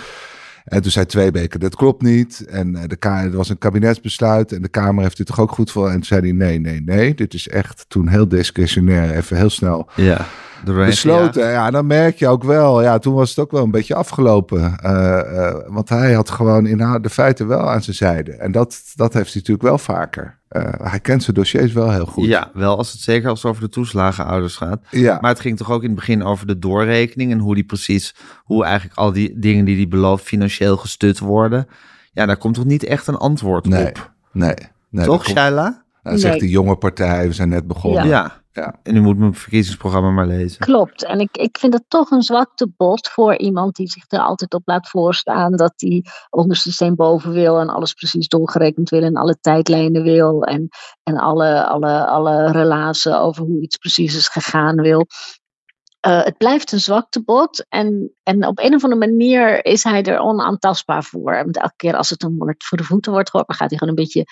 En 0.64 0.82
toen 0.82 0.90
zei 0.90 1.06
twee 1.06 1.30
weken, 1.30 1.60
dat 1.60 1.76
klopt 1.76 2.02
niet. 2.02 2.44
En 2.46 2.76
eh, 2.76 2.82
de 2.88 2.96
er 2.98 3.36
was 3.36 3.48
een 3.48 3.58
kabinetsbesluit 3.58 4.52
en 4.52 4.62
de 4.62 4.68
Kamer 4.68 5.02
heeft 5.02 5.16
dit 5.16 5.26
toch 5.26 5.40
ook 5.40 5.52
goed 5.52 5.70
voor. 5.70 5.86
En 5.86 5.92
toen 5.92 6.04
zei 6.04 6.20
hij, 6.20 6.32
nee, 6.32 6.58
nee, 6.58 6.80
nee. 6.80 7.14
Dit 7.14 7.34
is 7.34 7.48
echt 7.48 7.84
toen 7.88 8.08
heel 8.08 8.28
discretionair, 8.28 9.10
even 9.10 9.36
heel 9.36 9.50
snel 9.50 9.88
ja, 9.96 10.26
besloten. 10.72 11.50
Ja, 11.50 11.70
dan 11.70 11.86
merk 11.86 12.18
je 12.18 12.28
ook 12.28 12.44
wel. 12.44 12.82
Ja, 12.82 12.98
toen 12.98 13.14
was 13.14 13.28
het 13.30 13.38
ook 13.38 13.50
wel 13.50 13.62
een 13.62 13.70
beetje 13.70 13.94
afgelopen. 13.94 14.78
Eh, 14.78 15.46
eh, 15.48 15.54
want 15.66 15.88
hij 15.88 16.12
had 16.12 16.30
gewoon 16.30 16.66
inhoud 16.66 17.02
de 17.02 17.10
feiten 17.10 17.46
wel 17.46 17.70
aan 17.70 17.82
zijn 17.82 17.96
zijde. 17.96 18.32
En 18.32 18.52
dat, 18.52 18.82
dat 18.94 19.12
heeft 19.12 19.32
hij 19.32 19.36
natuurlijk 19.36 19.68
wel 19.68 19.78
vaker. 19.78 20.38
Eh, 20.48 20.62
hij 20.82 21.00
kent 21.00 21.22
zijn 21.22 21.36
dossiers 21.36 21.72
wel 21.72 21.90
heel 21.90 22.06
goed. 22.06 22.26
Ja, 22.26 22.50
wel 22.54 22.76
als 22.76 22.92
het 22.92 23.00
zeker 23.00 23.28
als 23.28 23.42
het 23.42 23.50
over 23.50 23.62
de 23.62 23.68
toeslagenouders 23.68 24.56
gaat. 24.56 24.82
ja. 24.90 25.18
Maar 25.20 25.30
het 25.30 25.40
ging 25.40 25.56
toch 25.56 25.70
ook 25.70 25.82
in 25.82 25.88
het 25.88 25.96
begin 25.98 26.22
over 26.24 26.46
de 26.46 26.58
doorrekening 26.58 27.32
en 27.32 27.38
hoe 27.38 27.54
die 27.54 27.64
precies, 27.64 28.14
hoe 28.44 28.64
eigenlijk 28.64 28.98
al 28.98 29.12
die 29.12 29.38
dingen 29.38 29.64
die 29.64 29.76
hij 29.76 29.88
belooft 29.88 30.24
financieel 30.24 30.76
gestut 30.76 31.18
worden. 31.18 31.66
Ja, 32.12 32.26
daar 32.26 32.36
komt 32.36 32.54
toch 32.54 32.64
niet 32.64 32.84
echt 32.84 33.06
een 33.06 33.16
antwoord 33.16 33.66
nee, 33.66 33.86
op. 33.86 34.12
nee. 34.32 34.54
nee 34.90 35.04
toch, 35.04 35.24
komt- 35.24 35.36
Shaila? 35.36 35.82
Dan 36.02 36.18
zegt 36.18 36.32
Nee. 36.32 36.42
die 36.42 36.50
jonge 36.50 36.76
partij, 36.76 37.26
we 37.26 37.32
zijn 37.32 37.48
net 37.48 37.66
begonnen. 37.66 38.06
Ja. 38.06 38.10
Ja. 38.10 38.42
En 38.82 38.96
u 38.96 39.00
moet 39.00 39.18
mijn 39.18 39.34
verkiezingsprogramma 39.34 40.10
maar 40.10 40.26
lezen. 40.26 40.60
Klopt. 40.60 41.04
En 41.04 41.20
ik, 41.20 41.36
ik 41.36 41.58
vind 41.58 41.72
het 41.72 41.84
toch 41.88 42.10
een 42.10 42.22
zwaktebod 42.22 43.08
voor 43.08 43.36
iemand 43.36 43.76
die 43.76 43.90
zich 43.90 44.04
er 44.08 44.18
altijd 44.18 44.54
op 44.54 44.62
laat 44.64 44.88
voorstaan. 44.88 45.52
Dat 45.52 45.72
hij 45.76 46.04
onderste 46.30 46.72
steen 46.72 46.94
boven 46.94 47.32
wil 47.32 47.58
en 47.58 47.68
alles 47.68 47.92
precies 47.92 48.28
doorgerekend 48.28 48.90
wil 48.90 49.02
en 49.02 49.16
alle 49.16 49.38
tijdlijnen 49.40 50.02
wil. 50.02 50.42
En, 50.42 50.68
en 51.02 51.16
alle, 51.16 51.64
alle, 51.66 52.06
alle 52.06 52.52
relaties 52.52 53.12
over 53.12 53.44
hoe 53.44 53.60
iets 53.60 53.76
precies 53.76 54.16
is 54.16 54.28
gegaan 54.28 54.80
wil. 54.80 55.06
Eh, 56.00 56.24
het 56.24 56.36
blijft 56.36 56.72
een 56.72 56.80
zwaktebod 56.80 57.66
en, 57.68 58.12
en 58.22 58.46
op 58.46 58.58
een 58.58 58.74
of 58.74 58.84
andere 58.84 59.08
manier 59.08 59.64
is 59.64 59.84
hij 59.84 60.02
er 60.02 60.18
onaantastbaar 60.18 61.04
voor. 61.04 61.34
Want 61.34 61.56
elke 61.56 61.76
keer 61.76 61.96
als 61.96 62.10
het 62.10 62.22
hem 62.22 62.38
wordt, 62.38 62.64
voor 62.64 62.78
de 62.78 62.84
voeten 62.84 63.12
wordt 63.12 63.30
geworpen, 63.30 63.54
gaat 63.54 63.70
hij 63.70 63.78
gewoon 63.78 63.96
een 63.96 64.04
beetje 64.04 64.24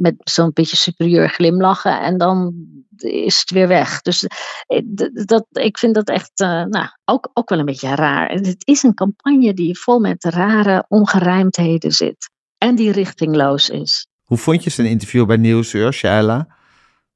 met 0.00 0.14
zo'n 0.18 0.50
beetje 0.52 0.76
superieur 0.76 1.28
glimlachen 1.28 2.00
en 2.00 2.18
dan 2.18 2.54
is 2.96 3.40
het 3.40 3.50
weer 3.50 3.68
weg. 3.68 4.00
Dus 4.00 4.26
eh, 4.66 4.80
dat, 5.26 5.46
ik 5.50 5.78
vind 5.78 5.94
dat 5.94 6.08
echt 6.08 6.30
eh, 6.34 6.64
nou, 6.64 6.86
ook, 7.04 7.30
ook 7.32 7.48
wel 7.48 7.58
een 7.58 7.64
beetje 7.64 7.94
raar. 7.94 8.30
Het 8.30 8.66
is 8.66 8.82
een 8.82 8.94
campagne 8.94 9.54
die 9.54 9.78
vol 9.78 9.98
met 9.98 10.24
rare 10.24 10.84
ongerijmdheden 10.88 11.92
zit 11.92 12.30
en 12.58 12.74
die 12.74 12.92
richtingloos 12.92 13.68
is. 13.68 14.06
Hoe 14.24 14.38
vond 14.38 14.64
je 14.64 14.70
zijn 14.70 14.86
interview 14.86 15.26
bij 15.26 15.36
Nieuwsuur, 15.36 15.92
Shaila? 15.92 16.58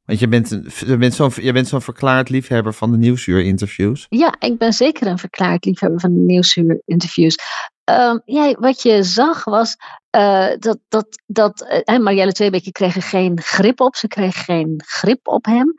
Want 0.05 0.18
je 0.18 0.29
bent, 0.29 0.51
een, 0.51 0.70
je 0.87 0.97
bent 0.97 1.14
zo'n 1.14 1.33
je 1.35 1.53
bent 1.53 1.68
zo'n 1.68 1.81
verklaard 1.81 2.29
liefhebber 2.29 2.75
van 2.75 2.90
de 2.90 2.97
Nieuwsuur-interviews. 2.97 4.07
Ja, 4.09 4.35
ik 4.38 4.59
ben 4.59 4.73
zeker 4.73 5.07
een 5.07 5.18
verklaard 5.18 5.64
liefhebber 5.64 6.01
van 6.01 6.14
de 6.14 6.20
nieuwsuur-interviews. 6.20 7.37
Ehm, 7.85 8.18
ja, 8.25 8.53
wat 8.59 8.83
je 8.83 9.03
zag 9.03 9.44
was 9.44 9.77
eh, 10.14 10.59
dat, 10.59 10.79
dat, 10.88 11.07
dat 11.27 11.61
eh, 11.62 11.98
Marielle 11.98 12.33
Tweebeke 12.33 12.72
kreeg 12.72 12.96
er 12.96 13.03
geen 13.03 13.40
grip 13.42 13.81
op. 13.81 13.96
Ze 13.96 14.09
kreeg 14.09 14.44
geen 14.44 14.83
grip 14.87 15.29
op 15.29 15.44
hem. 15.44 15.74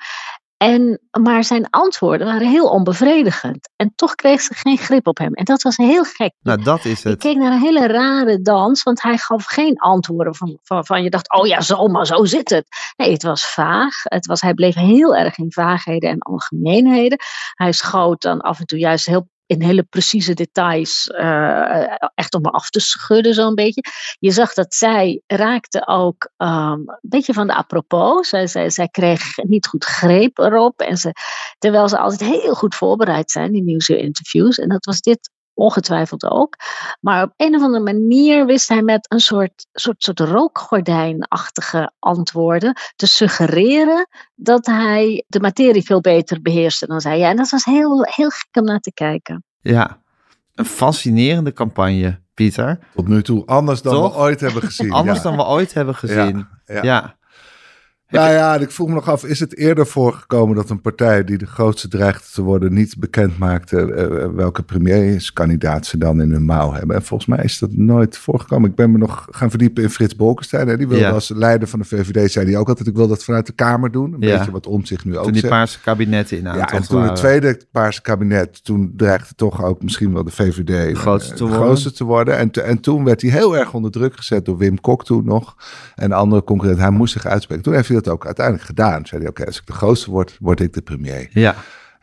En, 0.57 1.01
maar 1.21 1.43
zijn 1.43 1.69
antwoorden 1.69 2.27
waren 2.27 2.47
heel 2.47 2.69
onbevredigend. 2.69 3.69
En 3.75 3.93
toch 3.95 4.15
kreeg 4.15 4.41
ze 4.41 4.53
geen 4.53 4.77
grip 4.77 5.07
op 5.07 5.17
hem. 5.17 5.33
En 5.33 5.45
dat 5.45 5.61
was 5.61 5.77
heel 5.77 6.03
gek. 6.03 6.33
Nou, 6.41 6.63
dat 6.63 6.85
is 6.85 7.03
het. 7.03 7.19
keek 7.19 7.37
naar 7.37 7.51
een 7.51 7.59
hele 7.59 7.87
rare 7.87 8.41
dans, 8.41 8.83
want 8.83 9.01
hij 9.01 9.17
gaf 9.17 9.45
geen 9.45 9.77
antwoorden 9.77 10.35
van, 10.35 10.59
van, 10.63 10.85
van 10.85 11.03
je 11.03 11.09
dacht, 11.09 11.33
oh 11.33 11.47
ja, 11.47 11.61
zo, 11.61 11.87
maar 11.87 12.05
zo 12.05 12.25
zit 12.25 12.49
het. 12.49 12.67
Nee, 12.97 13.11
het 13.11 13.23
was 13.23 13.45
vaag. 13.45 13.93
Het 14.03 14.25
was, 14.25 14.41
hij 14.41 14.53
bleef 14.53 14.75
heel 14.75 15.15
erg 15.15 15.37
in 15.37 15.51
vaagheden 15.51 16.09
en 16.09 16.19
algemeenheden. 16.19 17.17
Hij 17.53 17.71
schoot 17.71 18.21
dan 18.21 18.41
af 18.41 18.59
en 18.59 18.65
toe 18.65 18.79
juist 18.79 19.05
heel 19.05 19.27
in 19.45 19.61
hele 19.61 19.83
precieze 19.83 20.33
details, 20.33 21.07
eh, 21.07 21.95
echt 22.15 22.33
om 22.33 22.41
me 22.41 22.49
af 22.49 22.69
te 22.69 22.79
schudden 22.79 23.33
zo'n 23.33 23.55
beetje. 23.55 23.83
Je 24.19 24.31
zag 24.31 24.53
dat 24.53 24.73
zij 24.73 25.21
raakte 25.27 25.87
ook 25.87 26.29
ehm, 26.37 26.71
een 26.71 26.99
beetje 27.01 27.33
van 27.33 27.47
de 27.47 27.53
apropos. 27.53 28.29
Zij, 28.29 28.47
zij, 28.47 28.69
zij 28.69 28.87
kreeg 28.87 29.21
niet 29.35 29.67
goed 29.67 29.85
greep 29.85 30.37
erop. 30.37 30.79
En 30.79 30.97
ze, 30.97 31.11
terwijl 31.57 31.89
ze 31.89 31.97
altijd 31.97 32.29
heel 32.29 32.55
goed 32.55 32.75
voorbereid 32.75 33.31
zijn, 33.31 33.51
die 33.51 33.63
nieuwsinterviews. 33.63 34.57
En 34.57 34.69
dat 34.69 34.85
was 34.85 35.01
dit 35.01 35.29
ongetwijfeld 35.55 36.23
ook. 36.23 36.55
Maar 36.99 37.23
op 37.23 37.33
een 37.37 37.55
of 37.55 37.61
andere 37.61 37.83
manier 37.83 38.45
wist 38.45 38.69
hij 38.69 38.81
met 38.81 39.11
een 39.11 39.19
soort, 39.19 39.67
soort, 39.71 40.03
soort 40.03 40.19
rookgordijnachtige 40.19 41.91
antwoorden 41.99 42.77
te 42.95 43.07
suggereren 43.07 44.07
dat 44.35 44.65
hij 44.65 45.23
de 45.27 45.39
materie 45.39 45.83
veel 45.83 46.01
beter 46.01 46.41
beheerste 46.41 46.85
dan 46.87 47.01
zij. 47.01 47.19
Ja, 47.19 47.29
en 47.29 47.35
dat 47.35 47.49
was 47.49 47.65
heel, 47.65 48.03
heel 48.03 48.29
gek 48.29 48.47
om 48.51 48.63
naar 48.63 48.79
te 48.79 48.93
kijken. 48.93 49.43
Ja, 49.59 49.99
een 50.53 50.65
fascinerende 50.65 51.53
campagne, 51.53 52.19
Pieter. 52.33 52.79
Tot 52.95 53.07
nu 53.07 53.23
toe 53.23 53.45
anders 53.45 53.81
dan 53.81 53.93
Toch? 53.93 54.13
we 54.13 54.19
ooit 54.19 54.39
hebben 54.39 54.61
gezien. 54.61 54.91
Anders 54.91 55.17
ja. 55.17 55.23
dan 55.23 55.35
we 55.35 55.45
ooit 55.45 55.73
hebben 55.73 55.95
gezien. 55.95 56.47
Ja. 56.65 56.83
Ja. 56.83 57.17
Nou 58.09 58.31
ja, 58.31 58.55
ik 58.55 58.71
vroeg 58.71 58.87
me 58.87 58.93
nog 58.93 59.09
af, 59.09 59.23
is 59.23 59.39
het 59.39 59.57
eerder 59.57 59.87
voorgekomen 59.87 60.55
dat 60.55 60.69
een 60.69 60.81
partij 60.81 61.23
die 61.23 61.37
de 61.37 61.45
grootste 61.45 61.87
dreigt 61.87 62.33
te 62.33 62.41
worden 62.41 62.73
niet 62.73 62.95
bekend 62.99 63.37
maakte 63.37 63.77
uh, 63.77 64.35
welke 64.35 64.63
premierskandidaat 64.63 65.85
ze 65.85 65.97
dan 65.97 66.21
in 66.21 66.31
hun 66.31 66.45
mouw 66.45 66.71
hebben? 66.71 66.95
En 66.95 67.03
volgens 67.03 67.29
mij 67.29 67.43
is 67.43 67.59
dat 67.59 67.71
nooit 67.71 68.17
voorgekomen. 68.17 68.69
Ik 68.69 68.75
ben 68.75 68.91
me 68.91 68.97
nog 68.97 69.27
gaan 69.29 69.49
verdiepen 69.49 69.83
in 69.83 69.89
Frits 69.89 70.15
Bolkestein. 70.15 70.67
Hè? 70.67 70.77
Die 70.77 70.87
wilde 70.87 71.09
als 71.09 71.29
leider 71.29 71.67
van 71.67 71.79
de 71.79 71.85
VVD, 71.85 72.31
zei 72.31 72.45
hij 72.45 72.57
ook 72.57 72.67
altijd, 72.67 72.87
ik 72.87 72.95
wil 72.95 73.07
dat 73.07 73.23
vanuit 73.23 73.45
de 73.45 73.53
Kamer 73.53 73.91
doen. 73.91 74.13
Een 74.13 74.19
beetje 74.19 74.51
wat 74.51 74.67
om 74.67 74.85
zich 74.85 75.05
nu 75.05 75.17
ook 75.17 75.23
Toen 75.23 75.33
die 75.33 75.47
paarse 75.47 75.81
kabinetten 75.81 76.37
in 76.37 76.43
Ja, 76.43 76.71
en 76.71 76.87
toen 76.87 77.03
het 77.03 77.15
tweede 77.15 77.59
paarse 77.71 78.01
kabinet, 78.01 78.63
toen 78.63 78.93
dreigde 78.95 79.35
toch 79.35 79.63
ook 79.63 79.83
misschien 79.83 80.13
wel 80.13 80.23
de 80.23 80.31
VVD 80.31 80.67
de 80.67 80.95
grootste, 80.95 81.33
te, 81.33 81.43
worden. 81.43 81.61
grootste 81.61 81.91
te 81.91 82.03
worden. 82.03 82.37
En, 82.37 82.51
en 82.51 82.79
toen 82.79 83.03
werd 83.03 83.21
hij 83.21 83.31
heel 83.31 83.57
erg 83.57 83.73
onder 83.73 83.91
druk 83.91 84.15
gezet 84.15 84.45
door 84.45 84.57
Wim 84.57 84.81
Kok 84.81 85.05
toen 85.05 85.25
nog. 85.25 85.55
En 85.95 86.11
andere 86.11 86.43
concurrenten. 86.43 86.83
Hij 86.83 86.93
moest 86.93 87.13
zich 87.13 87.25
uitspreken. 87.25 87.63
Toen 87.63 87.73
heeft 87.73 87.87
hij 87.87 87.94
dat 87.95 88.13
ook 88.13 88.25
uiteindelijk 88.25 88.65
gedaan. 88.65 89.05
Zei 89.05 89.21
hij, 89.21 89.29
oké, 89.29 89.45
als 89.45 89.57
ik 89.57 89.65
de 89.65 89.73
grootste 89.73 90.11
word, 90.11 90.37
word 90.39 90.59
ik 90.59 90.73
de 90.73 90.81
premier. 90.81 91.27
Ja. 91.29 91.55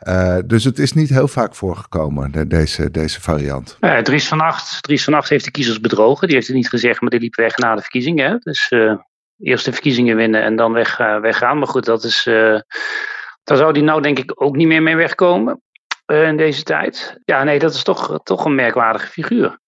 Uh, 0.08 0.38
dus 0.46 0.64
het 0.64 0.78
is 0.78 0.92
niet 0.92 1.08
heel 1.08 1.28
vaak 1.28 1.54
voorgekomen, 1.54 2.48
deze, 2.48 2.90
deze 2.90 3.20
variant. 3.20 3.76
Ja, 3.80 4.02
Dries 4.02 4.28
van 4.28 4.40
Acht, 4.40 4.82
Dries 4.82 5.04
van 5.04 5.14
Acht 5.14 5.28
heeft 5.28 5.44
de 5.44 5.50
kiezers 5.50 5.80
bedrogen. 5.80 6.26
Die 6.26 6.36
heeft 6.36 6.48
het 6.48 6.56
niet 6.56 6.68
gezegd, 6.68 7.00
maar 7.00 7.10
die 7.10 7.20
liep 7.20 7.34
weg 7.34 7.56
na 7.56 7.74
de 7.74 7.80
verkiezingen. 7.80 8.30
Hè? 8.30 8.36
Dus 8.38 8.70
uh, 8.70 8.94
eerst 9.38 9.64
de 9.64 9.72
verkiezingen 9.72 10.16
winnen 10.16 10.42
en 10.42 10.56
dan 10.56 10.72
weg, 10.72 10.98
uh, 10.98 11.20
weggaan. 11.20 11.58
Maar 11.58 11.68
goed, 11.68 11.84
dat 11.84 12.04
is, 12.04 12.22
daar 13.44 13.56
zou 13.56 13.72
die 13.72 13.82
nou 13.82 14.02
denk 14.02 14.18
ik 14.18 14.42
ook 14.42 14.56
niet 14.56 14.66
meer 14.66 14.82
mee 14.82 14.96
wegkomen 14.96 15.62
in 16.06 16.36
deze 16.36 16.62
tijd. 16.62 17.20
Ja, 17.24 17.44
nee, 17.44 17.58
dat 17.58 17.74
is 17.74 17.82
toch, 17.82 18.20
toch 18.22 18.44
een 18.44 18.54
merkwaardige 18.54 19.06
figuur. 19.06 19.58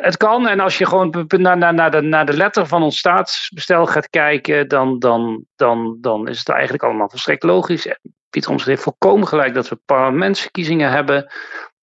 Het 0.00 0.16
kan, 0.16 0.48
en 0.48 0.60
als 0.60 0.78
je 0.78 0.86
gewoon 0.86 1.26
naar, 1.28 1.56
naar, 1.56 1.74
naar, 1.74 1.90
de, 1.90 2.00
naar 2.00 2.26
de 2.26 2.36
letter 2.36 2.66
van 2.66 2.82
ons 2.82 2.98
staatsbestel 2.98 3.86
gaat 3.86 4.10
kijken, 4.10 4.68
dan, 4.68 4.98
dan, 4.98 5.44
dan, 5.56 5.98
dan 6.00 6.28
is 6.28 6.38
het 6.38 6.48
eigenlijk 6.48 6.82
allemaal 6.82 7.08
volstrekt 7.08 7.42
logisch. 7.42 7.96
Pieter 8.30 8.50
Omtzigt 8.50 8.70
heeft 8.70 8.82
volkomen 8.82 9.28
gelijk 9.28 9.54
dat 9.54 9.68
we 9.68 9.80
parlementsverkiezingen 9.84 10.90
hebben. 10.90 11.32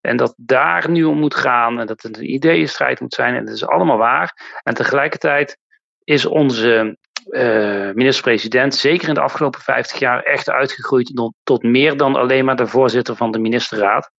En 0.02 0.18
dat 0.18 0.34
daar 0.38 0.90
nu 0.90 1.04
om 1.04 1.20
moet 1.20 1.36
gaan. 1.36 1.80
En 1.80 1.86
dat 1.86 2.02
het 2.02 2.18
een 2.18 2.34
ideeënstrijd 2.34 3.00
moet 3.00 3.14
zijn. 3.14 3.36
En 3.36 3.46
dat 3.46 3.56
is 3.56 3.68
allemaal 3.68 3.98
waar. 3.98 4.60
En 4.64 4.74
tegelijkertijd 4.74 5.58
is 6.04 6.26
onze 6.26 6.98
uh, 7.30 7.92
minister-president, 7.94 8.76
zeker 8.76 9.08
in 9.08 9.14
de 9.14 9.22
afgelopen 9.22 9.62
50 9.62 10.00
jaar, 10.00 10.24
echt 10.24 10.50
uitgegroeid 10.50 11.32
tot 11.44 11.64
meer 11.64 11.98
dan 11.98 12.16
alleen 12.16 12.46
maar 12.46 12.56
de 12.56 12.68
voorzitter 12.68 13.16
van 13.16 13.32
de 13.32 13.40
ministerraad. 13.40 14.12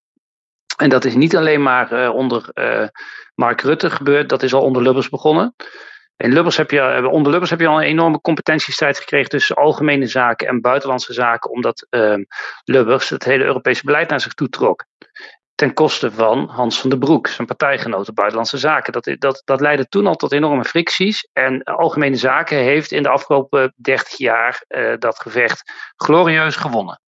En 0.79 0.89
dat 0.89 1.05
is 1.05 1.15
niet 1.15 1.35
alleen 1.35 1.61
maar 1.61 1.93
uh, 1.93 2.15
onder 2.15 2.49
uh, 2.53 2.87
Mark 3.35 3.61
Rutte 3.61 3.89
gebeurd, 3.89 4.29
dat 4.29 4.43
is 4.43 4.53
al 4.53 4.61
onder 4.61 4.81
Lubbers 4.81 5.09
begonnen. 5.09 5.55
In 6.17 6.33
Lubbers 6.33 6.57
heb 6.57 6.71
je, 6.71 6.79
eh, 6.79 7.05
onder 7.05 7.31
Lubbers 7.31 7.51
heb 7.51 7.59
je 7.59 7.67
al 7.67 7.81
een 7.81 7.87
enorme 7.87 8.21
competentiestrijd 8.21 8.97
gekregen 8.97 9.29
tussen 9.29 9.55
algemene 9.55 10.05
zaken 10.05 10.47
en 10.47 10.61
buitenlandse 10.61 11.13
zaken, 11.13 11.51
omdat 11.51 11.87
uh, 11.89 12.15
Lubbers 12.63 13.09
het 13.09 13.23
hele 13.23 13.43
Europese 13.43 13.85
beleid 13.85 14.09
naar 14.09 14.21
zich 14.21 14.33
toe 14.33 14.49
trok. 14.49 14.85
Ten 15.55 15.73
koste 15.73 16.11
van 16.11 16.47
Hans 16.49 16.79
van 16.79 16.89
den 16.89 16.99
Broek, 16.99 17.27
zijn 17.27 17.47
partijgenoten 17.47 18.13
buitenlandse 18.13 18.57
zaken. 18.57 18.93
Dat, 18.93 19.15
dat, 19.17 19.41
dat 19.45 19.61
leidde 19.61 19.87
toen 19.87 20.07
al 20.07 20.15
tot 20.15 20.31
enorme 20.31 20.63
fricties. 20.63 21.29
En 21.33 21.63
Algemene 21.63 22.15
Zaken 22.15 22.57
heeft 22.57 22.91
in 22.91 23.03
de 23.03 23.09
afgelopen 23.09 23.73
30 23.75 24.17
jaar 24.17 24.63
dat 24.99 25.19
gevecht 25.19 25.71
glorieus 25.95 26.55
gewonnen. 26.55 27.01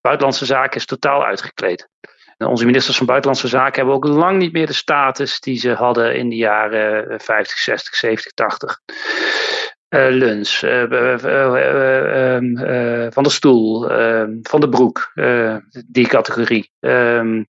Buitenlandse 0.00 0.44
Zaken 0.44 0.76
is 0.76 0.86
totaal 0.86 1.24
uitgekleed. 1.24 1.88
Onze 2.38 2.64
ministers 2.64 2.96
van 2.96 3.06
Buitenlandse 3.06 3.48
Zaken 3.48 3.76
hebben 3.76 3.94
ook 3.94 4.04
lang 4.04 4.38
niet 4.38 4.52
meer 4.52 4.66
de 4.66 4.72
status 4.72 5.40
die 5.40 5.58
ze 5.58 5.72
hadden 5.72 6.16
in 6.16 6.28
de 6.28 6.36
jaren 6.36 7.20
50, 7.20 7.58
60, 7.58 7.94
70, 7.94 8.32
80. 8.32 8.80
Uh, 9.94 10.06
Luns, 10.08 10.62
uh, 10.62 10.82
uh, 10.82 12.36
Van 13.10 13.22
der 13.22 13.32
Stoel, 13.32 13.90
ehm, 13.90 14.38
Van 14.42 14.60
der 14.60 14.68
Broek, 14.68 15.10
eh, 15.14 15.56
die 15.86 16.06
categorie. 16.06 16.72
Ehm, 16.80 17.42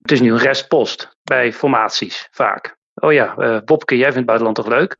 het 0.00 0.12
is 0.12 0.20
nu 0.20 0.32
een 0.32 0.38
restpost 0.38 1.16
bij 1.22 1.52
formaties 1.52 2.28
vaak. 2.30 2.76
Oh 2.94 3.12
ja, 3.12 3.34
uh, 3.38 3.58
Bobke, 3.64 3.96
jij 3.96 4.12
vindt 4.12 4.26
buitenland 4.26 4.56
toch 4.56 4.68
leuk? 4.68 4.96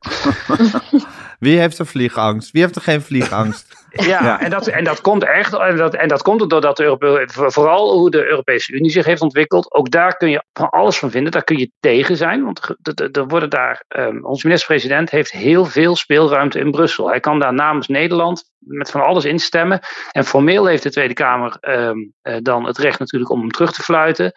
Wie 1.39 1.59
heeft 1.59 1.77
er 1.77 1.85
vliegangst? 1.85 2.51
Wie 2.51 2.61
heeft 2.61 2.75
er 2.75 2.81
geen 2.81 3.01
vliegangst? 3.01 3.67
Ja, 3.91 4.41
En, 4.41 4.49
dat, 4.49 4.67
en 4.67 4.83
dat 4.83 5.01
komt 5.01 5.23
echt, 5.23 5.53
en 5.53 5.77
dat, 5.77 5.95
en 5.95 6.07
dat 6.07 6.21
komt 6.21 6.49
doordat 6.49 6.77
de 6.77 6.83
Europe, 6.83 7.27
vooral 7.31 7.97
hoe 7.97 8.11
de 8.11 8.25
Europese 8.25 8.73
Unie 8.73 8.91
zich 8.91 9.05
heeft 9.05 9.21
ontwikkeld. 9.21 9.73
Ook 9.73 9.91
daar 9.91 10.17
kun 10.17 10.29
je 10.29 10.43
van 10.53 10.69
alles 10.69 10.99
van 10.99 11.11
vinden, 11.11 11.31
daar 11.31 11.43
kun 11.43 11.57
je 11.57 11.71
tegen 11.79 12.17
zijn. 12.17 12.43
Want 12.43 12.75
er 13.11 13.27
worden 13.27 13.49
daar, 13.49 13.83
um, 13.87 14.25
onze 14.25 14.45
minister-president 14.45 15.09
heeft 15.09 15.31
heel 15.31 15.65
veel 15.65 15.95
speelruimte 15.95 16.59
in 16.59 16.71
Brussel. 16.71 17.09
Hij 17.09 17.19
kan 17.19 17.39
daar 17.39 17.53
namens 17.53 17.87
Nederland 17.87 18.43
met 18.57 18.91
van 18.91 19.01
alles 19.01 19.25
instemmen. 19.25 19.79
En 20.11 20.25
formeel 20.25 20.65
heeft 20.65 20.83
de 20.83 20.91
Tweede 20.91 21.13
Kamer 21.13 21.57
um, 21.61 22.13
uh, 22.23 22.35
dan 22.41 22.65
het 22.65 22.77
recht 22.77 22.99
natuurlijk 22.99 23.31
om 23.31 23.39
hem 23.39 23.51
terug 23.51 23.71
te 23.71 23.83
fluiten. 23.83 24.31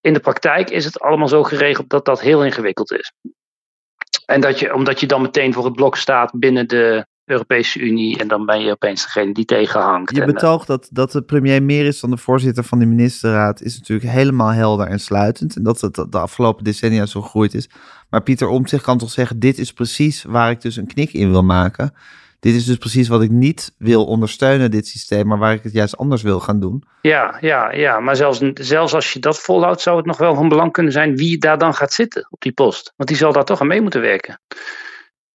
In 0.00 0.12
de 0.12 0.20
praktijk 0.20 0.70
is 0.70 0.84
het 0.84 1.00
allemaal 1.00 1.28
zo 1.28 1.42
geregeld 1.42 1.88
dat 1.88 2.04
dat 2.04 2.20
heel 2.20 2.44
ingewikkeld 2.44 2.92
is. 2.92 3.12
En 4.26 4.40
dat 4.40 4.58
je, 4.58 4.74
omdat 4.74 5.00
je 5.00 5.06
dan 5.06 5.22
meteen 5.22 5.52
voor 5.52 5.64
het 5.64 5.74
blok 5.74 5.96
staat 5.96 6.32
binnen 6.38 6.68
de 6.68 7.06
Europese 7.24 7.78
Unie 7.78 8.18
en 8.18 8.28
dan 8.28 8.46
ben 8.46 8.60
je 8.60 8.70
opeens 8.70 9.02
degene 9.02 9.32
die 9.32 9.44
tegenhangt. 9.44 10.16
Je 10.16 10.24
betoogt 10.24 10.66
dat, 10.66 10.88
dat 10.90 11.12
de 11.12 11.22
premier 11.22 11.62
meer 11.62 11.86
is 11.86 12.00
dan 12.00 12.10
de 12.10 12.16
voorzitter 12.16 12.64
van 12.64 12.78
de 12.78 12.86
ministerraad 12.86 13.62
is 13.62 13.78
natuurlijk 13.78 14.10
helemaal 14.10 14.52
helder 14.52 14.86
en 14.86 15.00
sluitend. 15.00 15.56
En 15.56 15.62
dat 15.62 15.80
het 15.80 15.94
de 15.94 16.18
afgelopen 16.18 16.64
decennia 16.64 17.06
zo 17.06 17.22
gegroeid 17.22 17.54
is. 17.54 17.68
Maar 18.10 18.22
Pieter 18.22 18.48
Omtzigt 18.48 18.82
kan 18.82 18.98
toch 18.98 19.10
zeggen, 19.10 19.38
dit 19.38 19.58
is 19.58 19.72
precies 19.72 20.22
waar 20.22 20.50
ik 20.50 20.60
dus 20.60 20.76
een 20.76 20.86
knik 20.86 21.12
in 21.12 21.30
wil 21.30 21.44
maken 21.44 21.94
dit 22.46 22.54
is 22.54 22.64
dus 22.64 22.76
precies 22.76 23.08
wat 23.08 23.22
ik 23.22 23.30
niet 23.30 23.74
wil 23.78 24.04
ondersteunen, 24.04 24.70
dit 24.70 24.86
systeem, 24.86 25.26
maar 25.26 25.38
waar 25.38 25.52
ik 25.52 25.62
het 25.62 25.72
juist 25.72 25.96
anders 25.96 26.22
wil 26.22 26.40
gaan 26.40 26.60
doen. 26.60 26.84
Ja, 27.00 27.36
ja, 27.40 27.72
ja. 27.72 28.00
maar 28.00 28.16
zelfs, 28.16 28.40
zelfs 28.54 28.94
als 28.94 29.12
je 29.12 29.18
dat 29.18 29.38
volhoudt, 29.38 29.80
zou 29.80 29.96
het 29.96 30.06
nog 30.06 30.18
wel 30.18 30.34
van 30.34 30.48
belang 30.48 30.72
kunnen 30.72 30.92
zijn 30.92 31.16
wie 31.16 31.38
daar 31.38 31.58
dan 31.58 31.74
gaat 31.74 31.92
zitten 31.92 32.26
op 32.30 32.40
die 32.40 32.52
post. 32.52 32.92
Want 32.96 33.08
die 33.08 33.18
zal 33.18 33.32
daar 33.32 33.44
toch 33.44 33.60
aan 33.60 33.66
mee 33.66 33.80
moeten 33.80 34.00
werken. 34.00 34.40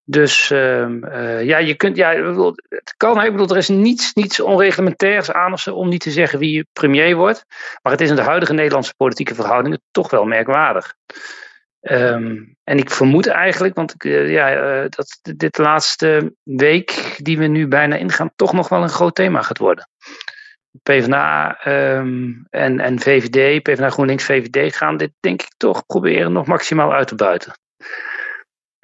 Dus 0.04 0.50
uh, 0.50 1.42
ja, 1.42 1.58
je 1.58 1.74
kunt, 1.74 1.96
ja, 1.96 2.10
het 2.68 2.94
kan, 2.96 3.22
ik 3.22 3.30
bedoel, 3.30 3.48
er 3.48 3.56
is 3.56 3.68
niets, 3.68 4.12
niets 4.12 4.40
onreglementairs 4.40 5.32
aan 5.32 5.52
of 5.52 5.66
om 5.66 5.88
niet 5.88 6.00
te 6.00 6.10
zeggen 6.10 6.38
wie 6.38 6.66
premier 6.72 7.16
wordt. 7.16 7.44
Maar 7.82 7.92
het 7.92 8.00
is 8.00 8.10
in 8.10 8.16
de 8.16 8.22
huidige 8.22 8.52
Nederlandse 8.52 8.94
politieke 8.96 9.34
verhoudingen 9.34 9.80
toch 9.90 10.10
wel 10.10 10.24
merkwaardig. 10.24 10.94
Um, 11.90 12.56
en 12.64 12.78
ik 12.78 12.90
vermoed 12.90 13.26
eigenlijk, 13.26 13.74
want 13.74 14.04
uh, 14.04 14.30
ja, 14.30 14.82
uh, 14.82 14.88
dat 14.88 15.18
dit 15.36 15.58
laatste 15.58 16.34
week 16.42 17.18
die 17.22 17.38
we 17.38 17.46
nu 17.46 17.68
bijna 17.68 17.96
ingaan, 17.96 18.30
toch 18.36 18.52
nog 18.52 18.68
wel 18.68 18.82
een 18.82 18.88
groot 18.88 19.14
thema 19.14 19.42
gaat 19.42 19.58
worden. 19.58 19.88
PvdA 20.82 21.58
um, 21.66 22.46
en, 22.50 22.80
en 22.80 23.00
VVD, 23.00 23.62
PvdA 23.62 23.90
GroenLinks, 23.90 24.24
VVD 24.24 24.76
gaan 24.76 24.96
dit 24.96 25.12
denk 25.20 25.42
ik 25.42 25.54
toch 25.56 25.86
proberen 25.86 26.32
nog 26.32 26.46
maximaal 26.46 26.92
uit 26.92 27.08
te 27.08 27.14
buiten. 27.14 27.52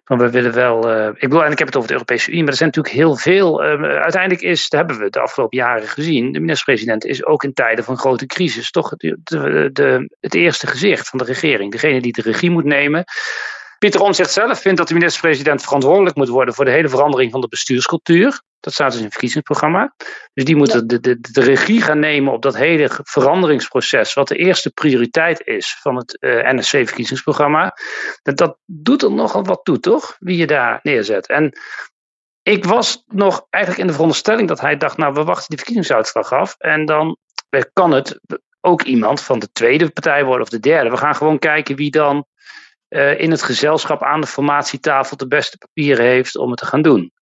Want 0.09 0.21
we 0.21 0.31
willen 0.31 0.53
wel. 0.53 0.91
Uh, 0.91 1.07
ik 1.07 1.21
bedoel, 1.21 1.45
en 1.45 1.53
ik 1.53 1.59
heb 1.59 1.67
het 1.67 1.77
over 1.77 1.89
de 1.89 1.95
Europese 1.95 2.31
Unie, 2.31 2.43
maar 2.43 2.51
er 2.51 2.57
zijn 2.57 2.69
natuurlijk 2.69 2.95
heel 2.95 3.17
veel. 3.17 3.65
Uh, 3.65 3.83
uiteindelijk 3.83 4.43
is, 4.43 4.69
dat 4.69 4.81
hebben 4.81 4.99
we 4.99 5.11
de 5.11 5.21
afgelopen 5.21 5.59
jaren 5.59 5.89
gezien. 5.89 6.33
De 6.33 6.41
minister-president 6.41 7.05
is 7.05 7.25
ook 7.25 7.45
in 7.45 7.53
tijden 7.53 7.85
van 7.85 7.99
grote 7.99 8.27
crisis 8.27 8.71
toch 8.71 8.97
de, 8.97 10.09
het 10.21 10.35
eerste 10.35 10.67
gezicht 10.67 11.09
van 11.09 11.19
de 11.19 11.25
regering. 11.25 11.73
Degene 11.73 12.01
die 12.01 12.13
de 12.13 12.23
regie 12.23 12.51
moet 12.51 12.65
nemen. 12.65 13.05
Pieter 13.79 14.01
Omtzigt 14.01 14.33
zelf 14.33 14.61
vindt 14.61 14.79
dat 14.79 14.89
de 14.89 14.95
minister-president 14.95 15.63
verantwoordelijk 15.63 16.17
moet 16.17 16.29
worden 16.29 16.55
voor 16.55 16.65
de 16.65 16.71
hele 16.71 16.89
verandering 16.89 17.31
van 17.31 17.41
de 17.41 17.49
bestuurscultuur. 17.49 18.41
Dat 18.61 18.73
staat 18.73 18.89
dus 18.89 18.99
in 18.99 19.05
het 19.05 19.13
verkiezingsprogramma. 19.13 19.95
Dus 20.35 20.45
die 20.45 20.57
moeten 20.57 20.87
de, 20.87 21.01
de, 21.01 21.21
de 21.21 21.41
regie 21.41 21.83
gaan 21.83 21.99
nemen 21.99 22.33
op 22.33 22.43
dat 22.43 22.57
hele 22.57 22.91
veranderingsproces, 22.91 24.15
wat 24.15 24.29
de 24.29 24.37
eerste 24.37 24.71
prioriteit 24.71 25.47
is 25.47 25.77
van 25.81 25.97
het 25.97 26.17
uh, 26.21 26.49
eh, 26.49 26.57
NSC-verkiezingsprogramma. 26.57 27.77
Dat, 28.23 28.37
dat 28.37 28.59
doet 28.67 29.03
er 29.03 29.13
nogal 29.13 29.45
wat 29.45 29.61
toe, 29.65 29.81
toch? 29.81 30.17
Wie 30.19 30.37
je 30.37 30.47
daar 30.47 30.81
neerzet. 30.83 31.27
En 31.27 31.59
ik 32.43 32.65
was 32.65 33.03
nog 33.07 33.47
eigenlijk 33.51 33.83
in 33.83 33.89
de 33.89 33.93
veronderstelling 33.93 34.49
dat 34.49 34.61
hij 34.61 34.77
dacht, 34.77 34.97
nou, 34.97 35.13
we 35.13 35.25
wachten 35.25 35.49
die 35.49 35.59
verkiezingsuitslag 35.59 36.33
af 36.33 36.55
en 36.59 36.85
dan 36.85 37.17
kan 37.73 37.91
het 37.91 38.21
ook 38.61 38.83
iemand 38.83 39.21
van 39.21 39.39
de 39.39 39.53
tweede 39.53 39.91
partij 39.91 40.25
worden 40.25 40.43
of 40.43 40.49
de 40.49 40.61
derde. 40.61 40.91
We 40.91 40.97
gaan 40.97 41.15
gewoon 41.15 41.39
kijken 41.39 41.77
wie 41.77 41.91
dan 41.91 42.27
uh, 42.89 43.21
in 43.21 43.31
het 43.31 43.43
gezelschap 43.43 44.03
aan 44.03 44.21
de 44.21 44.27
formatietafel 44.27 45.17
de 45.17 45.27
beste 45.27 45.59
papieren 45.59 46.05
heeft 46.05 46.37
om 46.37 46.51
het 46.51 46.59
te 46.59 46.67
gaan 46.67 46.83
doen. 46.83 47.13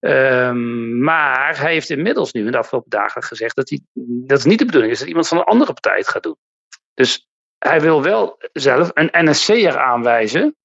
Um, 0.00 1.02
maar 1.02 1.58
hij 1.58 1.72
heeft 1.72 1.90
inmiddels 1.90 2.32
nu 2.32 2.46
in 2.46 2.52
de 2.52 2.58
afgelopen 2.58 2.90
dagen 2.90 3.22
gezegd 3.22 3.56
dat, 3.56 3.68
hij, 3.68 3.80
dat 4.04 4.38
het 4.38 4.46
niet 4.46 4.58
de 4.58 4.64
bedoeling 4.64 4.92
is 4.92 4.98
dat 4.98 5.08
iemand 5.08 5.28
van 5.28 5.38
een 5.38 5.44
andere 5.44 5.72
partij 5.72 5.96
het 5.96 6.08
gaat 6.08 6.22
doen. 6.22 6.36
Dus 6.94 7.28
hij 7.58 7.80
wil 7.80 8.02
wel 8.02 8.38
zelf 8.52 8.90
een 8.94 9.10
NSC'er 9.12 9.78
aanwijzen. 9.78 10.56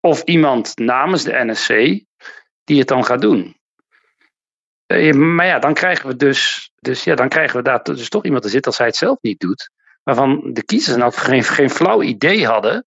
Of 0.00 0.22
iemand 0.22 0.78
namens 0.78 1.24
de 1.24 1.44
NSC 1.44 1.68
die 2.64 2.78
het 2.78 2.88
dan 2.88 3.04
gaat 3.04 3.20
doen. 3.20 3.58
Uh, 4.86 5.12
maar 5.12 5.46
ja, 5.46 5.58
dan 5.58 5.74
krijgen 5.74 6.08
we 6.08 6.16
dus, 6.16 6.70
dus, 6.80 7.04
ja, 7.04 7.14
dan 7.14 7.28
krijgen 7.28 7.56
we 7.56 7.62
daar 7.62 7.82
dus 7.82 8.08
toch 8.08 8.24
iemand 8.24 8.42
te 8.42 8.48
zitten 8.48 8.70
als 8.70 8.78
hij 8.78 8.86
het 8.86 8.96
zelf 8.96 9.18
niet 9.20 9.40
doet. 9.40 9.70
Waarvan 10.02 10.52
de 10.52 10.64
kiezers 10.64 10.96
nou 10.96 11.12
geen, 11.12 11.44
geen 11.44 11.70
flauw 11.70 12.02
idee 12.02 12.46
hadden 12.46 12.86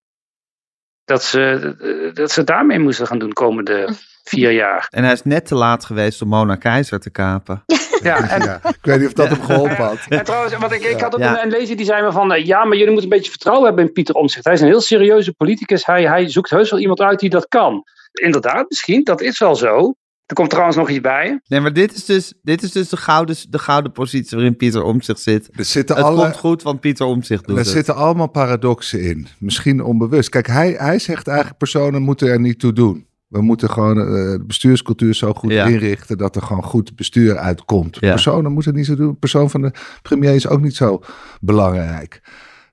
dat 1.05 1.23
ze, 1.23 2.11
dat 2.13 2.31
ze 2.31 2.43
daarmee 2.43 2.79
moesten 2.79 3.07
gaan 3.07 3.19
doen 3.19 3.33
komende 3.33 3.89
vier 4.23 4.51
jaar. 4.51 4.87
En 4.89 5.03
hij 5.03 5.13
is 5.13 5.23
net 5.23 5.45
te 5.45 5.55
laat 5.55 5.85
geweest 5.85 6.21
om 6.21 6.27
Mona 6.27 6.55
Keizer 6.55 6.99
te 6.99 7.09
kapen. 7.11 7.63
Ja, 8.01 8.29
en, 8.29 8.41
Ja, 8.43 8.59
ik 8.63 8.77
weet 8.81 8.97
niet 8.99 9.07
of 9.07 9.13
dat 9.13 9.27
hem 9.27 9.41
geholpen 9.41 9.75
had. 9.75 9.97
en 10.09 10.23
trouwens, 10.23 10.57
want 10.57 10.71
ik, 10.71 10.83
ik 10.83 10.99
had 11.01 11.13
ook 11.13 11.19
Ja. 11.19 11.31
een, 11.37 11.43
een 11.43 11.49
lezer 11.59 11.75
die 11.75 11.85
zei 11.85 12.01
me 12.03 12.11
van, 12.11 12.33
eh, 12.33 12.45
ja, 12.45 12.63
maar 12.65 12.77
jullie 12.77 12.91
moeten 12.91 13.03
een 13.11 13.15
beetje 13.17 13.29
vertrouwen 13.31 13.65
hebben 13.67 13.85
in 13.85 13.91
Pieter 13.91 14.15
Omtzigt. 14.15 14.45
Hij 14.45 14.53
is 14.53 14.61
een 14.61 14.67
heel 14.67 14.81
serieuze 14.81 15.33
politicus. 15.33 15.85
Hij, 15.85 16.03
hij 16.07 16.29
zoekt 16.29 16.49
heus 16.49 16.69
wel 16.69 16.79
iemand 16.79 17.01
uit 17.01 17.19
die 17.19 17.29
dat 17.29 17.47
kan. 17.47 17.83
Inderdaad, 18.11 18.65
misschien, 18.69 19.03
dat 19.03 19.21
is 19.21 19.39
wel 19.39 19.55
zo. 19.55 19.93
Er 20.33 20.39
komt 20.39 20.51
trouwens 20.51 20.77
nog 20.77 20.89
iets 20.89 21.01
bij. 21.01 21.39
Nee, 21.47 21.59
maar 21.59 21.73
dit 21.73 21.95
is 21.95 22.05
dus, 22.05 22.33
dit 22.41 22.63
is 22.63 22.71
dus 22.71 22.89
de, 22.89 22.97
gouden, 22.97 23.35
de 23.49 23.59
gouden 23.59 23.91
positie 23.91 24.37
waarin 24.37 24.55
Pieter 24.57 24.83
Omtzigt 24.83 25.19
zit. 25.19 25.49
Er 25.51 25.65
zitten, 25.65 25.95
Het 25.95 26.05
alle, 26.05 26.21
komt 26.21 26.37
goed, 26.37 26.63
want 26.63 26.79
Pieter 26.79 27.05
Omtzigt 27.05 27.47
doet 27.47 27.57
er 27.57 27.63
het. 27.63 27.71
zitten 27.71 27.95
allemaal 27.95 28.27
paradoxen 28.29 29.01
in. 29.01 29.27
Misschien 29.37 29.83
onbewust. 29.83 30.29
Kijk, 30.29 30.47
hij, 30.47 30.75
hij 30.77 30.99
zegt 30.99 31.27
eigenlijk 31.27 31.57
personen 31.57 32.01
moeten 32.01 32.27
er 32.27 32.39
niet 32.39 32.59
toe 32.59 32.73
doen. 32.73 33.05
We 33.27 33.41
moeten 33.41 33.69
gewoon 33.69 33.97
eh, 33.99 34.05
de 34.05 34.43
bestuurscultuur 34.47 35.13
zo 35.13 35.33
goed 35.33 35.51
Ja. 35.51 35.65
inrichten 35.65 36.17
dat 36.17 36.35
er 36.35 36.41
gewoon 36.41 36.63
goed 36.63 36.95
bestuur 36.95 37.37
uitkomt. 37.37 37.97
Ja. 37.99 38.09
Personen 38.09 38.51
moeten 38.51 38.73
niet 38.75 38.85
zo 38.85 38.95
doen. 38.95 39.07
De 39.07 39.13
persoon 39.13 39.49
van 39.49 39.61
de 39.61 39.71
premier 40.01 40.35
is 40.35 40.47
ook 40.47 40.61
niet 40.61 40.75
zo 40.75 41.03
belangrijk. 41.41 42.21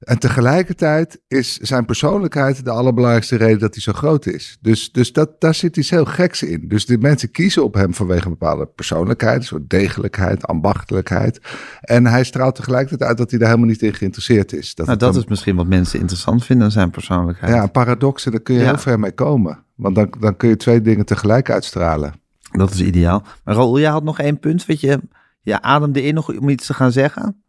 En 0.01 0.19
tegelijkertijd 0.19 1.21
is 1.29 1.57
zijn 1.57 1.85
persoonlijkheid 1.85 2.65
de 2.65 2.71
allerbelangrijkste 2.71 3.37
reden 3.37 3.59
dat 3.59 3.75
hij 3.75 3.83
zo 3.83 3.93
groot 3.93 4.27
is. 4.27 4.59
Dus, 4.61 4.93
dus 4.93 5.13
dat, 5.13 5.41
daar 5.41 5.55
zit 5.55 5.77
iets 5.77 5.91
heel 5.91 6.05
geks 6.05 6.43
in. 6.43 6.69
Dus 6.69 6.87
de 6.87 6.99
mensen 6.99 7.31
kiezen 7.31 7.65
op 7.65 7.75
hem 7.75 7.95
vanwege 7.95 8.25
een 8.25 8.31
bepaalde 8.31 8.67
persoonlijkheid, 8.67 9.37
een 9.37 9.45
soort 9.47 9.71
degelijkheid, 9.71 10.47
ambachtelijkheid. 10.47 11.41
En 11.81 12.07
hij 12.07 12.25
straalt 12.25 12.55
tegelijkertijd 12.55 13.09
uit 13.09 13.19
dat 13.19 13.31
hij 13.31 13.39
daar 13.39 13.49
helemaal 13.49 13.71
niet 13.71 13.83
in 13.83 13.95
geïnteresseerd 13.95 14.53
is. 14.53 14.75
Dat 14.75 14.87
Nou, 14.87 14.99
dat 14.99 15.13
dan- 15.13 15.23
is 15.23 15.29
misschien 15.29 15.57
wat 15.57 15.67
mensen 15.67 15.99
interessant 16.01 16.45
vinden 16.45 16.65
aan 16.67 16.73
zijn 16.73 16.91
persoonlijkheid. 16.91 17.55
ja, 17.55 17.63
een 17.63 17.71
paradox, 17.71 18.25
en 18.27 18.31
daar 18.33 18.41
kun 18.41 18.55
je 18.55 18.61
Ja. 18.61 18.67
heel 18.67 18.79
ver 18.79 18.99
mee 19.01 19.13
komen. 19.13 19.65
Want 19.75 19.95
dan, 19.95 20.15
dan 20.21 20.37
kun 20.37 20.49
je 20.49 20.57
twee 20.57 20.81
dingen 20.81 21.05
tegelijk 21.07 21.51
uitstralen. 21.51 22.15
Dat 22.53 22.71
is 22.71 22.81
ideaal. 22.81 23.23
Maar 23.45 23.55
Raoul, 23.55 23.79
jij 23.79 23.91
had 23.91 24.03
nog 24.05 24.19
één 24.19 24.39
punt. 24.39 24.67
Weet 24.67 24.81
je, 24.81 25.01
je 25.43 25.63
ademde 25.63 26.03
in 26.03 26.15
nog 26.15 26.39
om 26.39 26.49
iets 26.49 26.67
te 26.67 26.75
gaan 26.75 26.93
zeggen? 26.93 27.43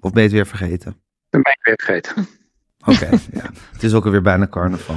Of 0.00 0.12
ben 0.12 0.22
je 0.22 0.28
het 0.28 0.36
weer 0.36 0.46
vergeten? 0.46 0.96
Dat 1.32 1.42
ben 1.42 1.52
ik 1.52 1.58
weer 1.62 1.80
vergeten. 1.84 2.26
Oké, 2.92 3.08
ja. 3.32 3.50
Het 3.72 3.82
is 3.82 3.94
ook 3.94 4.04
alweer 4.04 4.22
bijna 4.22 4.46
carnaval. 4.48 4.96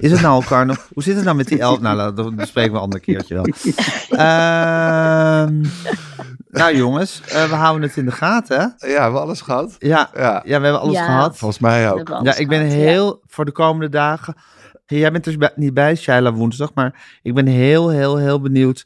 Is 0.00 0.10
het 0.10 0.20
nou 0.20 0.32
al 0.34 0.42
carnaval? 0.42 0.84
Hoe 0.94 1.02
zit 1.02 1.14
het 1.16 1.24
nou 1.24 1.36
met 1.36 1.48
die 1.48 1.58
elf? 1.58 1.80
Nou, 1.80 2.14
dat 2.14 2.36
bespreken 2.36 2.70
we 2.70 2.76
een 2.76 2.82
ander 2.82 3.00
keertje 3.00 3.34
wel. 3.34 3.44
Ehm, 4.10 5.60
nou 6.48 6.76
jongens, 6.76 7.20
eh, 7.20 7.48
we 7.48 7.54
houden 7.54 7.88
het 7.88 7.96
in 7.96 8.04
de 8.04 8.10
gaten, 8.10 8.56
hè? 8.60 8.62
Ja, 8.62 8.94
we 8.96 9.02
hebben 9.02 9.20
alles 9.20 9.40
gehad. 9.40 9.76
Ja, 9.78 10.10
Ja, 10.14 10.42
ja 10.44 10.58
we 10.58 10.64
hebben 10.64 10.80
alles 10.80 10.94
Ja. 10.96 11.04
gehad. 11.04 11.38
volgens 11.38 11.60
mij 11.60 11.90
ook. 11.92 12.08
Ja, 12.22 12.34
ik 12.34 12.48
ben 12.48 12.60
heel 12.66 13.22
voor 13.26 13.44
de 13.44 13.52
komende 13.52 13.88
dagen. 13.88 14.34
Jij 14.86 15.12
bent 15.12 15.24
dus 15.24 15.36
bij- 15.36 15.52
niet 15.56 15.74
bij 15.74 15.94
Shaila 15.96 16.32
woensdag, 16.32 16.74
maar 16.74 17.18
ik 17.22 17.34
ben 17.34 17.46
heel, 17.46 17.88
heel, 17.88 18.16
heel 18.16 18.40
benieuwd 18.40 18.84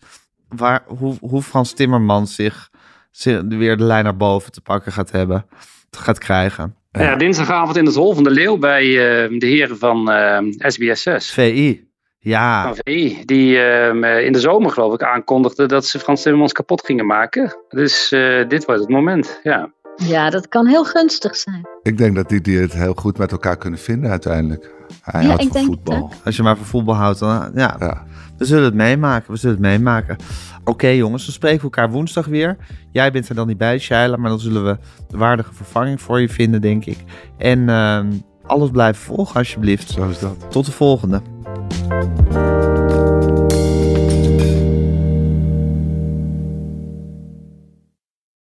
waar, 0.49 0.83
hoe, 0.87 1.17
hoe 1.21 1.43
Frans 1.43 1.73
Timmermans 1.73 2.35
zich, 2.35 2.71
zich 3.11 3.43
weer 3.49 3.77
de 3.77 3.85
lijn 3.85 4.05
naar 4.05 4.17
boven 4.17 4.53
te 4.53 4.61
pakken 4.61 4.93
gaat 4.93 5.11
hebben, 5.11 5.47
gaat 5.91 6.19
krijgen. 6.19 6.75
Ja. 7.05 7.17
dinsdagavond 7.17 7.77
in 7.77 7.87
het 7.87 7.95
Hol 7.95 8.15
van 8.15 8.25
de 8.25 8.31
Leeuw 8.31 8.57
bij 8.57 8.83
eh, 8.85 9.39
de 9.39 9.47
heren 9.47 9.79
van 9.79 10.11
eh, 10.11 10.39
SBS6. 10.59 11.17
VI. 11.33 11.85
Ja, 12.19 12.63
Van 12.63 12.77
VI, 12.85 13.23
die 13.25 13.59
ehm, 13.59 14.05
eh, 14.05 14.25
in 14.25 14.33
de 14.33 14.41
zomer 14.41 14.71
geloof 14.71 14.95
ik 14.95 15.03
aankondigde 15.03 15.67
dat 15.67 15.87
ze 15.87 15.99
Frans 15.99 16.23
Timmermans 16.23 16.53
kapot 16.53 16.87
gingen 16.87 17.07
maken. 17.07 17.57
Dus 17.69 18.13
eh, 18.13 18.49
dit 18.49 18.65
wordt 18.65 18.81
het 18.81 18.91
moment, 18.91 19.41
ja. 19.43 19.73
Ja, 19.97 20.31
dat 20.31 20.49
kan 20.49 20.67
heel 20.67 20.85
gunstig 20.85 21.37
zijn. 21.37 21.69
Ik 21.83 21.99
denk 21.99 22.15
dat 22.17 22.29
die, 22.29 22.41
die 22.41 22.59
het 22.59 22.73
heel 22.73 22.95
goed 22.95 23.19
met 23.19 23.33
elkaar 23.33 23.57
kunnen 23.57 23.79
vinden 23.79 24.11
uiteindelijk. 24.11 24.71
Hij 25.03 25.21
Ja, 25.23 25.27
houdt 25.29 25.43
ik 25.43 25.49
van 25.53 25.57
denk 25.61 25.71
het 25.71 25.85
voetbal. 25.85 26.13
als 26.25 26.37
je 26.37 26.43
maar 26.43 26.57
van 26.57 26.67
voetbal 26.67 26.95
houdt, 26.95 27.19
dan 27.19 27.51
ja, 27.55 27.77
Ja. 27.79 28.05
We 28.39 28.45
zullen 28.45 28.65
het 28.65 28.75
meemaken. 28.75 29.33
We 29.33 29.39
zullen 29.39 29.57
het 29.57 29.65
meemaken. 29.65 30.17
Oké 30.65 30.89
jongens, 30.89 31.27
we 31.27 31.33
spreken 31.33 31.63
elkaar 31.63 31.91
woensdag 31.91 32.27
weer. 32.27 32.57
Jij 32.93 33.13
bent 33.13 33.29
er 33.29 33.35
dan 33.35 33.47
niet 33.47 33.59
bij, 33.59 33.79
Shaila, 33.79 34.17
maar 34.17 34.31
dan 34.31 34.41
zullen 34.41 34.65
we 34.65 34.79
de 35.09 35.17
waardige 35.17 35.55
vervanging 35.55 36.01
voor 36.01 36.21
je 36.21 36.29
vinden, 36.29 36.61
denk 36.61 36.85
ik. 36.85 36.99
En 37.39 37.69
ehm, 37.69 38.13
alles 38.47 38.71
blijven 38.71 39.03
volgen, 39.03 39.37
alsjeblieft. 39.37 39.91
Zo 39.91 40.09
is 40.09 40.19
dat. 40.19 40.51
Tot 40.51 40.67
de 40.67 40.73
volgende. 40.73 41.21